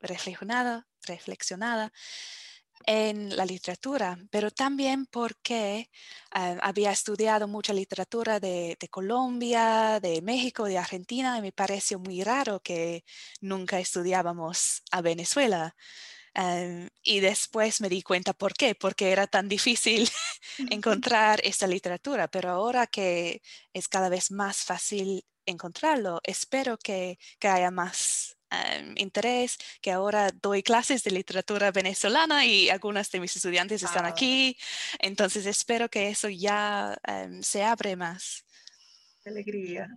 reflexionado 0.00 0.84
reflexionada 1.06 1.92
en 2.84 3.36
la 3.36 3.44
literatura, 3.44 4.18
pero 4.30 4.50
también 4.50 5.06
porque 5.06 5.90
ah, 6.30 6.56
había 6.62 6.92
estudiado 6.92 7.48
mucha 7.48 7.72
literatura 7.72 8.40
de, 8.40 8.76
Colombia, 8.90 10.00
de 10.00 10.22
México, 10.22 10.64
de 10.64 10.78
Argentina, 10.78 11.38
y 11.38 11.42
me 11.42 11.52
pareció 11.52 11.98
muy 11.98 12.22
raro 12.22 12.60
que 12.60 13.04
nunca 13.40 13.80
estudiábamos 13.80 14.82
a 14.90 15.00
Venezuela. 15.02 15.74
Ah, 16.34 16.88
y 17.02 17.20
después 17.20 17.80
me 17.80 17.88
di 17.88 18.02
cuenta 18.02 18.32
por 18.34 18.54
qué, 18.54 18.74
porque 18.74 19.10
era 19.12 19.26
tan 19.26 19.48
difícil 19.48 20.08
encontrar 20.70 21.40
esta 21.44 21.66
literatura, 21.66 22.28
pero 22.28 22.50
ahora 22.50 22.86
que 22.86 23.42
es 23.72 23.88
cada 23.88 24.08
vez 24.08 24.30
más 24.30 24.58
fácil 24.64 25.24
encontrarlo, 25.46 26.20
espero 26.24 26.78
que, 26.78 27.18
que 27.38 27.48
haya 27.48 27.70
más 27.70 28.35
Em, 28.56 28.94
interés, 28.96 29.58
que 29.80 29.90
ahora 29.90 30.30
doy 30.42 30.62
clases 30.62 31.02
de 31.04 31.10
literatura 31.10 31.70
venezolana 31.70 32.46
y 32.46 32.68
algunas 32.68 33.10
de 33.10 33.20
mis 33.20 33.34
estudiantes 33.36 33.82
están 33.82 34.04
ah. 34.04 34.08
aquí. 34.08 34.56
Entonces 34.98 35.46
espero 35.46 35.88
que 35.88 36.08
eso 36.08 36.28
ya 36.28 36.96
em, 37.06 37.42
se 37.42 37.62
abre 37.62 37.96
más. 37.96 38.44
Alegría. 39.24 39.88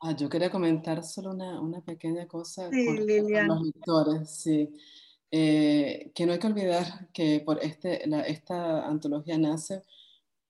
Ah, 0.00 0.16
yo 0.16 0.28
quería 0.30 0.50
comentar 0.50 1.04
solo 1.04 1.30
una, 1.32 1.60
una 1.60 1.82
pequeña 1.82 2.26
cosa 2.26 2.70
con, 2.70 2.96
los 2.96 3.62
lectores, 3.62 4.30
sí. 4.30 4.74
Eh, 5.30 6.10
que 6.14 6.26
no 6.26 6.32
hay 6.32 6.38
que 6.38 6.46
olvidar 6.46 7.08
que 7.12 7.40
por 7.40 7.62
este, 7.62 8.04
la, 8.06 8.22
esta 8.22 8.86
antología 8.86 9.38
nace 9.38 9.84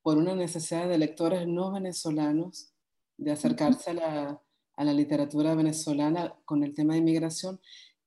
por 0.03 0.16
una 0.16 0.35
necesidad 0.35 0.89
de 0.89 0.97
lectores 0.97 1.47
no 1.47 1.73
venezolanos 1.73 2.73
de 3.18 3.33
acercarse 3.33 3.91
a 3.91 3.95
la, 3.95 4.43
a 4.81 4.85
la 4.85 4.95
literatura 4.95 5.55
venezolana 5.55 6.35
con 6.47 6.64
el 6.64 6.72
tema 6.72 6.95
de 6.95 7.01
inmigración. 7.01 7.61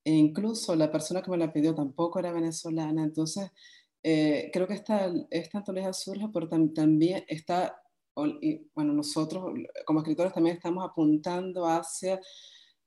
E 0.03 0.11
incluso 0.11 0.76
la 0.76 0.91
persona 0.91 1.21
que 1.21 1.30
me 1.30 1.38
la 1.38 1.53
pidió 1.53 1.76
tampoco 1.76 2.17
era 2.17 2.32
venezolana. 2.32 3.03
Entonces, 3.03 3.51
eh, 4.01 4.49
creo 4.51 4.67
que 4.67 4.74
esta, 4.74 5.13
esta 5.30 5.59
antología 5.59 5.93
surge 5.93 6.30
porque 6.34 6.57
también 6.74 7.26
está, 7.28 7.80
y, 8.41 8.67
bueno, 8.74 8.91
nosotros 8.91 9.53
como 9.86 9.99
escritores 9.99 10.34
también 10.34 10.55
estamos 10.55 10.84
apuntando 10.84 11.67
hacia 11.67 12.19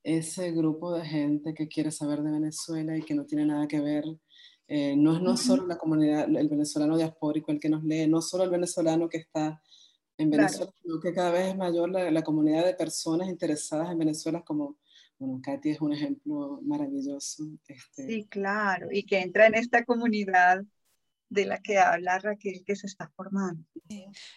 ese 0.03 0.51
grupo 0.51 0.93
de 0.93 1.07
gente 1.07 1.55
que 1.55 1.69
quiere 1.69 1.93
saber 1.93 2.23
de 2.23 2.33
Venezuela 2.33 2.97
y 2.97 3.03
que 3.03 3.15
no 3.15 3.25
tiene 3.25 3.47
nada 3.47 3.69
que 3.69 3.81
ver. 3.81 4.05
Eh, 4.67 4.97
no 4.97 5.15
es 5.15 5.23
no 5.23 5.37
solo 5.37 5.65
la 5.65 5.79
comunidad, 5.79 6.29
el 6.29 6.49
venezolano 6.49 6.97
diaspórico 6.97 7.53
el 7.53 7.61
que 7.61 7.69
nos 7.69 7.85
lee, 7.85 8.09
no 8.09 8.21
solo 8.21 8.43
el 8.43 8.51
venezolano 8.51 9.09
que 9.09 9.19
está 9.19 9.63
en 10.19 10.31
Venezuela, 10.31 10.73
creo 10.83 11.01
que 11.01 11.13
cada 11.13 11.31
vez 11.31 11.49
es 11.49 11.57
mayor 11.57 11.91
la, 11.91 12.23
comunidad 12.23 12.65
de 12.65 12.75
personas 12.75 13.29
interesadas 13.29 13.91
en 13.91 13.99
Venezuela, 13.99 14.43
como, 14.43 14.77
bueno, 15.19 15.41
Katy 15.43 15.71
es 15.71 15.81
un 15.81 15.93
ejemplo 15.93 16.61
maravilloso. 16.63 17.45
Este. 17.67 18.07
Sí, 18.07 18.27
claro, 18.27 18.89
y 18.91 19.05
que 19.05 19.21
entra 19.21 19.47
en 19.47 19.55
esta 19.55 19.85
comunidad 19.85 20.65
de 21.29 21.45
la 21.45 21.61
que 21.61 21.79
habla 21.79 22.19
Raquel 22.19 22.63
que 22.65 22.77
se 22.77 22.87
está 22.87 23.11
formando. 23.17 23.63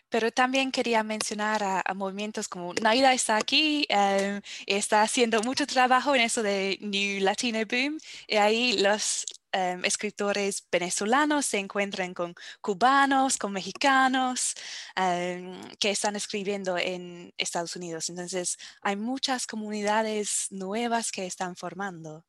Pero 0.10 0.32
también 0.32 0.72
quería 0.72 1.04
mencionar 1.04 1.62
a, 1.64 1.94
movimientos 1.94 2.48
como 2.48 2.74
Naida 2.76 3.14
está 3.14 3.38
aquí, 3.38 3.86
eh, 3.90 4.42
está 4.66 5.02
haciendo 5.02 5.42
mucho 5.42 5.66
trabajo 5.68 6.16
en 6.16 6.22
eso 6.22 6.44
de 6.44 6.78
New 6.82 7.22
Latino 7.22 7.60
Boom, 7.70 7.98
y 8.28 8.36
ahí 8.36 8.78
los 8.80 9.26
Em, 9.52 9.84
escritores 9.84 10.68
venezolanos 10.72 11.48
se 11.48 11.58
encuentran 11.58 12.14
con 12.14 12.36
cubanos, 12.62 13.38
con 13.38 13.52
mexicanos 13.52 14.54
em, 14.96 15.60
que 15.80 15.90
están 15.90 16.16
escribiendo 16.16 16.78
en 16.78 17.34
Estados 17.36 17.76
Unidos. 17.76 18.10
Entonces, 18.10 18.58
hay 18.84 18.96
muchas 18.96 19.48
comunidades 19.48 20.48
nuevas 20.52 21.12
que 21.12 21.26
están 21.26 21.56
formando. 21.56 22.26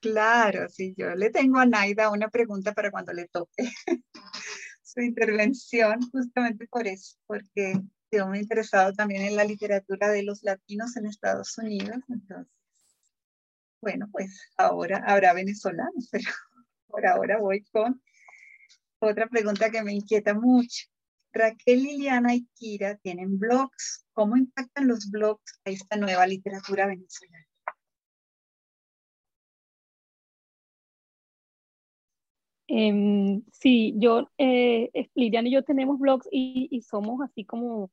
Claro, 0.00 0.68
sí, 0.70 0.94
yo 0.96 1.14
le 1.14 1.28
tengo 1.30 1.58
a 1.58 1.66
Naida 1.66 2.10
una 2.10 2.28
pregunta 2.30 2.72
para 2.72 2.90
cuando 2.90 3.12
le 3.12 3.28
toque 3.28 3.70
su 4.82 5.02
intervención, 5.02 6.00
justamente 6.10 6.66
por 6.66 6.86
eso, 6.86 7.16
porque 7.26 7.74
yo 8.10 8.26
me 8.26 8.38
he 8.38 8.40
interesado 8.40 8.94
también 8.94 9.22
en 9.22 9.36
la 9.36 9.44
literatura 9.44 10.08
de 10.08 10.22
los 10.22 10.42
latinos 10.42 10.96
en 10.96 11.06
Estados 11.06 11.58
Unidos, 11.58 11.98
entonces 12.08 12.57
bueno, 13.80 14.08
pues 14.12 14.50
ahora 14.56 15.02
habrá 15.06 15.32
venezolanos, 15.32 16.08
pero 16.12 16.30
por 16.86 17.06
ahora 17.06 17.38
voy 17.38 17.64
con 17.72 18.00
otra 19.00 19.28
pregunta 19.28 19.70
que 19.70 19.82
me 19.82 19.94
inquieta 19.94 20.34
mucho. 20.34 20.86
Raquel, 21.32 21.82
Liliana 21.82 22.34
y 22.34 22.46
Kira 22.54 22.96
tienen 22.96 23.38
blogs. 23.38 24.06
¿Cómo 24.12 24.36
impactan 24.36 24.88
los 24.88 25.10
blogs 25.10 25.60
a 25.64 25.70
esta 25.70 25.96
nueva 25.96 26.26
literatura 26.26 26.86
venezolana? 26.86 27.46
Em, 32.66 33.42
sí, 33.52 33.94
yo, 33.96 34.30
eh, 34.36 34.90
Liliana 35.14 35.48
y 35.48 35.52
yo 35.52 35.64
tenemos 35.64 35.98
blogs 35.98 36.28
y, 36.30 36.68
y, 36.70 36.82
somos 36.82 37.20
así 37.22 37.44
como, 37.44 37.90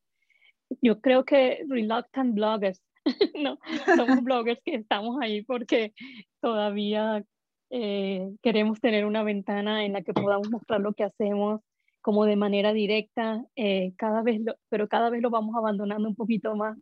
yo 0.82 1.00
creo 1.00 1.24
que 1.24 1.64
reluctant 1.70 2.36
bloggers, 2.36 2.82
no, 3.40 3.58
somos 3.96 4.24
bloggers 4.24 4.62
que 4.64 4.76
estamos 4.76 5.18
ahí 5.22 5.44
porque 5.44 5.94
todavía 6.42 7.24
eh, 7.70 8.30
queremos 8.42 8.80
tener 8.80 9.06
una 9.06 9.24
ventana 9.24 9.86
en 9.86 9.94
la 9.94 10.02
que 10.02 10.14
podamos 10.14 10.50
mostrar 10.50 10.82
lo 10.82 10.94
que 10.94 11.04
hacemos 11.04 11.62
como 12.02 12.26
de 12.26 12.36
manera 12.36 12.72
directa, 12.74 13.44
eh, 13.56 13.94
cada 13.98 14.22
vez 14.22 14.40
pero 14.70 14.88
cada 14.88 15.10
vez 15.10 15.22
lo 15.22 15.32
vamos 15.32 15.56
abandonando 15.56 16.08
un 16.08 16.16
poquito 16.16 16.56
más. 16.56 16.78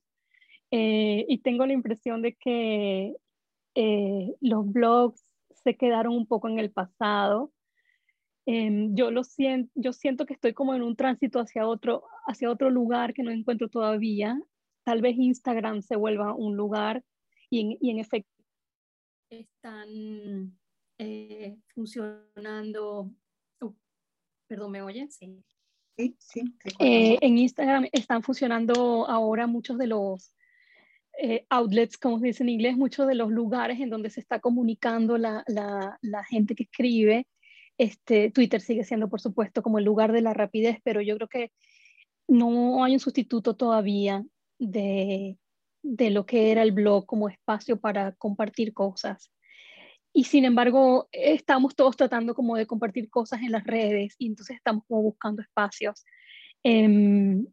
Eh, 0.72 1.26
y 1.30 1.38
tengo 1.40 1.66
la 1.66 1.74
impresión 1.74 2.22
de 2.22 2.36
que 2.36 3.14
los 4.42 4.72
blogs 4.72 5.26
se 5.64 5.76
quedaron 5.76 6.16
un 6.16 6.28
poco 6.28 6.50
en 6.50 6.60
el 6.60 6.72
pasado. 6.72 7.52
Em, 8.46 8.94
yo, 8.96 9.12
lo 9.12 9.24
siento, 9.24 9.72
yo 9.76 9.94
siento 9.94 10.26
que 10.26 10.34
estoy 10.34 10.54
como 10.54 10.76
en 10.76 10.84
un 10.84 10.96
tránsito 10.96 11.40
hacia 11.40 11.66
otro, 11.68 12.04
hacia 12.28 12.52
otro 12.52 12.70
lugar 12.70 13.14
que 13.14 13.24
no 13.24 13.32
encuentro 13.32 13.70
todavía. 13.70 14.38
Tal 14.84 15.02
vez 15.02 15.18
Instagram 15.18 15.82
se 15.82 15.96
vuelva 15.96 16.34
un 16.34 16.56
lugar 16.56 17.04
y 17.50 17.62
en, 17.62 17.78
y 17.80 17.90
en 17.92 18.00
efecto 18.00 18.30
están 19.30 20.58
eh, 20.98 21.58
funcionando. 21.74 23.12
Uh, 23.62 23.74
perdón, 24.48 24.72
¿me 24.72 24.82
oyen? 24.82 25.12
Sí. 25.12 25.44
Sí, 25.98 26.16
sí. 26.18 26.44
Eh, 26.80 27.18
en 27.22 27.38
Instagram 27.38 27.88
están 27.92 28.24
funcionando 28.24 29.08
ahora 29.08 29.46
muchos 29.46 29.78
de 29.78 29.88
los 29.88 30.36
eh, 31.20 31.46
outlets, 31.50 31.98
como 31.98 32.20
se 32.20 32.28
dice 32.28 32.42
en 32.42 32.50
inglés, 32.50 32.76
muchos 32.76 33.08
de 33.08 33.14
los 33.14 33.30
lugares 33.30 33.80
en 33.80 33.92
donde 33.92 34.10
se 34.10 34.20
está 34.20 34.40
comunicando 34.40 35.20
la, 35.20 35.44
la, 35.48 36.00
la, 36.02 36.24
gente 36.24 36.56
que 36.56 36.64
escribe. 36.64 37.28
Este, 37.78 38.32
Twitter 38.32 38.60
sigue 38.62 38.84
siendo, 38.84 39.08
por 39.08 39.22
supuesto, 39.22 39.62
como 39.62 39.78
el 39.78 39.86
lugar 39.86 40.12
de 40.14 40.22
la 40.22 40.34
rapidez, 40.34 40.80
pero 40.84 41.02
yo 41.02 41.16
creo 41.16 41.28
que 41.28 41.52
no 42.28 42.84
hay 42.84 42.94
un 42.94 43.00
sustituto 43.00 43.56
todavía 43.56 44.26
de, 44.60 45.38
de 45.82 46.10
lo 46.10 46.26
que 46.26 46.52
era 46.52 46.64
el 46.64 46.72
blog 46.72 47.06
como 47.06 47.30
espacio 47.30 47.80
para 47.80 48.14
compartir 48.14 48.74
cosas. 48.74 49.32
Y 50.14 50.26
sin 50.26 50.46
embargo, 50.46 51.10
estamos 51.12 51.76
todos 51.76 51.98
tratando 51.98 52.36
como 52.36 52.56
de 52.56 52.68
compartir 52.68 53.10
cosas 53.10 53.42
en 53.42 53.52
las 53.52 53.64
redes 53.64 54.16
y 54.20 54.28
entonces 54.28 54.58
estamos 54.58 54.84
como 54.88 55.02
buscando 55.02 55.42
espacios. 55.42 56.06
Em, 56.64 57.48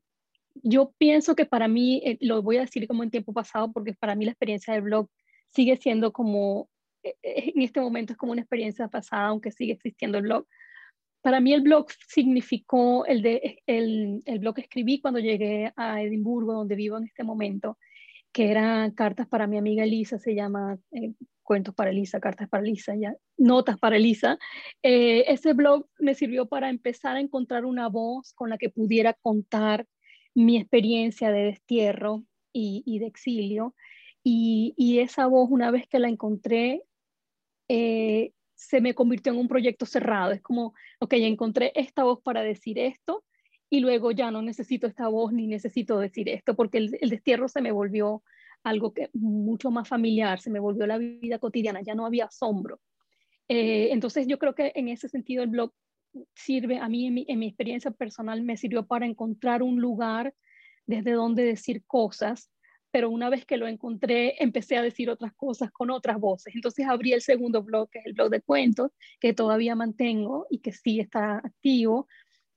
yo 0.63 0.93
pienso 0.99 1.35
que 1.35 1.47
para 1.47 1.69
mí, 1.69 2.03
eh, 2.05 2.19
lo 2.21 2.43
voy 2.43 2.59
a 2.59 2.61
decir 2.61 2.87
como 2.87 3.03
en 3.03 3.11
tiempo 3.11 3.33
pasado, 3.33 3.73
porque 3.73 3.95
para 3.95 4.15
mí 4.15 4.25
la 4.27 4.33
experiencia 4.33 4.75
del 4.75 4.83
blog 4.83 5.09
sigue 5.49 5.77
siendo 5.77 6.13
como, 6.13 6.69
eh, 7.03 7.15
eh, 7.23 7.53
en 7.55 7.63
este 7.63 7.81
momento 7.81 8.13
es 8.13 8.19
como 8.19 8.33
una 8.33 8.43
experiencia 8.43 8.89
pasada, 8.89 9.29
aunque 9.29 9.53
sigue 9.53 9.73
existiendo 9.73 10.19
el 10.19 10.25
blog. 10.25 10.47
Para 11.23 11.41
mí 11.41 11.53
el 11.53 11.61
blog 11.61 11.87
significó 12.09 13.05
el, 13.07 13.25
el, 13.67 14.23
el 14.25 14.39
blog 14.39 14.55
que 14.55 14.63
escribí 14.63 15.01
cuando 15.01 15.21
llegué 15.21 15.73
a 15.77 16.03
Edimburgo, 16.03 16.55
donde 16.55 16.75
vivo 16.77 16.97
en 16.97 17.05
este 17.05 17.25
momento, 17.25 17.79
que 18.33 18.51
eran 18.51 18.93
cartas 18.93 19.27
para 19.29 19.47
mi 19.47 19.59
amiga 19.59 19.85
Elisa, 19.85 20.19
se 20.19 20.35
llama 20.35 20.79
Cuentos 21.43 21.75
para 21.75 21.91
Elisa, 21.91 22.21
Cartas 22.21 22.49
para 22.49 22.63
Elisa, 22.63 22.95
ya, 22.95 23.15
Notas 23.37 23.79
para 23.79 23.97
Elisa. 23.97 24.39
ese 24.83 25.53
blog 25.53 25.87
me 25.99 26.15
sirvió 26.15 26.47
para 26.47 26.71
empezar 26.71 27.17
a 27.17 27.21
encontrar 27.21 27.65
una 27.65 27.89
voz 27.89 28.33
con 28.35 28.51
la 28.51 28.59
que 28.59 28.71
pudiera 28.71 29.15
contar 29.15 29.87
mi 30.35 30.57
experiencia 30.57 31.33
de 31.33 31.45
destierro 31.47 32.25
y, 32.53 32.99
de 32.99 33.07
exilio. 33.07 33.75
Y, 34.23 34.99
esa 35.01 35.27
voz, 35.27 35.49
una 35.51 35.71
vez 35.71 35.87
que 35.89 35.99
la 35.99 36.09
encontré, 36.09 36.85
eh, 37.69 38.33
se 38.61 38.83
me 38.83 38.95
convirtió 38.95 39.33
en 39.33 39.39
un 39.39 39.49
proyecto 39.49 39.87
cerrado. 39.87 40.33
Es 40.33 40.43
como, 40.43 40.75
ok, 40.99 41.15
encontré 41.15 41.73
esta 41.75 42.05
voz 42.05 42.21
para 42.23 42.43
decir 42.43 42.79
esto 42.79 43.25
y 43.71 43.81
luego 43.81 44.11
ya 44.11 44.31
no 44.31 44.43
necesito 44.43 44.87
esta 44.87 45.09
voz 45.09 45.33
ni 45.33 45.47
necesito 45.47 45.99
decir 45.99 46.29
esto, 46.29 46.55
porque 46.55 46.77
el, 46.77 46.91
destierro 46.91 47.49
se 47.49 47.63
me 47.63 47.73
volvió 47.73 48.23
algo 48.63 48.93
que 48.93 49.09
mucho 49.15 49.71
más 49.71 49.89
familiar, 49.89 50.41
se 50.41 50.51
me 50.51 50.61
volvió 50.61 50.87
la 50.87 50.99
vida 50.99 51.39
cotidiana, 51.39 51.81
ya 51.81 51.95
no 51.95 52.05
había 52.05 52.27
asombro. 52.27 52.81
Eh, 53.49 53.89
entonces 53.93 54.27
yo 54.27 54.39
creo 54.39 54.55
que 54.55 54.73
en 54.75 54.89
ese 54.89 55.09
sentido 55.09 55.43
el 55.43 55.49
blog 55.49 55.73
sirve, 56.35 56.79
a 56.79 56.89
mí 56.89 57.07
en 57.07 57.39
mi, 57.39 57.47
experiencia 57.47 57.91
personal 57.93 58.43
me 58.43 58.59
sirvió 58.59 58.87
para 58.87 59.07
encontrar 59.07 59.63
un 59.63 59.81
lugar 59.81 60.35
desde 60.85 61.13
donde 61.13 61.45
decir 61.45 61.83
cosas, 61.87 62.51
pero 62.91 63.11
una 63.11 63.29
vez 63.29 63.45
que 63.45 63.57
lo 63.57 63.67
encontré 63.69 64.43
empecé 64.43 64.77
a 64.77 64.83
decir 64.83 65.11
otras 65.11 65.33
cosas 65.35 65.71
con 65.71 65.91
otras 65.91 66.19
voces. 66.19 66.55
Entonces 66.55 66.87
abrí 66.87 67.13
el 67.13 67.23
segundo 67.23 67.63
blog, 67.63 67.91
que 67.91 68.01
es 68.01 68.07
el 68.07 68.15
blog 68.15 68.31
de 68.31 68.43
cuentos, 68.43 68.91
que 69.21 69.33
todavía 69.33 69.75
mantengo 69.75 70.47
y 70.51 70.59
que 70.59 70.73
sí 70.73 71.01
está 71.01 71.39
activo, 71.39 72.09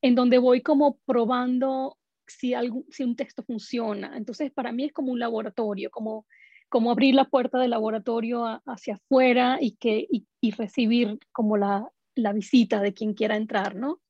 en 0.01 0.15
donde 0.15 0.37
voy 0.37 0.61
como 0.61 0.97
probando 1.05 1.97
si, 2.27 2.53
algún, 2.53 2.85
si 2.89 3.03
un 3.03 3.15
texto 3.15 3.43
funciona. 3.43 4.17
Entonces 4.17 4.51
para 4.51 4.71
mí 4.71 4.85
es 4.85 4.93
como 4.93 5.11
un 5.11 5.19
laboratorio, 5.19 5.91
como, 5.91 6.25
como 6.69 6.91
abrir 6.91 7.15
la 7.15 7.25
puerta 7.25 7.59
del 7.59 7.71
laboratorio 7.71 8.61
hacia 8.65 8.95
afuera 8.95 9.57
y, 9.61 9.75
que, 9.77 10.07
y 10.09 10.51
recibir 10.51 11.19
como 11.31 11.57
la, 11.57 11.89
la 12.15 12.33
visita 12.33 12.81
de 12.81 12.93
quien 12.93 13.13
quiera 13.13 13.35
entrar, 13.35 13.75
¿no? 13.75 14.01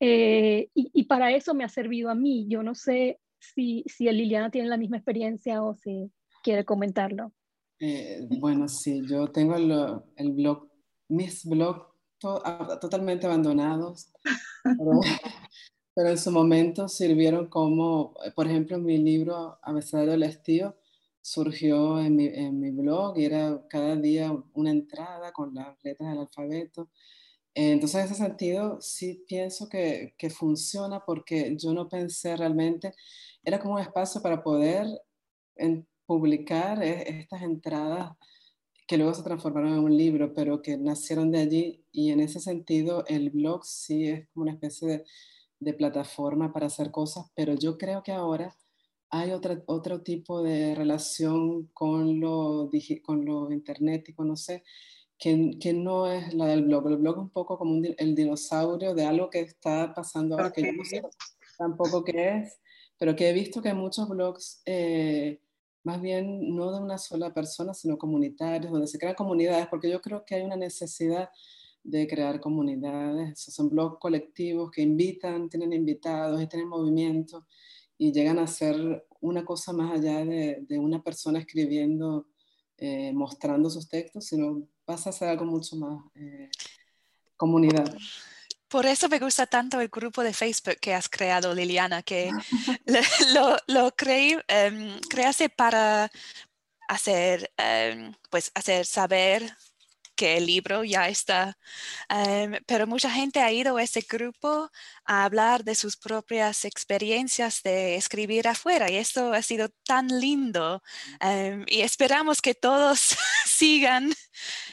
Eh, 0.00 0.68
y, 0.74 1.04
para 1.04 1.32
eso 1.32 1.54
me 1.54 1.64
ha 1.64 1.68
servido 1.68 2.10
a 2.10 2.14
mí. 2.14 2.46
Yo 2.48 2.62
no 2.62 2.74
sé 2.74 3.18
si, 3.38 3.84
si 3.86 4.04
Liliana 4.10 4.50
tiene 4.50 4.68
la 4.68 4.76
misma 4.76 4.96
experiencia 4.96 5.62
o 5.62 5.74
si 5.74 6.10
quiere 6.42 6.64
comentarlo. 6.64 7.32
Eh, 7.80 8.26
bueno, 8.40 8.68
sí, 8.68 9.02
yo 9.08 9.28
tengo 9.28 9.54
el, 9.54 9.72
el 10.16 10.32
blog, 10.32 10.68
mis 11.08 11.44
blogs 11.44 11.86
ah, 12.24 12.78
totalmente 12.80 13.26
abandonados, 13.26 14.12
pero, 15.94 16.08
en 16.08 16.18
su 16.18 16.32
momento 16.32 16.88
sirvieron 16.88 17.46
como, 17.46 18.14
por 18.34 18.46
ejemplo, 18.46 18.78
mi 18.78 18.98
libro 18.98 19.58
Abecedario 19.62 20.12
del 20.12 20.24
Estío 20.24 20.76
surgió 21.22 22.00
en 22.00 22.16
mi, 22.16 22.26
en 22.26 22.58
mi 22.58 22.70
blog 22.70 23.18
y 23.18 23.26
era 23.26 23.62
cada 23.68 23.94
día 23.96 24.32
una 24.54 24.70
entrada 24.70 25.32
con 25.32 25.54
las 25.54 25.76
letras 25.84 26.10
del 26.10 26.20
alfabeto. 26.20 26.88
Entonces, 27.60 27.96
en 27.96 28.06
ese 28.06 28.14
sentido, 28.14 28.80
sí 28.80 29.24
pienso 29.26 29.68
que, 29.68 30.14
que, 30.16 30.30
funciona 30.30 31.04
porque 31.04 31.56
yo 31.58 31.74
no 31.74 31.88
pensé 31.88 32.36
realmente, 32.36 32.94
era 33.42 33.58
como 33.58 33.74
un 33.74 33.80
espacio 33.80 34.22
para 34.22 34.44
poder 34.44 34.86
publicar 36.06 36.80
e, 36.82 37.20
estas 37.20 37.42
entradas 37.42 38.12
que 38.86 38.96
luego 38.96 39.12
se 39.12 39.24
transformaron 39.24 39.72
en 39.72 39.80
un 39.80 39.96
libro, 39.96 40.32
pero 40.34 40.62
que 40.62 40.78
nacieron 40.78 41.32
de 41.32 41.40
allí. 41.40 41.84
Y 41.90 42.12
en 42.12 42.20
ese 42.20 42.38
sentido 42.38 43.04
el 43.08 43.30
blog 43.30 43.64
sí 43.64 44.06
es 44.08 44.28
como 44.28 44.44
una 44.44 44.52
especie 44.52 44.88
de, 44.88 45.04
de 45.58 45.74
plataforma 45.74 46.52
para 46.52 46.66
hacer 46.66 46.92
cosas, 46.92 47.26
pero 47.34 47.54
yo 47.54 47.76
creo 47.76 48.04
que 48.04 48.12
ahora 48.12 48.56
hay 49.10 49.32
otra, 49.32 49.60
otro 49.66 50.02
tipo 50.02 50.42
de 50.42 50.76
relación 50.76 51.66
con 51.74 52.20
lo, 52.20 52.70
con 53.02 53.24
lo 53.24 53.50
internet 53.50 54.08
y 54.10 54.14
no 54.22 54.36
sé, 54.36 54.62
que, 55.18 55.58
que, 55.60 55.72
no 55.72 56.10
es 56.10 56.32
la 56.34 56.46
del 56.46 56.64
blog. 56.64 56.88
El 56.88 56.96
blog 56.98 57.16
es 57.16 57.22
un 57.22 57.30
poco 57.30 57.58
como 57.58 57.82
el 57.84 58.14
dinosaurio 58.14 58.94
de 58.94 59.04
algo 59.04 59.28
que 59.30 59.40
está 59.40 59.92
pasando 59.94 60.36
ahora, 60.36 60.52
que 60.52 60.62
yo 60.62 60.72
no 60.72 60.84
sé 60.84 61.02
tampoco 61.58 62.04
qué 62.04 62.38
es, 62.38 62.60
pero 62.98 63.16
que 63.16 63.28
he 63.28 63.32
visto 63.32 63.60
que 63.60 63.70
hay 63.70 63.74
muchos 63.74 64.08
blogs, 64.08 64.62
eh, 64.64 65.40
más 65.84 66.00
bien 66.00 66.54
no 66.54 66.72
de 66.72 66.80
una 66.80 66.98
sola 66.98 67.34
persona, 67.34 67.74
sino 67.74 67.98
comunitarios, 67.98 68.72
donde 68.72 68.86
se 68.86 68.98
crean 68.98 69.14
comunidades, 69.14 69.66
porque 69.68 69.90
yo 69.90 70.00
creo 70.00 70.24
que 70.24 70.36
hay 70.36 70.42
una 70.42 70.56
necesidad 70.56 71.30
de 71.82 72.06
crear 72.06 72.40
comunidades. 72.40 73.40
son 73.40 73.70
blogs 73.70 73.98
colectivos 73.98 74.70
que 74.70 74.82
invitan, 74.82 75.48
tienen 75.48 75.72
invitados 75.72 76.40
y 76.42 76.46
tienen 76.46 76.68
movimientos 76.68 77.44
y 77.96 78.12
llegan 78.12 78.38
a 78.38 78.46
ser 78.46 79.06
una 79.20 79.44
cosa 79.44 79.72
más 79.72 79.92
allá 79.92 80.24
de, 80.24 80.64
de 80.68 80.78
una 80.78 81.02
persona 81.02 81.40
escribiendo, 81.40 82.28
eh, 82.78 83.12
mostrando 83.12 83.68
sus 83.70 83.88
textos, 83.88 84.26
sino 84.26 84.66
pasa 84.84 85.10
a 85.10 85.12
ser 85.12 85.28
algo 85.28 85.44
mucho 85.44 85.76
más 85.76 86.04
eh, 86.14 86.48
comunidad. 87.36 87.92
Por 88.68 88.86
eso 88.86 89.08
me 89.08 89.18
gusta 89.18 89.46
tanto 89.46 89.80
el 89.80 89.88
grupo 89.88 90.22
de 90.22 90.32
Facebook 90.32 90.76
que 90.80 90.94
has 90.94 91.08
creado, 91.08 91.54
Liliana, 91.54 92.02
que 92.02 92.30
lo, 93.34 93.56
lo 93.66 93.90
creé, 93.96 94.38
em, 94.46 95.00
creaste 95.08 95.48
para 95.48 96.10
hacer, 96.86 97.50
em, 97.56 98.12
pues, 98.30 98.50
hacer 98.54 98.86
saber 98.86 99.50
que 100.18 100.36
el 100.36 100.46
libro 100.46 100.82
ya 100.82 101.08
está, 101.08 101.56
em, 102.08 102.58
pero 102.66 102.86
mucha 102.88 103.10
gente 103.10 103.40
ha 103.40 103.52
ido 103.52 103.76
a 103.76 103.82
ese 103.84 104.00
grupo 104.00 104.68
a 105.04 105.24
hablar 105.24 105.62
de 105.62 105.76
sus 105.76 105.96
propias 105.96 106.64
experiencias 106.64 107.62
de 107.62 107.94
escribir 107.94 108.48
afuera 108.48 108.90
y 108.90 108.96
esto 108.96 109.32
ha 109.32 109.42
sido 109.42 109.68
tan 109.86 110.08
lindo 110.08 110.82
em, 111.20 111.64
y 111.68 111.82
esperamos 111.82 112.42
que 112.42 112.54
todos 112.54 113.16
sigan 113.46 114.12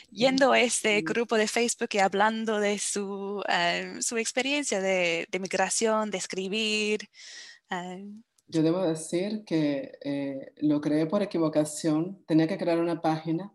yendo 0.09 0.51
a 0.51 0.59
este 0.59 1.01
grupo 1.01 1.37
de 1.37 1.47
Facebook 1.47 1.89
y 1.93 1.99
hablando 1.99 2.59
de 2.59 2.79
su, 2.79 3.43
em, 3.47 4.01
su 4.01 4.17
experiencia 4.17 4.81
de, 4.81 5.27
de, 5.31 5.39
migración, 5.39 6.09
de 6.09 6.17
escribir. 6.17 7.07
Yo 8.47 8.63
debo 8.63 8.81
decir 8.81 9.43
que 9.45 9.97
eh, 10.03 10.53
lo 10.57 10.81
creé 10.81 11.05
por 11.05 11.21
equivocación, 11.21 12.23
tenía 12.25 12.47
que 12.47 12.57
crear 12.57 12.79
una 12.79 13.01
página 13.01 13.53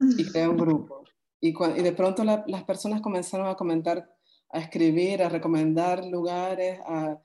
y 0.00 0.24
crear 0.30 0.50
un 0.50 0.56
grupo. 0.64 1.04
Y, 1.44 1.52
de 1.82 1.92
pronto 1.92 2.24
las 2.24 2.64
personas 2.64 3.02
comenzaron 3.02 3.48
a 3.48 3.54
comentar, 3.54 4.10
a 4.48 4.60
escribir, 4.60 5.22
a 5.22 5.28
recomendar 5.28 6.02
lugares, 6.06 6.80
a, 6.86 7.20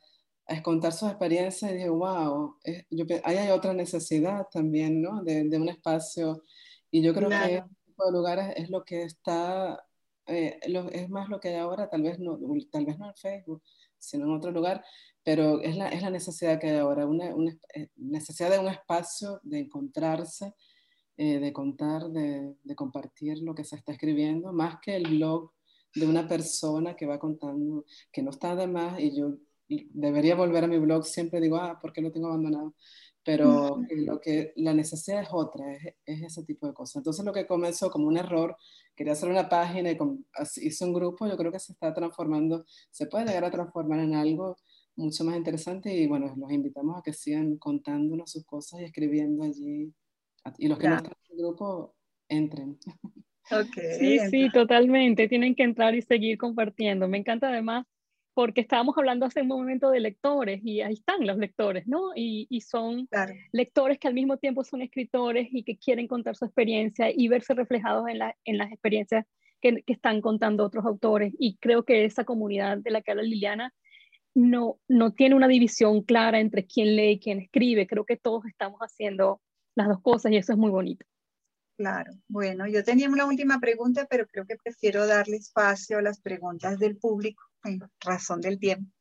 a 0.46 0.62
contar 0.62 0.92
sus 0.92 1.08
experiencias 1.08 1.72
y 1.72 1.76
dije, 1.76 1.88
wow, 1.88 2.58
yo, 2.90 3.06
ahí 3.24 3.38
hay 3.38 3.52
otra 3.52 3.74
necesidad 3.74 4.46
también, 4.52 5.02
¿no? 5.02 5.24
De, 5.24 5.46
de 5.46 5.58
un 5.58 5.70
espacio. 5.70 6.44
Y 6.92 7.02
yo 7.02 7.14
creo 7.14 7.30
que 7.30 7.36
este 7.36 7.64
tipo 7.86 8.06
de 8.06 8.12
lugares 8.12 8.54
es 8.58 8.70
lo 8.70 8.84
que 8.84 9.04
está, 9.04 9.82
eh, 10.26 10.60
es 10.92 11.10
más 11.10 11.30
lo 11.30 11.40
que 11.40 11.48
hay 11.48 11.56
ahora, 11.56 11.90
tal 11.90 12.02
vez 12.02 12.20
no, 12.20 12.38
tal 12.74 12.86
vez 12.86 13.00
no 13.00 13.08
en 13.08 13.16
Facebook, 13.16 13.64
sino 13.98 14.26
en 14.26 14.32
otro 14.32 14.52
lugar, 14.52 14.84
pero 15.24 15.62
es 15.62 15.78
la, 15.78 15.88
es 15.88 16.02
la 16.02 16.10
necesidad 16.10 16.60
que 16.60 16.72
hay 16.72 16.78
ahora, 16.80 17.06
una, 17.06 17.34
una 17.34 17.54
eh, 17.74 17.88
necesidad 17.96 18.52
de 18.52 18.60
un 18.60 18.68
espacio 18.68 19.40
de 19.44 19.60
encontrarse, 19.60 20.54
eh, 21.22 21.38
de 21.38 21.52
contar, 21.52 22.10
de, 22.12 22.56
de, 22.64 22.76
compartir 22.76 23.40
lo 23.40 23.54
que 23.54 23.66
se 23.66 23.76
está 23.76 23.92
escribiendo, 23.92 24.54
más 24.54 24.80
que 24.80 24.96
el 24.96 25.04
blog 25.18 25.52
de 25.94 26.08
una 26.08 26.30
persona 26.30 26.96
que 26.96 27.06
va 27.06 27.20
contando, 27.20 27.84
que 28.10 28.24
no 28.24 28.30
está 28.30 28.56
de 28.56 28.68
más, 28.68 28.98
y 29.02 29.14
yo 29.18 29.36
debería 29.68 30.36
volver 30.36 30.64
a 30.64 30.68
mi 30.68 30.80
blog, 30.80 31.04
siempre 31.04 31.42
digo, 31.42 31.58
ah, 31.58 31.78
¿por 31.78 31.92
qué 31.92 32.00
lo 32.00 32.14
tengo 32.14 32.28
abandonado? 32.28 32.74
Pero 33.22 33.82
lo 33.90 34.22
que, 34.22 34.54
la 34.56 34.74
necesidad 34.74 35.22
es 35.22 35.28
otra, 35.30 35.74
es, 35.74 35.94
es, 36.06 36.24
ese 36.24 36.44
tipo 36.46 36.66
de 36.68 36.74
cosas. 36.74 36.96
Entonces 36.96 37.26
lo 37.26 37.34
que 37.34 37.46
comenzó 37.46 37.92
como 37.92 38.08
un 38.08 38.16
error, 38.16 38.56
quería 38.96 39.12
hacer 39.12 39.30
una 39.30 39.50
página 39.50 39.92
y 39.92 39.98
hice 40.62 40.86
un 40.86 40.94
grupo, 40.94 41.28
yo 41.28 41.36
creo 41.36 41.52
que 41.52 41.60
se 41.60 41.74
está 41.74 41.94
transformando, 41.94 42.64
se 42.92 43.08
puede 43.08 43.26
llegar 43.26 43.44
a 43.44 43.52
transformar 43.52 44.00
en 44.00 44.16
algo 44.16 44.56
mucho 44.96 45.26
más 45.26 45.36
interesante 45.36 45.94
y 45.94 46.08
bueno, 46.08 46.34
los 46.38 46.50
invitamos 46.50 46.98
a 46.98 47.02
que 47.02 47.12
sigan 47.12 47.58
contándonos 47.58 48.32
sus 48.32 48.46
cosas 48.46 48.80
y 48.80 48.86
escribiendo 48.86 49.44
allí. 49.44 49.94
Y 50.58 50.68
los 50.68 50.78
que 50.78 50.90
no 50.90 50.96
están 50.96 51.14
en 51.30 51.38
el 51.38 51.46
grupo, 51.46 51.96
entren. 52.28 52.78
Okay, 53.52 53.94
sí, 53.98 54.20
sí, 54.30 54.50
totalmente. 54.52 55.28
Tienen 55.28 55.56
que 55.56 55.64
entrar 55.64 55.96
y 55.96 56.02
seguir 56.02 56.38
compartiendo. 56.38 57.08
Me 57.08 57.18
encanta 57.18 57.50
además 57.50 57.86
porque 58.34 58.62
estábamos 58.62 58.98
hablando 58.98 59.26
hace 59.26 59.42
un 59.42 59.48
momento 59.48 59.90
de 59.90 60.00
lectores 60.00 60.62
y 60.64 60.82
ahí 60.82 60.94
están 60.94 61.26
los 61.26 61.38
lectores, 61.38 61.88
¿no? 61.88 62.12
Y, 62.16 62.48
y 62.50 62.62
son 62.62 63.10
lectores 63.52 63.98
que 63.98 64.08
al 64.08 64.14
mismo 64.14 64.38
tiempo 64.38 64.64
son 64.64 64.82
escritores 64.82 65.50
y 65.52 65.64
que 65.64 65.78
quieren 65.78 66.08
contar 66.08 66.36
su 66.36 66.46
experiencia 66.46 67.12
y 67.14 67.28
verse 67.28 67.54
reflejados 67.54 68.08
en, 68.08 68.20
la, 68.20 68.38
en 68.46 68.58
las 68.58 68.72
experiencias 68.72 69.26
que, 69.60 69.84
que, 69.84 69.94
están 69.94 70.22
contando 70.22 70.64
otros 70.64 70.86
autores. 70.86 71.34
Y 71.38 71.58
creo 71.58 71.84
que 71.84 72.06
esa 72.06 72.24
comunidad 72.24 72.78
de 72.78 72.92
la 72.92 73.02
que 73.02 73.12
habla 73.12 73.24
Liliana 73.24 73.74
no, 74.34 74.80
no 74.88 75.12
tiene 75.12 75.36
una 75.36 75.48
división 75.48 76.04
clara 76.04 76.40
entre 76.40 76.66
quién 76.66 76.96
lee 76.96 77.12
y 77.12 77.20
quién 77.20 77.40
escribe. 77.40 77.88
Creo 77.88 78.06
que 78.06 78.16
todos 78.16 78.46
estamos 78.46 78.80
haciendo 78.80 79.42
las 79.76 79.88
dos 79.88 80.02
cosas 80.02 80.32
y 80.32 80.38
eso 80.38 80.54
es 80.54 80.58
muy 80.58 80.72
bonito. 80.72 81.06
Claro, 81.78 82.12
bueno, 82.28 82.68
yo 82.68 82.84
tenía 82.84 83.10
una 83.10 83.26
última 83.26 83.60
pregunta, 83.60 84.06
pero 84.10 84.28
creo 84.28 84.46
que 84.46 84.58
prefiero 84.58 85.08
darle 85.08 85.38
espacio 85.38 85.98
a 85.98 86.02
las 86.02 86.20
preguntas 86.20 86.78
del 86.78 86.98
público 86.98 87.42
en 87.64 87.80
razón 88.02 88.42
del 88.42 88.60
tiempo. 88.60 88.92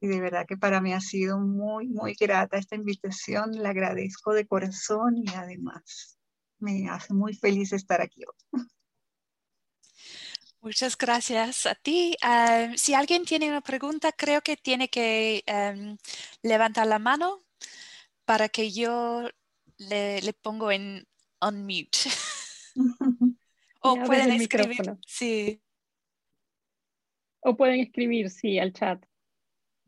Y 0.00 0.08
de 0.08 0.20
verdad 0.20 0.46
que 0.46 0.56
para 0.56 0.80
mí 0.80 0.92
ha 0.92 1.00
sido 1.00 1.38
muy, 1.38 1.86
muy 1.86 2.14
grata 2.14 2.58
esta 2.58 2.74
invitación. 2.74 3.52
La 3.62 3.70
agradezco 3.70 4.34
de 4.34 4.46
corazón 4.46 5.16
y 5.16 5.28
además 5.34 6.18
me 6.58 6.88
hace 6.88 7.14
muy 7.14 7.34
feliz 7.34 7.72
estar 7.72 8.00
aquí 8.00 8.22
hoy. 8.24 8.62
Muchas 10.60 10.98
gracias 10.98 11.66
a 11.66 11.76
ti. 11.76 12.16
Uh, 12.24 12.76
si 12.76 12.94
alguien 12.94 13.24
tiene 13.24 13.48
una 13.48 13.60
pregunta, 13.60 14.10
creo 14.10 14.42
que 14.42 14.56
tiene 14.56 14.88
que 14.88 15.44
um, 15.46 15.96
levantar 16.42 16.88
la 16.88 16.98
mano 16.98 17.44
para 18.24 18.48
que 18.48 18.72
yo 18.72 19.28
le, 19.78 20.20
le 20.20 20.32
pongo 20.32 20.70
en 20.70 21.06
unmute. 21.40 21.98
o 23.80 23.96
pueden 24.04 24.32
escribir. 24.32 24.96
Sí. 25.06 25.62
O 27.40 27.56
pueden 27.56 27.80
escribir, 27.80 28.30
sí, 28.30 28.58
al 28.58 28.72
chat. 28.72 29.04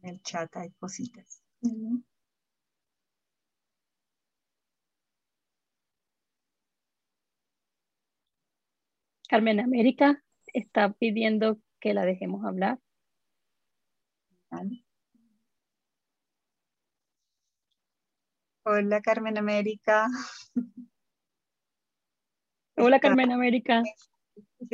En 0.02 0.10
el 0.10 0.22
chat 0.22 0.54
hay 0.56 0.70
cositas. 0.72 1.42
Carmen 9.28 9.60
América 9.60 10.24
está 10.46 10.92
pidiendo 10.92 11.60
que 11.80 11.94
la 11.94 12.04
dejemos 12.04 12.44
hablar. 12.44 12.78
Hola 18.70 19.00
Carmen 19.00 19.38
América. 19.38 20.08
Hola 22.76 23.00
Carmen 23.00 23.32
América. 23.32 23.82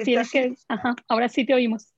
Tienes 0.05 0.33
que, 0.33 0.57
ajá, 0.67 0.97
ahora 1.07 1.29
sí 1.29 1.47
te 1.47 1.55
oímos. 1.55 1.95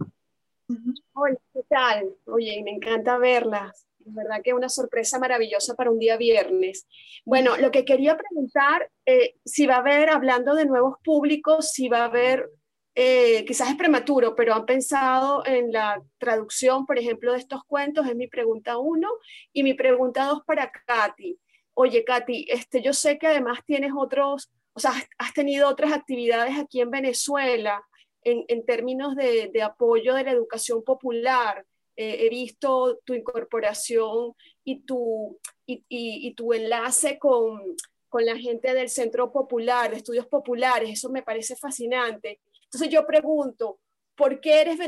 Hola, 1.14 1.38
¿qué 1.54 1.62
tal? 1.70 2.14
Oye, 2.26 2.62
me 2.62 2.72
encanta 2.72 3.16
verlas. 3.16 3.86
Es 4.04 4.14
verdad 4.14 4.42
que 4.44 4.50
es 4.50 4.56
una 4.56 4.68
sorpresa 4.68 5.18
maravillosa 5.18 5.74
para 5.74 5.90
un 5.90 5.98
día 5.98 6.18
viernes. 6.18 6.86
Bueno, 7.24 7.56
lo 7.56 7.70
que 7.70 7.86
quería 7.86 8.18
preguntar, 8.18 8.90
eh, 9.06 9.36
si 9.46 9.66
va 9.66 9.76
a 9.76 9.78
haber, 9.78 10.10
hablando 10.10 10.54
de 10.54 10.66
nuevos 10.66 10.96
públicos, 11.02 11.72
si 11.72 11.88
va 11.88 12.00
a 12.00 12.04
haber 12.04 12.50
eh, 12.94 13.44
quizás 13.46 13.70
es 13.70 13.76
prematuro, 13.76 14.34
pero 14.34 14.54
han 14.54 14.66
pensado 14.66 15.46
en 15.46 15.72
la 15.72 16.02
traducción, 16.18 16.84
por 16.84 16.98
ejemplo, 16.98 17.32
de 17.32 17.38
estos 17.38 17.62
cuentos, 17.64 18.06
es 18.06 18.16
mi 18.16 18.26
pregunta 18.26 18.76
uno. 18.76 19.08
Y 19.54 19.62
mi 19.62 19.72
pregunta 19.72 20.26
dos 20.26 20.42
para 20.46 20.70
Katy. 20.70 21.38
Oye, 21.78 22.04
Katy, 22.04 22.46
este, 22.48 22.80
yo 22.80 22.94
sé 22.94 23.18
que 23.18 23.26
además 23.26 23.58
tienes 23.66 23.92
otros, 23.94 24.50
o 24.72 24.80
sea, 24.80 24.92
has 25.18 25.34
tenido 25.34 25.68
otras 25.68 25.92
actividades 25.92 26.58
aquí 26.58 26.80
en 26.80 26.90
Venezuela 26.90 27.84
en, 28.22 28.64
términos 28.64 29.14
de, 29.14 29.62
apoyo 29.62 30.14
de 30.14 30.24
la 30.24 30.30
educación 30.30 30.82
popular. 30.82 31.66
Eh, 31.94 32.24
he 32.24 32.30
visto 32.30 32.98
tu 33.04 33.12
incorporación 33.12 34.32
y 34.64 34.86
tu, 34.86 35.38
y, 35.66 36.34
tu 36.34 36.54
enlace 36.54 37.18
con, 37.18 37.60
con 38.08 38.24
la 38.24 38.38
gente 38.38 38.72
del 38.72 38.88
Centro 38.88 39.30
Popular, 39.30 39.90
de 39.90 39.98
Estudios 39.98 40.26
Populares, 40.26 40.88
eso 40.88 41.10
me 41.10 41.22
parece 41.22 41.56
fascinante. 41.56 42.40
Entonces 42.64 42.88
yo 42.88 43.06
pregunto, 43.06 43.80
¿por 44.14 44.40
qué 44.40 44.62
eres 44.62 44.78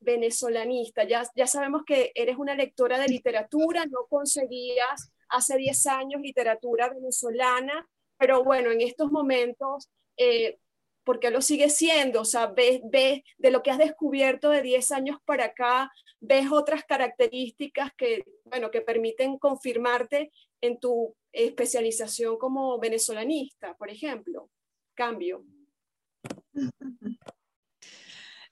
venezolanista? 0.00 1.04
Ya, 1.04 1.22
ya 1.34 1.46
sabemos 1.46 1.82
que 1.86 2.12
eres 2.14 2.36
una 2.36 2.54
lectora 2.54 2.98
de 2.98 3.08
literatura, 3.08 3.86
no 3.86 4.06
conseguías 4.06 5.10
hace 5.28 5.56
10 5.56 5.86
años 5.86 6.20
literatura 6.20 6.88
venezolana, 6.88 7.86
pero 8.18 8.44
bueno, 8.44 8.70
en 8.70 8.80
estos 8.80 9.10
momentos, 9.10 9.90
eh, 10.16 10.58
¿por 11.04 11.20
qué 11.20 11.30
lo 11.30 11.40
sigues 11.40 11.76
siendo? 11.76 12.22
O 12.22 12.24
sea, 12.24 12.46
ves, 12.46 12.80
ves 12.84 13.22
de 13.38 13.50
lo 13.50 13.62
que 13.62 13.70
has 13.70 13.78
descubierto 13.78 14.50
de 14.50 14.62
10 14.62 14.92
años 14.92 15.18
para 15.24 15.46
acá, 15.46 15.90
ves 16.20 16.50
otras 16.50 16.84
características 16.84 17.92
que, 17.96 18.24
bueno, 18.44 18.70
que 18.70 18.80
permiten 18.80 19.38
confirmarte 19.38 20.32
en 20.60 20.80
tu 20.80 21.14
especialización 21.32 22.38
como 22.38 22.78
venezolanista, 22.78 23.74
por 23.76 23.90
ejemplo. 23.90 24.50
Cambio. 24.94 25.44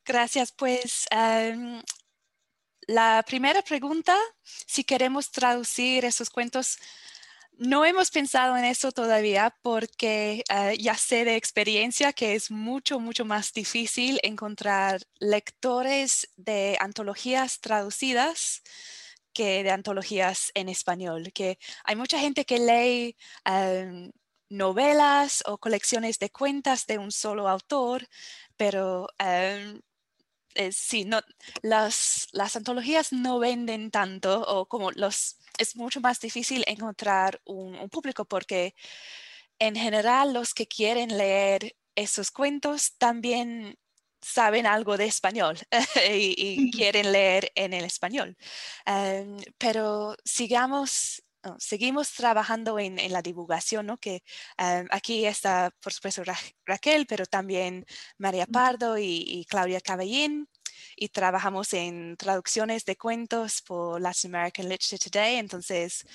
Gracias. 0.05 0.53
Pues 0.53 1.07
um, 1.11 1.81
la 2.87 3.23
primera 3.27 3.63
pregunta, 3.63 4.17
si 4.43 4.85
queremos 4.85 5.31
traducir 5.31 6.05
esos 6.05 6.31
cuentos, 6.31 6.79
no 7.57 7.85
hemos 7.85 8.11
pensado 8.11 8.57
en 8.57 8.65
eso 8.65 8.91
todavía 8.93 9.57
porque 9.63 10.43
uh, 10.51 10.75
ya 10.77 10.97
sé 10.97 11.25
de 11.25 11.37
experiencia 11.37 12.13
que 12.13 12.35
es 12.35 12.51
mucho, 12.51 12.99
mucho 12.99 13.25
más 13.25 13.53
difícil 13.53 14.19
encontrar 14.23 15.03
lectores 15.21 16.29
de 16.37 16.77
antologías 16.81 17.61
traducidas 17.61 18.63
que 19.33 19.63
de 19.65 19.71
antologías 19.71 20.51
en 20.55 20.69
español, 20.69 21.33
que 21.33 21.59
hay 21.85 21.97
mucha 21.97 22.19
gente 22.19 22.45
que 22.45 22.59
lee 22.59 23.17
um, 23.49 24.11
novelas 24.49 25.43
o 25.47 25.59
colecciones 25.59 26.19
de 26.19 26.31
cuentas 26.31 26.87
de 26.87 26.99
un 26.99 27.11
solo 27.13 27.49
autor, 27.49 28.07
pero 28.57 29.09
um, 29.21 29.81
eh, 30.55 30.73
sí, 30.73 31.05
no, 31.05 31.21
las, 31.63 32.29
las 32.33 32.57
antologías 32.57 33.13
no 33.13 33.39
venden 33.39 33.91
tanto 33.91 34.43
o 34.43 34.67
como 34.67 34.91
los, 34.93 35.39
es 35.59 35.77
mucho 35.77 36.01
más 36.01 36.21
difícil 36.21 36.65
encontrar 36.67 37.41
un, 37.45 37.75
un 37.75 37.89
público 37.91 38.25
porque 38.25 38.75
en 39.59 39.77
general 39.77 40.33
los 40.33 40.55
que 40.55 40.67
quieren 40.67 41.17
leer 41.17 41.77
esos 41.95 42.31
cuentos 42.31 42.97
también 42.99 43.79
saben 44.21 44.67
algo 44.67 44.97
de 44.97 45.05
español 45.05 45.59
y, 46.11 46.35
y, 46.37 46.71
quieren 46.71 47.13
leer 47.13 47.53
en 47.55 47.75
el 47.75 47.85
español. 47.85 48.37
Um, 48.87 49.37
pero 49.59 50.17
sigamos 50.25 51.23
seguimos 51.59 52.13
trabajando 52.13 52.79
en, 52.79 52.99
en, 52.99 53.13
la 53.13 53.23
divulgación, 53.23 53.87
¿no? 53.87 53.99
que 53.99 54.23
um, 54.59 54.87
aquí 54.91 55.27
está, 55.27 55.71
por 55.81 55.93
supuesto, 55.93 56.25
Ra 56.25 56.37
Raquel, 56.67 57.07
pero 57.07 57.27
también 57.27 57.87
María 58.19 58.47
Pardo 58.47 58.99
y, 58.99 59.25
y, 59.27 59.45
Claudia 59.47 59.81
Caballín, 59.81 60.49
y 60.97 61.09
trabajamos 61.09 61.73
en 61.73 62.17
traducciones 62.17 62.85
de 62.85 62.97
cuentos 62.97 63.63
por 63.63 64.01
Latin 64.01 64.35
American 64.35 64.69
Literature 64.69 65.11
Today, 65.11 65.37
entonces 65.37 66.07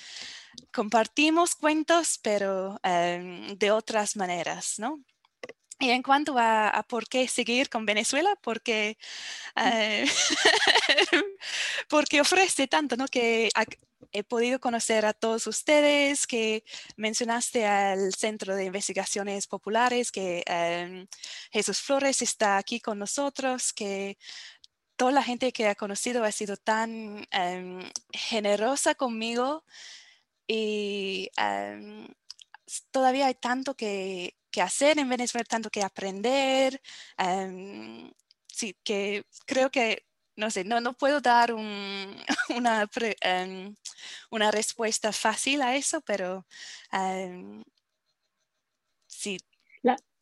compartimos 0.72 1.54
cuentos, 1.54 2.18
pero 2.22 2.78
um, 2.84 3.56
de 3.56 3.70
otras 3.70 4.16
maneras, 4.16 4.78
¿no? 4.78 5.02
Y 5.78 5.90
en 5.90 6.02
cuanto 6.02 6.36
a, 6.36 6.68
a, 6.68 6.82
por 6.82 7.08
qué 7.08 7.26
seguir 7.26 7.70
con 7.70 7.86
Venezuela, 7.86 8.36
porque, 8.42 8.98
uh, 9.56 10.06
porque 11.88 12.20
ofrece 12.20 12.66
tanto, 12.68 12.96
¿no? 12.96 13.06
Que 13.08 13.48
he 14.12 14.24
podido 14.24 14.60
conocer 14.60 15.06
a 15.06 15.12
todos 15.12 15.46
ustedes, 15.46 16.26
que 16.26 16.64
mencionaste 16.96 17.66
al 17.66 18.14
Centro 18.14 18.56
de 18.56 18.64
Investigaciones 18.64 19.46
Populares, 19.46 20.10
que 20.10 20.44
um, 20.48 21.06
Jesús 21.52 21.80
Flores 21.80 22.22
está 22.22 22.56
aquí 22.56 22.80
con 22.80 22.98
nosotros, 22.98 23.72
que 23.72 24.18
toda 24.96 25.12
la 25.12 25.22
gente 25.22 25.52
que 25.52 25.66
ha 25.68 25.74
conocido 25.74 26.24
ha 26.24 26.32
sido 26.32 26.56
tan 26.56 27.26
em, 27.30 27.90
generosa 28.12 28.94
conmigo 28.94 29.64
y 30.46 31.30
em, 31.36 32.06
todavía 32.90 33.26
hay 33.26 33.34
tanto 33.34 33.74
que, 33.76 34.36
hacer 34.60 34.98
en 34.98 35.08
Venezuela, 35.08 35.44
tanto 35.44 35.70
que 35.70 35.82
aprender. 35.82 36.82
Em, 37.16 38.12
sí, 38.48 38.76
que 38.84 39.24
creo 39.46 39.70
que, 39.70 40.06
no 40.36 40.50
sé, 40.50 40.64
no, 40.64 40.80
no 40.80 40.94
puedo 40.94 41.20
dar 41.20 41.52
una, 42.56 42.88
una 44.30 44.50
respuesta 44.50 45.12
fácil 45.12 45.62
a 45.62 45.76
eso, 45.76 46.00
pero 46.02 46.46
sí, 49.06 49.38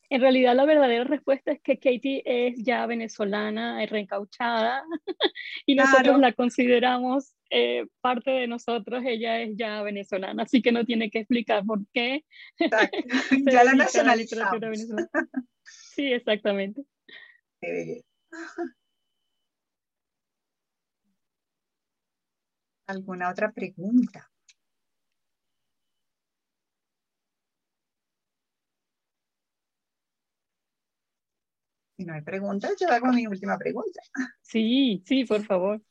en 0.09 0.21
realidad 0.21 0.55
la 0.55 0.65
verdadera 0.65 1.03
respuesta 1.03 1.51
es 1.51 1.61
que 1.61 1.77
Katie 1.77 2.23
es 2.25 2.55
ya 2.63 2.85
venezolana, 2.87 3.83
es 3.83 3.89
reencauchada 3.89 4.83
y 5.65 5.75
nosotros 5.75 6.19
la 6.19 6.33
consideramos 6.33 7.35
eh, 7.51 7.85
parte 8.01 8.31
de 8.31 8.47
nosotros, 8.47 9.03
ella 9.05 9.39
es 9.41 9.55
ya 9.55 9.81
venezolana, 9.83 10.43
así 10.43 10.61
que 10.61 10.71
no 10.71 10.83
tiene 10.85 11.09
que 11.11 11.19
explicar 11.19 11.63
por 11.65 11.79
qué. 11.93 12.25
ya 13.51 13.63
la 13.63 13.73
nacionalizamos. 13.73 14.59
Sí, 15.63 16.11
exactamente. 16.11 16.83
¿Alguna 22.89 23.29
otra 23.29 23.51
pregunta? 23.51 24.27
Si 31.95 32.03
no 32.03 32.15
hay 32.15 32.21
preguntas, 32.21 32.71
yo 32.79 32.89
hago 32.89 33.13
mi 33.13 33.27
última 33.27 33.59
pregunta. 33.59 34.01
Sí, 34.41 35.03
sí, 35.05 35.23
por 35.23 35.45
favor. 35.45 35.83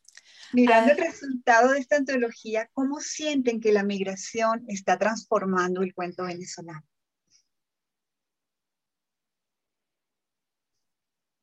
Mirando 0.53 0.93
el 0.93 0.99
ah. 0.99 1.05
resultado 1.05 1.71
de 1.71 1.79
esta 1.79 1.99
antología, 1.99 2.69
¿cómo 2.73 2.99
sienten 2.99 3.61
que 3.61 3.71
la 3.71 3.85
migración 3.85 4.65
está 4.67 4.99
transformando 4.99 5.83
el 5.83 5.95
cuento 5.95 6.25
venezolano? 6.25 6.83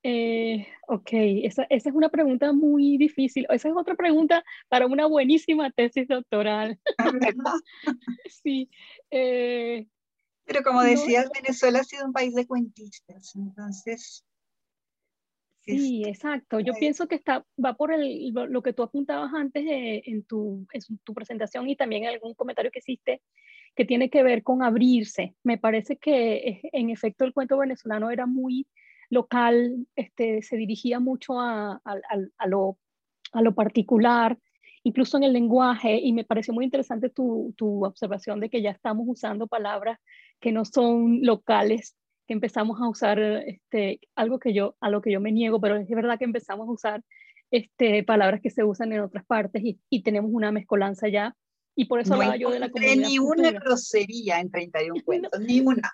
Eh, 0.07 0.67
ok, 0.87 1.09
esa, 1.13 1.63
esa, 1.63 1.89
es 1.89 1.95
una 1.95 2.09
pregunta 2.09 2.53
muy 2.53 2.95
difícil. 2.99 3.47
Esa 3.49 3.69
es 3.69 3.75
otra 3.75 3.95
pregunta 3.95 4.43
para 4.69 4.85
una 4.85 5.07
buenísima 5.07 5.71
tesis 5.71 6.07
doctoral. 6.07 6.79
sí. 8.43 8.69
Eh, 9.09 9.87
Pero 10.45 10.61
como 10.61 10.83
decías, 10.83 11.27
Venezuela 11.33 11.79
ha 11.79 11.83
sido 11.83 12.05
un 12.05 12.13
país 12.13 12.35
de 12.35 12.45
cuentistas, 12.45 13.35
entonces 13.35 14.23
Sí, 15.61 16.03
exacto. 16.05 16.59
Yo 16.59 16.73
pienso 16.73 17.07
que 17.07 17.15
está, 17.15 17.43
va 17.63 17.73
por 17.73 17.91
el, 17.91 18.31
lo 18.31 18.61
que 18.61 18.73
tú 18.73 18.83
apuntabas 18.83 19.33
antes 19.33 19.63
en, 19.67 20.23
tu, 20.23 20.67
en 20.71 20.99
tu 20.99 21.15
presentación 21.15 21.67
y 21.67 21.75
también 21.75 22.03
en 22.03 22.09
algún 22.09 22.35
comentario 22.35 22.69
que 22.69 22.77
hiciste, 22.77 23.23
que 23.75 23.85
tiene 23.85 24.11
que 24.11 24.21
ver 24.21 24.43
con 24.43 24.61
abrirse. 24.61 25.33
Me 25.41 25.57
parece 25.57 25.97
que 25.97 26.61
en 26.71 26.91
efecto 26.91 27.25
el 27.25 27.33
cuento 27.33 27.57
venezolano 27.57 28.11
era 28.11 28.27
muy 28.27 28.67
local, 29.15 29.87
este, 29.95 30.43
se 30.43 30.57
dirigía 30.57 30.99
mucho 30.99 31.39
a, 31.39 31.81
a, 31.83 32.47
lo, 32.47 32.77
a 33.33 33.41
lo 33.41 33.55
particular, 33.55 34.37
incluso 34.83 35.17
en 35.17 35.23
el 35.23 35.33
lenguaje, 35.33 35.97
y 35.97 36.13
me 36.13 36.23
pareció 36.23 36.53
muy 36.53 36.65
interesante 36.65 37.09
tu, 37.09 37.55
tu 37.57 37.83
observación 37.83 38.39
de 38.39 38.49
que 38.51 38.61
ya 38.61 38.69
estamos 38.69 39.05
usando 39.07 39.47
palabras 39.47 39.99
que 40.39 40.51
no 40.51 40.63
son 40.65 41.21
locales 41.23 41.95
que 42.27 42.33
empezamos 42.33 42.81
a 42.81 42.89
usar 42.89 43.19
este, 43.19 43.99
algo 44.15 44.39
que 44.39 44.53
yo, 44.53 44.75
a 44.79 44.89
lo 44.89 45.01
que 45.01 45.11
yo 45.11 45.21
me 45.21 45.31
niego, 45.31 45.61
pero 45.61 45.77
es 45.77 45.87
verdad 45.89 46.17
que 46.17 46.25
empezamos 46.25 46.67
a 46.67 46.71
usar 46.71 47.03
este, 47.51 48.03
palabras 48.03 48.41
que 48.41 48.49
se 48.49 48.63
usan 48.63 48.91
en 48.93 49.01
otras 49.01 49.25
partes 49.25 49.63
y, 49.63 49.79
y 49.89 50.03
tenemos 50.03 50.31
una 50.33 50.51
mezcolanza 50.51 51.07
ya. 51.07 51.35
Y 51.75 51.85
por 51.85 51.99
eso 51.99 52.13
hablaba 52.13 52.37
yo 52.37 52.49
de 52.49 52.59
la 52.59 52.69
comunidad. 52.69 53.07
Ni 53.07 53.19
una 53.19 53.51
grosería 53.51 54.39
en 54.39 54.49
31 54.49 55.01
cuentos, 55.05 55.39
ni 55.41 55.59
una. 55.59 55.91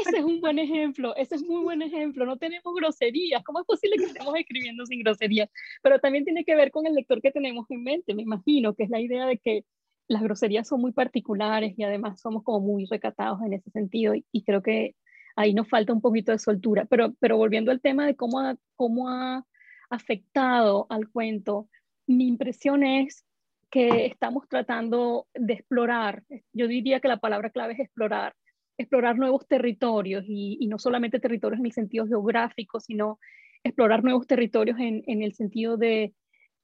Ese 0.00 0.18
es 0.18 0.24
un 0.24 0.40
buen 0.40 0.58
ejemplo, 0.58 1.14
ese 1.16 1.34
es 1.36 1.42
muy 1.42 1.62
buen 1.62 1.82
ejemplo. 1.82 2.24
No 2.24 2.36
tenemos 2.38 2.74
groserías. 2.74 3.42
¿Cómo 3.44 3.60
es 3.60 3.66
posible 3.66 3.96
que 3.96 4.04
estemos 4.04 4.34
escribiendo 4.36 4.86
sin 4.86 5.02
groserías? 5.02 5.50
Pero 5.82 5.98
también 5.98 6.24
tiene 6.24 6.44
que 6.44 6.56
ver 6.56 6.70
con 6.70 6.86
el 6.86 6.94
lector 6.94 7.20
que 7.20 7.30
tenemos 7.30 7.70
en 7.70 7.82
mente, 7.82 8.14
me 8.14 8.22
imagino, 8.22 8.74
que 8.74 8.84
es 8.84 8.90
la 8.90 9.00
idea 9.00 9.26
de 9.26 9.38
que 9.38 9.64
las 10.08 10.22
groserías 10.22 10.68
son 10.68 10.80
muy 10.80 10.92
particulares 10.92 11.74
y 11.76 11.82
además 11.84 12.20
somos 12.20 12.42
como 12.42 12.60
muy 12.60 12.86
recatados 12.86 13.40
en 13.42 13.52
ese 13.54 13.70
sentido. 13.70 14.14
y 14.14 14.44
creo 14.44 14.62
que 14.62 14.94
ahí 15.36 15.54
nos 15.54 15.68
falta 15.68 15.92
un 15.92 16.00
poquito 16.00 16.32
de 16.32 16.38
soltura. 16.38 16.84
Pero, 16.86 17.14
pero 17.20 17.36
volviendo 17.36 17.70
al 17.70 17.80
tema 17.80 18.06
de 18.06 18.16
cómo 18.16 18.40
ha, 18.40 18.56
cómo 18.76 19.08
ha 19.08 19.44
afectado 19.90 20.86
al 20.90 21.08
cuento, 21.10 21.68
mi 22.06 22.26
impresión 22.26 22.82
es 22.82 23.24
que 23.70 24.06
estamos 24.06 24.48
tratando 24.48 25.26
de 25.34 25.54
explorar, 25.54 26.24
yo 26.52 26.68
diría 26.68 27.00
que 27.00 27.08
la 27.08 27.16
palabra 27.18 27.50
clave 27.50 27.72
es 27.72 27.80
explorar, 27.80 28.34
explorar 28.78 29.16
nuevos 29.18 29.46
territorios 29.46 30.24
y, 30.26 30.66
no 30.66 30.78
solamente 30.78 31.20
territorios 31.20 31.60
en 31.60 31.66
el 31.66 31.72
sentido 31.72 32.06
geográfico, 32.06 32.80
sino 32.80 33.18
explorar 33.64 34.02
nuevos 34.02 34.26
territorios 34.26 34.78
en, 34.78 35.02
en 35.06 35.22
el 35.22 35.34
sentido 35.34 35.76
de 35.76 36.14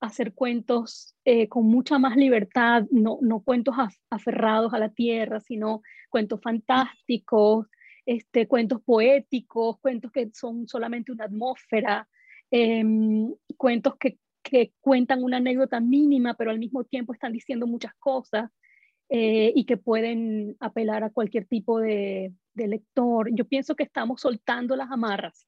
hacer 0.01 0.33
cuentos 0.33 1.15
eh, 1.25 1.47
con 1.49 1.65
mucha 1.65 1.99
más 1.99 2.15
libertad, 2.15 2.85
no, 2.91 3.19
no 3.21 3.41
cuentos 3.41 3.75
aferrados 4.09 4.73
a 4.73 4.79
la 4.79 4.89
tierra, 4.89 5.39
sino 5.41 5.81
cuentos 6.09 6.39
fantásticos, 6.41 7.67
este, 8.05 8.47
cuentos 8.47 8.81
poéticos, 8.81 9.79
cuentos 9.81 10.11
que 10.11 10.29
son 10.33 10.67
solamente 10.67 11.11
una 11.11 11.25
atmósfera, 11.25 12.07
em, 12.49 13.33
cuentos 13.57 13.95
que, 13.99 14.17
que, 14.41 14.73
cuentan 14.79 15.23
una 15.23 15.37
anécdota 15.37 15.79
mínima, 15.79 16.33
pero 16.35 16.51
al 16.51 16.59
mismo 16.59 16.83
tiempo 16.85 17.13
están 17.13 17.33
diciendo 17.33 17.67
muchas 17.67 17.93
cosas 17.99 18.49
eh, 19.09 19.51
y 19.55 19.65
que 19.65 19.77
pueden 19.77 20.55
apelar 20.59 21.03
a 21.03 21.09
cualquier 21.09 21.45
tipo 21.45 21.79
de, 21.79 22.31
de, 22.53 22.67
lector. 22.67 23.29
Yo 23.33 23.45
pienso 23.45 23.75
que 23.75 23.83
estamos 23.83 24.21
soltando 24.21 24.75
las 24.75 24.91
amarras 24.91 25.47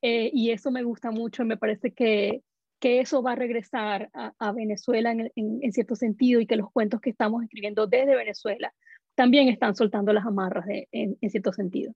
eh, 0.00 0.30
y 0.32 0.50
eso 0.50 0.70
me 0.70 0.84
gusta 0.84 1.10
mucho 1.10 1.42
y 1.42 1.46
me 1.46 1.56
parece 1.56 1.92
que, 1.92 2.42
que 2.78 3.00
eso 3.00 3.20
va 3.22 3.32
a 3.32 3.36
regresar 3.36 4.10
a, 4.14 4.32
a 4.38 4.52
Venezuela 4.52 5.10
en, 5.10 5.30
en, 5.34 5.72
cierto 5.72 5.96
sentido 5.96 6.40
y 6.40 6.46
que 6.46 6.56
los 6.56 6.70
cuentos 6.70 7.00
que 7.00 7.10
estamos 7.10 7.42
escribiendo 7.42 7.86
desde 7.86 8.14
Venezuela 8.14 8.72
también 9.16 9.48
están 9.48 9.74
soltando 9.74 10.12
las 10.12 10.24
amarras 10.24 10.64
en, 10.68 11.18
cierto 11.30 11.52
sentido. 11.52 11.92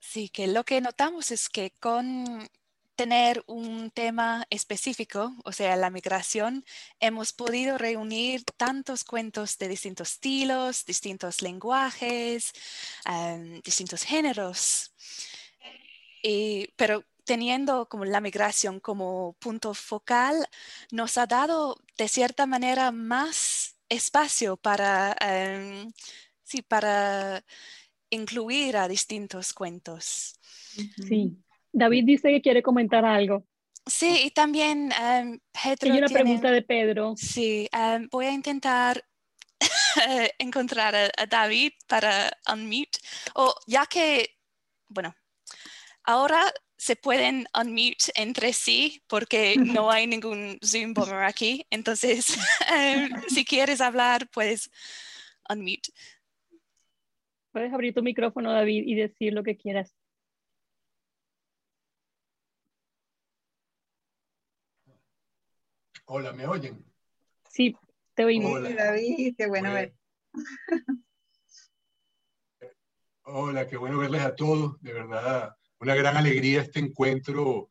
Sí, 0.00 0.30
que 0.30 0.46
lo 0.46 0.64
que 0.64 0.80
notamos 0.80 1.30
es 1.30 1.48
que 1.48 1.70
con 1.78 2.24
tener 2.98 3.44
un 3.46 3.92
tema 3.92 4.44
específico, 4.50 5.32
o 5.44 5.52
sea, 5.52 5.76
la 5.76 5.88
migración, 5.88 6.64
hemos 6.98 7.32
podido 7.32 7.78
reunir 7.78 8.42
tantos 8.56 9.04
cuentos 9.04 9.56
de 9.58 9.68
distintos 9.68 10.14
estilos, 10.14 10.84
distintos 10.84 11.40
lenguajes, 11.40 12.52
distintos 13.62 14.02
géneros. 14.02 14.92
pero 16.76 17.04
teniendo 17.24 17.88
como 17.88 18.04
la 18.04 18.20
migración 18.20 18.80
como 18.80 19.34
punto 19.38 19.74
focal, 19.74 20.48
nos 20.90 21.18
ha 21.18 21.26
dado 21.26 21.76
de 21.96 22.08
cierta 22.08 22.46
manera 22.46 22.90
más 22.90 23.76
espacio 23.88 24.56
para, 24.56 25.14
em, 25.20 25.92
sí, 26.42 26.62
para 26.62 27.44
incluir 28.10 28.76
a 28.76 28.88
distintos 28.88 29.52
cuentos. 29.52 30.34
Sí. 31.08 31.38
David 31.78 32.04
dice 32.04 32.30
que 32.30 32.42
quiere 32.42 32.62
comentar 32.62 33.04
algo. 33.04 33.44
Sí, 33.86 34.22
y 34.24 34.30
también 34.30 34.90
um, 34.92 35.38
Pedro. 35.52 35.92
Hay 35.92 35.98
una 35.98 36.08
pregunta 36.08 36.50
de 36.50 36.62
Pedro. 36.62 37.14
Sí, 37.16 37.68
em, 37.72 38.08
voy 38.10 38.26
a 38.26 38.32
intentar 38.32 39.02
encontrar 40.38 40.94
a, 40.94 41.26
David 41.26 41.72
para 41.86 42.30
unmute. 42.52 42.98
O 43.34 43.54
ya 43.66 43.86
que, 43.86 44.36
bueno, 44.88 45.14
ahora 46.04 46.52
se 46.76 46.96
pueden 46.96 47.46
unmute 47.58 48.12
entre 48.14 48.52
sí 48.52 49.02
porque 49.08 49.56
no 49.82 49.90
hay 49.90 50.06
ningún 50.06 50.58
Zoom 50.64 50.92
bomber 50.92 51.24
aquí. 51.24 51.66
Entonces, 51.70 52.36
em, 52.70 53.10
si 53.28 53.44
quieres 53.44 53.80
hablar, 53.80 54.28
puedes 54.30 54.70
unmute. 55.48 55.92
Puedes 57.52 57.72
abrir 57.72 57.94
tu 57.94 58.02
micrófono, 58.02 58.52
David, 58.52 58.84
y 58.86 58.94
decir 58.94 59.32
lo 59.32 59.42
que 59.42 59.56
quieras. 59.56 59.97
Hola, 66.10 66.32
¿me 66.32 66.46
oyen? 66.46 66.82
Sí, 67.50 67.76
te 68.14 68.24
oímos. 68.24 68.52
Hola, 68.52 68.74
David, 68.74 69.34
qué 69.36 69.46
bueno 69.46 69.74
ver. 69.74 69.94
Hola, 73.24 73.66
qué 73.66 73.76
bueno 73.76 73.98
verles 73.98 74.22
a 74.22 74.34
todos, 74.34 74.80
de 74.80 74.94
verdad 74.94 75.54
una 75.80 75.94
gran 75.94 76.16
alegría 76.16 76.62
este 76.62 76.80
encuentro. 76.80 77.68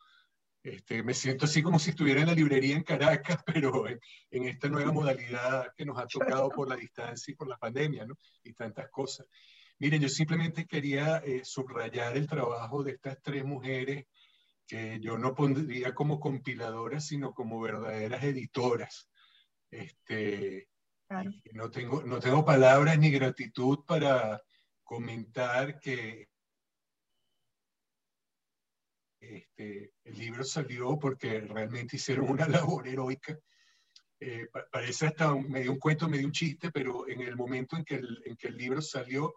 Este, 0.64 1.02
me 1.02 1.16
siento 1.16 1.46
así 1.46 1.64
como 1.64 1.80
si 1.80 1.92
estuviera 1.92 2.22
en 2.22 2.28
la 2.28 2.34
librería 2.34 2.76
en 2.76 2.84
Caracas, 2.84 3.40
pero 3.46 3.88
en, 3.88 4.00
esta 4.30 4.70
nueva 4.70 4.92
modalidad 4.92 5.74
que 5.76 5.86
nos 5.86 5.98
ha 5.98 6.06
tocado 6.06 6.50
por 6.50 6.70
la 6.70 6.76
distancia 6.76 7.32
y 7.32 7.36
por 7.36 7.48
la 7.48 7.58
pandemia, 7.58 8.06
¿no? 8.06 8.18
Y 8.44 8.54
tantas 8.54 8.90
cosas. 8.90 9.26
Miren, 9.80 10.02
yo 10.02 10.10
simplemente 10.10 10.66
quería 10.66 11.18
eh, 11.26 11.42
subrayar 11.44 12.18
el 12.18 12.28
trabajo 12.28 12.84
de 12.84 12.92
estas 12.94 13.20
tres 13.22 13.44
mujeres 13.44 14.06
que 14.68 15.00
yo 15.00 15.18
no 15.18 15.34
pondría 15.34 15.96
como 15.96 16.20
compiladoras, 16.20 17.08
sino 17.08 17.34
como 17.34 17.62
verdaderas 17.62 18.24
editoras. 18.24 19.10
Este, 19.72 20.68
no, 21.54 21.72
tengo, 21.72 22.04
no 22.04 22.20
tengo 22.20 22.44
palabras 22.44 23.00
ni 23.00 23.10
gratitud 23.10 23.80
para 23.86 24.42
comentar 24.84 25.80
que 25.80 26.30
este, 29.20 29.94
el 30.04 30.18
libro 30.18 30.44
salió 30.44 31.00
porque 31.00 31.42
realmente 31.42 31.96
hicieron 31.96 32.30
una 32.30 32.48
labor 32.48 32.88
heroica. 32.88 33.38
Eh, 34.20 34.48
parece 34.72 35.08
hasta 35.08 35.34
medio 35.36 35.72
un 35.72 35.80
cuento, 35.80 36.10
medio 36.10 36.26
un 36.26 36.32
chiste, 36.32 36.72
pero 36.72 37.08
en 37.08 37.22
el 37.22 37.36
momento 37.36 37.78
en 37.78 37.86
que 37.86 37.96
el, 37.96 38.22
en 38.26 38.36
que 38.36 38.48
el 38.48 38.58
libro 38.58 38.82
salió, 38.82 39.36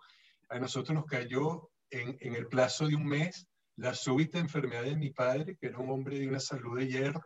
a 0.49 0.59
nosotros 0.59 0.95
nos 0.95 1.05
cayó 1.05 1.71
en, 1.91 2.17
en, 2.21 2.35
el 2.35 2.47
plazo 2.47 2.89
de 2.89 2.97
un 2.97 3.07
mes 3.07 3.47
la 3.81 3.95
súbita 3.95 4.39
enfermedad 4.39 4.85
de 4.85 4.97
mi 4.97 5.11
padre, 5.11 5.57
que 5.57 5.69
era 5.69 5.79
un 5.79 5.91
hombre 5.91 6.19
de 6.19 6.29
una 6.29 6.39
salud 6.39 6.79
de 6.79 6.87
hierro, 6.87 7.25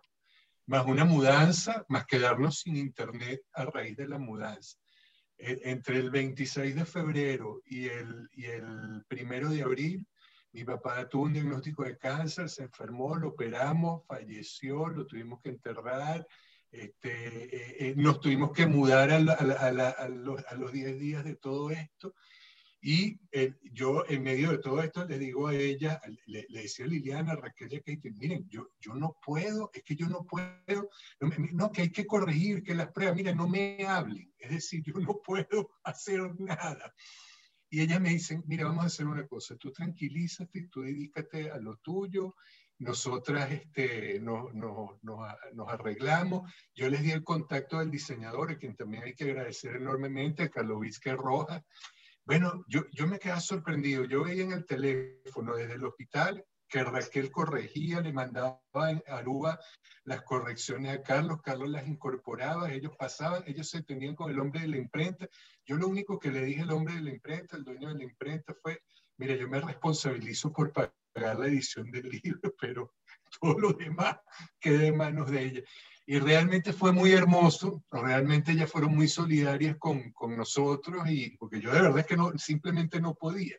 más 0.66 0.86
una 0.86 1.04
mudanza, 1.04 1.84
más 1.88 2.06
quedarnos 2.06 2.60
sin 2.60 2.76
internet 2.76 3.42
a 3.52 3.64
raíz 3.64 3.96
de 3.96 4.06
la 4.06 4.18
mudanza. 4.18 4.78
E, 5.36 5.60
entre 5.64 5.96
el 5.96 6.10
26 6.10 6.76
de 6.76 6.84
febrero 6.84 7.60
y 7.66 7.86
el, 7.86 8.28
y 8.32 8.44
el 8.44 9.04
primero 9.08 9.50
de 9.50 9.62
abril, 9.62 10.06
mi 10.52 10.62
papá 10.62 11.08
tuvo 11.08 11.24
un 11.24 11.32
diagnóstico 11.32 11.82
de 11.82 11.98
cáncer, 11.98 12.48
se 12.48 12.62
enfermó, 12.62 13.16
lo 13.16 13.30
operamos, 13.30 14.06
falleció, 14.06 14.86
lo 14.86 15.06
tuvimos 15.06 15.40
que 15.42 15.48
enterrar, 15.48 16.24
este, 16.70 17.10
eh, 17.10 17.76
eh, 17.80 17.94
nos 17.96 18.20
tuvimos 18.20 18.52
que 18.52 18.66
mudar 18.66 19.10
a, 19.10 19.16
a, 19.16 20.08
los 20.08 20.72
10 20.72 21.00
días 21.00 21.24
de 21.24 21.34
todo 21.34 21.72
esto. 21.72 22.14
Y 22.86 23.18
eh, 23.32 23.54
yo 23.72 24.04
en 24.10 24.22
medio 24.22 24.50
de 24.50 24.58
todo 24.58 24.82
esto 24.82 25.06
le 25.06 25.18
digo 25.18 25.48
a 25.48 25.54
ella, 25.54 25.98
le, 26.26 26.44
decía 26.50 26.84
a 26.84 26.88
Liliana, 26.88 27.32
a 27.32 27.36
Raquel 27.36 27.72
y 27.72 27.76
a 27.76 27.78
Katie, 27.78 28.12
miren, 28.12 28.46
yo, 28.50 28.72
yo 28.78 28.92
no 28.94 29.16
puedo, 29.24 29.70
es 29.72 29.82
que 29.82 29.96
yo 29.96 30.06
no 30.06 30.26
puedo, 30.26 30.90
no, 31.54 31.72
que 31.72 31.80
hay 31.80 31.90
que 31.90 32.04
corregir, 32.04 32.62
que 32.62 32.74
las 32.74 32.92
pruebas, 32.92 33.16
miren, 33.16 33.38
no 33.38 33.48
me 33.48 33.86
hablen, 33.86 34.30
es 34.36 34.50
decir, 34.50 34.82
yo 34.82 34.92
no 35.00 35.18
puedo 35.24 35.70
hacer 35.82 36.38
nada. 36.38 36.92
Y 37.70 37.80
ellas 37.80 38.02
me 38.02 38.10
dicen, 38.10 38.44
mira, 38.46 38.66
vamos 38.66 38.84
a 38.84 38.88
hacer 38.88 39.06
una 39.06 39.26
cosa, 39.26 39.56
tú 39.56 39.72
tranquilízate, 39.72 40.68
tú 40.70 40.82
dedícate 40.82 41.50
a 41.50 41.56
lo 41.56 41.78
tuyo, 41.78 42.34
nosotras 42.80 43.50
este, 43.50 44.20
no, 44.20 44.50
no, 44.52 45.00
nos 45.00 45.68
arreglamos. 45.72 46.52
Yo 46.74 46.90
les 46.90 47.02
di 47.02 47.12
el 47.12 47.24
contacto 47.24 47.78
del 47.78 47.90
diseñador, 47.90 48.50
a 48.50 48.58
quien 48.58 48.76
también 48.76 49.04
hay 49.04 49.14
que 49.14 49.24
agradecer 49.24 49.76
enormemente, 49.76 50.42
a 50.42 50.50
Carlos 50.50 50.80
Vizque 50.80 51.14
Rojas. 51.14 51.62
Bueno, 52.26 52.64
yo, 52.68 52.82
yo 52.90 53.06
me 53.06 53.18
quedaba 53.18 53.40
sorprendido. 53.40 54.04
Yo 54.04 54.24
veía 54.24 54.44
en 54.44 54.52
el 54.52 54.64
teléfono 54.64 55.56
desde 55.56 55.74
el 55.74 55.84
hospital 55.84 56.44
que 56.68 56.82
Raquel 56.82 57.30
corregía, 57.30 58.00
le 58.00 58.12
mandaba 58.12 58.60
en 58.88 59.02
Aruba 59.06 59.60
las 60.04 60.22
correcciones 60.22 60.92
a 60.92 61.02
Carlos, 61.02 61.42
Carlos 61.42 61.68
las 61.68 61.86
incorporaba, 61.86 62.72
ellos 62.72 62.96
pasaban, 62.98 63.44
ellos 63.46 63.68
se 63.68 63.78
entendían 63.78 64.14
con 64.14 64.30
el 64.30 64.40
hombre 64.40 64.62
de 64.62 64.68
la 64.68 64.78
imprenta. 64.78 65.28
Yo 65.66 65.76
lo 65.76 65.86
único 65.86 66.18
que 66.18 66.30
le 66.30 66.42
dije 66.42 66.62
al 66.62 66.72
hombre 66.72 66.94
de 66.94 67.02
la 67.02 67.10
imprenta, 67.10 67.56
el 67.56 67.64
dueño 67.64 67.88
de 67.90 67.98
la 67.98 68.04
imprenta, 68.04 68.54
fue, 68.60 68.82
mira, 69.18 69.36
yo 69.36 69.48
me 69.48 69.60
responsabilizo 69.60 70.50
por 70.52 70.72
pagar 70.72 71.38
la 71.38 71.46
edición 71.46 71.90
del 71.90 72.08
libro, 72.08 72.54
pero 72.60 72.94
todo 73.40 73.58
lo 73.58 73.72
demás 73.72 74.16
queda 74.58 74.86
en 74.86 74.96
manos 74.96 75.30
de 75.30 75.44
ella. 75.44 75.62
Y 76.06 76.18
realmente 76.18 76.72
fue 76.72 76.92
muy 76.92 77.12
hermoso, 77.12 77.82
realmente 77.90 78.52
ellas 78.52 78.70
fueron 78.70 78.94
muy 78.94 79.08
solidarias 79.08 79.76
con, 79.78 80.12
con 80.12 80.36
nosotros, 80.36 81.08
y, 81.08 81.36
porque 81.38 81.60
yo 81.60 81.72
de 81.72 81.80
verdad 81.80 82.00
es 82.00 82.06
que 82.06 82.16
no, 82.16 82.36
simplemente 82.36 83.00
no 83.00 83.14
podía. 83.14 83.56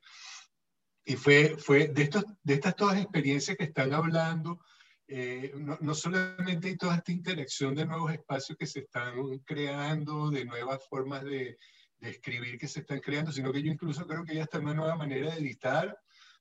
Y 1.04 1.16
fue, 1.16 1.56
fue 1.58 1.88
de, 1.88 2.04
estos, 2.04 2.24
de 2.44 2.54
estas 2.54 2.76
todas 2.76 2.98
experiencias 2.98 3.58
que 3.58 3.66
están 3.66 3.94
hablando, 3.94 4.60
eh, 5.08 5.54
no, 5.56 5.78
no, 5.82 5.94
solamente 5.94 6.68
hay 6.68 6.78
toda 6.78 6.96
esta 6.96 7.12
interacción 7.12 7.76
de 7.76 7.86
nuevos 7.86 8.12
espacios 8.12 8.58
que 8.58 8.66
se 8.66 8.82
están 8.82 9.16
creando, 9.46 10.30
de 10.30 10.46
nuevas 10.46 10.84
formas 10.88 11.24
de, 11.24 11.58
de 12.00 12.10
escribir 12.10 12.58
que 12.58 12.68
se 12.68 12.82
están 12.82 13.00
creando, 13.00 13.32
sino 13.32 13.52
que 13.52 13.62
yo 13.62 13.72
incluso 13.72 14.06
creo 14.06 14.24
que 14.24 14.34
hay 14.34 14.40
hasta 14.40 14.60
una 14.60 14.74
nueva 14.74 14.96
manera 14.96 15.32
de 15.32 15.42
editar, 15.42 15.98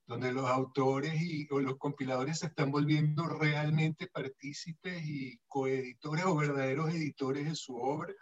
donde 0.07 0.31
los 0.31 0.49
autores 0.49 1.13
y, 1.21 1.47
o 1.51 1.59
los 1.59 1.77
compiladores 1.77 2.39
se 2.39 2.47
están 2.47 2.71
volviendo 2.71 3.25
realmente 3.25 4.07
partícipes 4.07 5.03
y 5.05 5.39
coeditores 5.47 6.25
o 6.25 6.35
verdaderos 6.35 6.93
editores 6.93 7.45
de 7.45 7.55
su 7.55 7.75
obra. 7.75 8.13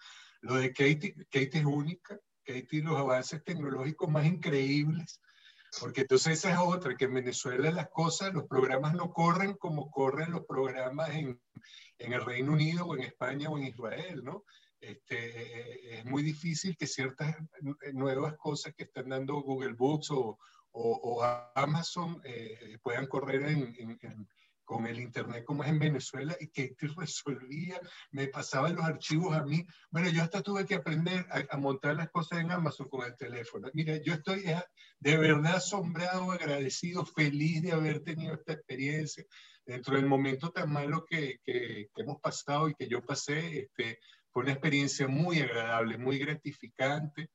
Lo 0.41 0.55
de 0.55 0.71
Katie, 0.71 1.15
Katie 1.29 1.59
es 1.59 1.65
única, 1.65 2.19
Katie 2.45 2.84
los 2.84 2.97
avances 2.97 3.43
tecnológicos 3.43 4.09
más 4.09 4.25
increíbles 4.25 5.21
porque 5.79 6.01
entonces 6.01 6.39
esa 6.39 6.51
es 6.51 6.57
otra, 6.59 6.95
que 6.95 7.05
en 7.05 7.15
Venezuela 7.15 7.71
las 7.71 7.89
cosas, 7.89 8.34
los 8.34 8.47
programas 8.47 8.93
no 8.93 9.11
corren 9.11 9.53
como 9.53 9.89
corren 9.89 10.31
los 10.31 10.45
programas 10.45 11.09
en, 11.11 11.39
en 11.97 12.13
el 12.13 12.23
Reino 12.23 12.53
Unido 12.53 12.86
o 12.86 12.95
en 12.95 13.03
España 13.03 13.49
o 13.49 13.57
en 13.57 13.65
Israel, 13.65 14.23
¿no? 14.23 14.43
Este, 14.79 15.15
eh, 15.15 15.99
es 15.99 16.05
muy 16.05 16.23
difícil 16.23 16.75
que 16.77 16.88
ciertas 16.88 17.36
nuevas 17.93 18.36
cosas 18.38 18.73
que 18.75 18.84
están 18.84 19.09
dando 19.09 19.41
Google 19.41 19.73
Books 19.73 20.11
o, 20.11 20.38
o, 20.74 20.99
o 21.03 21.24
Amazon 21.55 22.21
eh, 22.24 22.78
puedan 22.82 23.07
correr 23.07 23.43
en, 23.43 23.76
en, 23.80 24.28
con 24.65 24.88
el 24.88 24.99
Internet 24.99 25.43
como 25.43 25.63
es 25.63 25.69
en 25.69 25.80
Venezuela 25.80 26.36
y 26.39 26.47
que 26.47 26.76
resolvía, 26.97 27.80
me 28.11 28.28
pasaban 28.28 28.76
los 28.76 28.86
archivos 28.86 29.36
a 29.36 29.43
mí. 29.43 29.65
Bueno, 29.91 30.09
yo 30.09 30.24
hasta 30.24 30.41
tuve 30.41 30.65
que 30.65 30.76
aprender 30.76 31.26
a, 31.49 31.57
montar 31.57 31.95
las 31.95 32.09
cosas 32.09 32.39
en 32.39 32.51
Amazon 32.51 32.89
con 32.89 33.05
el 33.05 33.15
teléfono. 33.15 33.69
Mira, 33.74 33.97
yo 33.97 34.13
estoy 34.13 34.45
de 34.99 35.17
verdad 35.17 35.57
asombrado, 35.57 36.32
agradecido, 36.32 37.05
feliz 37.05 37.61
de 37.61 37.71
haber 37.71 38.01
tenido 38.01 38.34
esta 38.34 38.53
experiencia 38.53 39.26
dentro 39.65 39.95
del 39.95 40.05
momento 40.05 40.51
tan 40.51 40.71
malo 40.71 41.05
que, 41.05 41.39
que, 41.43 41.89
hemos 41.95 42.19
pasado 42.19 42.69
y 42.69 42.76
que 42.76 42.88
yo 42.88 43.01
pasé. 43.01 43.59
Este, 43.59 43.99
fue 44.32 44.43
una 44.43 44.53
experiencia 44.53 45.07
muy 45.07 45.39
agradable, 45.39 45.97
muy 45.97 46.17
gratificante. 46.17 47.30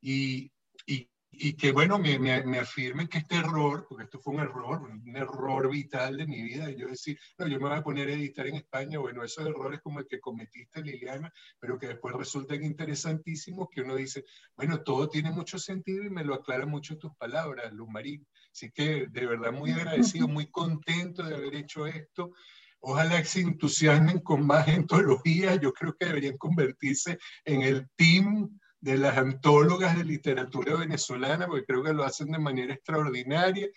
Y, 0.00 0.50
y 0.86 1.10
y 1.32 1.54
que 1.54 1.72
bueno, 1.72 1.98
me, 1.98 2.18
me, 2.18 2.42
me, 2.44 2.58
afirmen 2.58 3.06
que 3.06 3.18
este 3.18 3.36
error, 3.36 3.86
porque 3.88 4.04
esto 4.04 4.18
fue 4.18 4.34
un 4.34 4.40
error, 4.40 4.82
un 4.82 5.16
error 5.16 5.70
vital 5.70 6.16
de 6.16 6.26
mi 6.26 6.42
vida, 6.42 6.70
y 6.70 6.76
yo 6.76 6.88
decir, 6.88 7.18
no, 7.38 7.46
yo 7.46 7.58
me 7.60 7.68
voy 7.68 7.78
a 7.78 7.82
poner 7.82 8.08
a 8.08 8.12
editar 8.12 8.46
en 8.46 8.56
España, 8.56 8.98
bueno, 8.98 9.22
esos 9.22 9.46
errores 9.46 9.80
como 9.80 10.00
el 10.00 10.06
que 10.06 10.20
cometiste, 10.20 10.82
Liliana, 10.82 11.32
pero 11.58 11.78
que 11.78 11.88
después 11.88 12.14
resultan 12.14 12.64
interesantísimos, 12.64 13.68
que 13.70 13.82
uno 13.82 13.94
dice, 13.94 14.24
bueno, 14.56 14.82
todo 14.82 15.08
tiene 15.08 15.30
mucho 15.30 15.58
sentido 15.58 16.04
y 16.04 16.10
me 16.10 16.24
lo 16.24 16.34
aclara 16.34 16.66
mucho 16.66 16.98
tus 16.98 17.14
palabras, 17.14 17.72
Luz 17.72 17.88
Marín. 17.88 18.26
Así 18.52 18.70
que 18.70 19.06
de 19.08 19.26
verdad 19.26 19.52
muy 19.52 19.70
agradecido, 19.70 20.26
muy 20.26 20.50
contento 20.50 21.22
de 21.22 21.36
haber 21.36 21.54
hecho 21.54 21.86
esto. 21.86 22.32
Ojalá 22.80 23.22
se 23.24 23.40
entusiasmen 23.40 24.20
con 24.20 24.44
más 24.46 24.66
entología. 24.68 25.54
Yo 25.56 25.72
creo 25.72 25.94
que 25.94 26.06
deberían 26.06 26.36
convertirse 26.36 27.18
en 27.44 27.62
el 27.62 27.88
team 27.96 28.58
de 28.80 28.96
las 28.96 29.16
antólogas 29.18 29.96
de 29.96 30.04
literatura 30.04 30.76
venezolana, 30.76 31.46
porque 31.46 31.66
creo 31.66 31.82
que 31.82 31.92
lo 31.92 32.04
hacen 32.04 32.30
de 32.30 32.38
manera 32.38 32.74
extraordinaria 32.74 33.68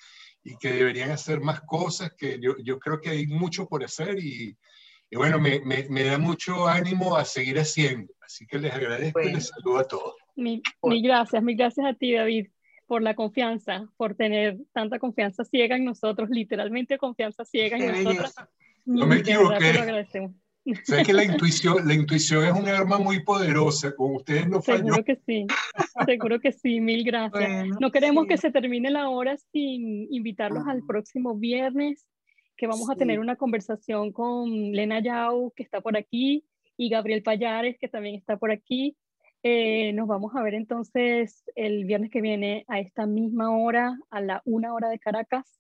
y 0.44 0.58
que 0.58 0.72
deberían 0.72 1.12
hacer 1.12 1.42
más 1.42 1.62
cosas, 1.62 2.14
que 2.18 2.40
yo, 2.40 2.56
yo 2.64 2.80
creo 2.80 3.02
que 3.02 3.10
hay 3.10 3.28
mucho 3.28 3.68
por 3.68 3.84
hacer 3.84 4.18
y, 4.20 4.58
y 5.10 5.16
bueno, 5.16 5.40
me, 5.40 5.60
me, 5.62 5.86
me, 5.90 6.04
da 6.04 6.18
mucho 6.18 6.68
ánimo 6.68 7.16
a 7.16 7.26
seguir 7.26 7.60
haciendo. 7.60 8.14
Así 8.22 8.46
que 8.48 8.60
les 8.60 8.74
agradezco 8.74 9.22
y 9.22 9.34
les 9.34 9.48
saludo 9.48 9.78
a 9.78 9.88
todos. 9.88 10.16
Mil, 10.36 10.62
mil 10.82 11.04
gracias, 11.04 11.44
mil 11.44 11.56
gracias 11.56 11.86
a 11.86 11.94
ti, 11.94 12.14
David, 12.14 12.48
por 12.88 13.02
la 13.02 13.16
confianza, 13.16 13.90
por 13.98 14.16
tener 14.16 14.58
tanta 14.74 15.00
confianza 15.00 15.44
ciega 15.44 15.76
en 15.76 15.86
nosotros, 15.86 16.30
literalmente 16.30 16.98
confianza 16.98 17.46
ciega 17.46 17.78
en 17.78 18.04
nosotros. 18.04 18.34
No 18.86 19.06
me 19.06 19.18
equivoqué. 19.18 19.74
Sabes 20.84 21.06
que 21.06 21.14
la 21.14 21.26
intuición, 21.26 21.86
la 21.86 21.94
intuición 21.94 22.46
es 22.46 22.54
un 22.54 22.68
arma 22.70 22.98
muy 22.98 23.24
poderosa, 23.24 23.94
con 23.96 24.16
ustedes 24.16 24.48
no 24.48 24.62
falló. 24.62 24.86
Seguro 24.86 25.04
que 25.04 25.16
sí, 25.26 25.48
seguro 26.06 26.40
que 26.40 26.52
sí, 26.54 26.80
mil 26.80 27.04
gracias. 27.04 27.68
no 27.80 27.92
queremos 27.92 28.28
que 28.28 28.38
se 28.38 28.52
termine 28.52 28.90
la 28.90 29.10
hora 29.10 29.36
sin 29.52 30.08
invitarlos 30.14 30.66
al 30.68 30.84
próximo 30.86 31.36
viernes, 31.36 32.08
que 32.56 32.68
vamos 32.68 32.90
a 32.90 32.96
tener 32.96 33.20
una 33.20 33.36
conversación 33.36 34.14
con 34.14 34.72
Lena 34.72 35.02
Yao, 35.02 35.52
que 35.56 35.64
está 35.64 35.82
por 35.82 35.98
aquí, 35.98 36.46
y 36.78 36.90
Gabriel 36.90 37.24
Payares, 37.24 37.78
que 37.78 37.90
también 37.90 38.16
está 38.16 38.38
por 38.38 38.52
aquí. 38.52 38.96
Eh, 39.46 39.92
nos 39.92 40.08
vamos 40.08 40.34
a 40.36 40.42
ver 40.42 40.54
entonces 40.54 41.44
el 41.56 41.84
viernes 41.84 42.10
que 42.10 42.22
viene 42.22 42.64
a 42.70 42.80
esta 42.80 43.06
misma 43.06 43.52
hora, 43.52 43.98
a 44.10 44.22
la 44.22 44.42
una 44.46 44.74
hora 44.74 44.88
de 44.88 45.00
Caracas. 45.00 45.60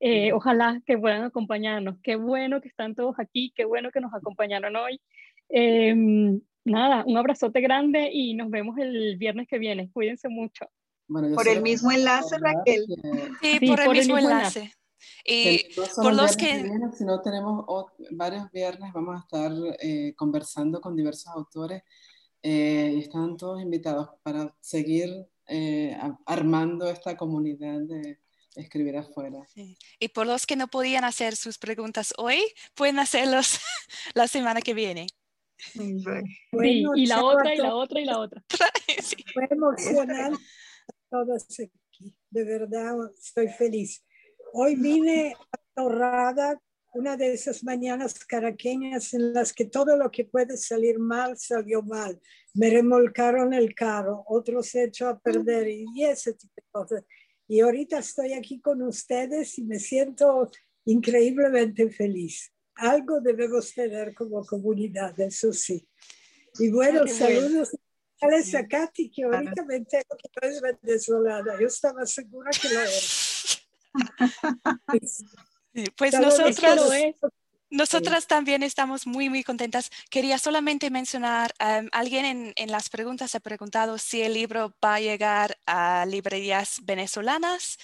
Eh, 0.00 0.32
ojalá 0.32 0.80
que 0.86 0.96
puedan 0.96 1.24
acompañarnos. 1.24 1.96
Qué 2.02 2.16
bueno 2.16 2.60
que 2.60 2.68
están 2.68 2.94
todos 2.94 3.16
aquí, 3.18 3.52
qué 3.56 3.64
bueno 3.64 3.90
que 3.90 4.00
nos 4.00 4.14
acompañaron 4.14 4.76
hoy. 4.76 5.00
Em, 5.48 6.40
nada, 6.64 7.04
un 7.06 7.16
abrazote 7.16 7.60
grande 7.60 8.10
y 8.12 8.34
nos 8.34 8.50
vemos 8.50 8.78
el 8.78 9.16
viernes 9.16 9.48
que 9.48 9.58
viene. 9.58 9.90
Cuídense 9.90 10.28
mucho. 10.28 10.66
por 11.08 11.48
el 11.48 11.62
mismo 11.62 11.90
enlace, 11.90 12.36
Raquel. 12.38 12.84
Sí, 13.40 13.66
por, 13.66 13.80
el, 13.80 13.90
mismo, 13.90 14.18
enlace. 14.18 14.72
Y 15.24 15.74
por 15.96 16.14
los 16.14 16.36
que... 16.36 16.70
si 16.96 17.04
no 17.04 17.20
tenemos 17.20 17.64
varios 18.12 18.50
viernes, 18.52 18.92
vamos 18.92 19.16
a 19.16 19.20
estar 19.20 19.52
eh, 19.80 20.14
conversando 20.16 20.80
con 20.80 20.94
diversos 20.94 21.28
autores 21.28 21.82
eh, 22.42 22.92
y 22.94 23.00
están 23.00 23.36
todos 23.36 23.60
invitados 23.60 24.10
para 24.22 24.54
seguir 24.60 25.08
armando 26.26 26.88
esta 26.90 27.16
comunidad 27.16 27.80
de 27.80 28.18
escribir 28.58 28.96
afuera. 28.96 29.38
Y 29.98 30.08
por 30.08 30.26
los 30.26 30.46
que 30.46 30.56
no 30.56 30.68
podían 30.68 31.04
hacer 31.04 31.36
sus 31.36 31.58
preguntas 31.58 32.12
hoy, 32.18 32.42
pueden 32.74 32.98
hacerlos 32.98 33.58
la 34.14 34.28
semana 34.28 34.60
que 34.60 34.74
viene. 34.74 35.06
y 35.74 37.06
la 37.06 37.24
otra, 37.24 37.54
y 37.54 37.58
la 37.58 37.74
otra, 37.74 38.00
y 38.00 38.04
la 38.04 38.18
otra. 38.18 38.44
Fue 39.34 39.46
emocionante 39.50 40.42
todos 41.10 41.46
aquí. 41.50 42.14
De 42.30 42.44
verdad, 42.44 42.94
estoy 43.16 43.48
feliz. 43.48 44.04
Hoy 44.52 44.76
vine 44.76 45.34
atorrada 45.50 46.60
una 46.94 47.16
de 47.16 47.32
esas 47.34 47.62
mañanas 47.64 48.24
caraqueñas 48.24 49.14
en 49.14 49.32
las 49.32 49.52
que 49.52 49.66
todo 49.66 49.96
lo 49.96 50.10
que 50.10 50.24
puede 50.24 50.56
salir 50.56 50.98
mal 50.98 51.36
salió 51.38 51.82
mal. 51.82 52.20
Me 52.54 52.70
remolcaron 52.70 53.52
el 53.52 53.74
carro, 53.74 54.24
otros 54.26 54.68
se 54.68 54.84
echó 54.84 55.08
a 55.08 55.18
perder 55.18 55.68
y 55.68 56.04
ese 56.04 56.34
tipo 56.34 56.54
de 56.56 56.62
cosas. 56.70 57.04
Y 57.48 57.60
ahorita 57.60 57.98
estoy 57.98 58.34
aquí 58.34 58.60
con 58.60 58.82
ustedes 58.82 59.58
y 59.58 59.64
me 59.64 59.78
siento 59.78 60.50
increíblemente 60.84 61.88
feliz. 61.90 62.52
Algo 62.74 63.20
debemos 63.20 63.72
tener 63.72 64.14
como 64.14 64.44
comunidad, 64.44 65.18
eso 65.18 65.52
sí. 65.52 65.88
Y 66.58 66.70
bueno, 66.70 67.06
saludos 67.06 67.74
a 68.54 68.66
Katy, 68.66 69.10
que 69.10 69.24
ahorita 69.24 69.64
me 69.64 69.76
entero 69.76 70.16
que 70.16 70.28
no 70.40 70.48
es 70.48 70.60
venezolana. 70.60 71.58
Yo 71.58 71.66
estaba 71.66 72.04
segura 72.04 72.50
que 72.50 72.68
lo 72.68 72.80
era. 72.80 72.90
Pues 75.96 76.18
nosotros, 76.18 76.90
nosotras 77.70 78.26
también 78.26 78.62
estamos 78.62 79.06
muy, 79.06 79.28
muy 79.28 79.44
contentas. 79.44 79.90
Quería 80.10 80.38
solamente 80.38 80.90
mencionar, 80.90 81.54
um, 81.60 81.88
alguien 81.92 82.24
en, 82.24 82.52
en, 82.56 82.70
las 82.70 82.88
preguntas 82.88 83.34
ha 83.34 83.40
preguntado 83.40 83.98
si 83.98 84.22
el 84.22 84.34
libro 84.34 84.74
va 84.84 84.96
a 84.96 85.00
llegar 85.00 85.58
a 85.66 86.06
librerías 86.06 86.80
venezolanas. 86.84 87.78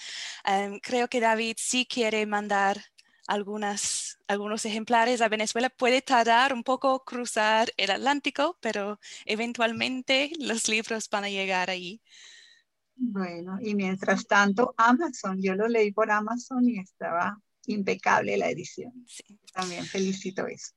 Um, 0.45 0.79
creo 0.79 1.07
que 1.07 1.19
David 1.19 1.57
sí 1.59 1.85
quiere 1.85 2.25
mandar 2.25 2.81
algunas, 3.27 4.19
algunos 4.27 4.65
ejemplares 4.65 5.21
a 5.21 5.29
Venezuela. 5.29 5.69
Puede 5.69 6.01
tardar 6.01 6.53
un 6.53 6.63
poco 6.63 7.03
cruzar 7.03 7.71
el 7.77 7.91
Atlántico, 7.91 8.57
pero 8.61 8.99
eventualmente 9.25 10.31
los 10.39 10.67
libros 10.67 11.09
van 11.09 11.25
a 11.25 11.29
llegar 11.29 11.69
ahí. 11.69 12.01
Bueno, 12.97 13.57
y 13.61 13.75
mientras 13.75 14.25
tanto, 14.25 14.73
Amazon, 14.77 15.41
yo 15.41 15.55
lo 15.55 15.67
leí 15.67 15.91
por 15.91 16.09
Amazon 16.11 16.67
y 16.69 16.79
estaba 16.79 17.37
impecable 17.67 18.37
la 18.37 18.49
edición. 18.49 18.91
Sí. 19.07 19.39
También 19.53 19.85
felicito 19.85 20.47
eso. 20.47 20.73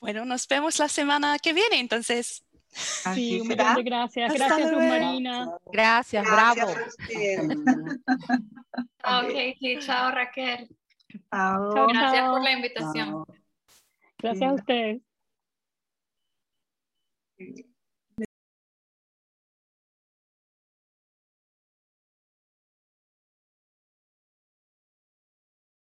Bueno, 0.00 0.24
nos 0.24 0.48
vemos 0.48 0.78
la 0.78 0.88
semana 0.88 1.38
que 1.38 1.52
viene, 1.52 1.78
entonces. 1.78 2.42
sí, 2.72 3.42
muchas 3.44 3.76
gracias. 3.84 4.32
Gracias, 4.32 4.72
Marina. 4.72 5.50
Gracias, 5.72 6.24
bravo. 6.24 6.70
ok, 9.04 9.78
chao 9.80 10.10
Raquel. 10.10 10.68
Chao. 11.30 11.86
Gracias 11.88 12.28
por 12.28 12.42
la 12.42 12.52
invitación. 12.52 13.24
Gracias 14.18 14.50
a 14.50 14.54
ustedes. 14.54 15.02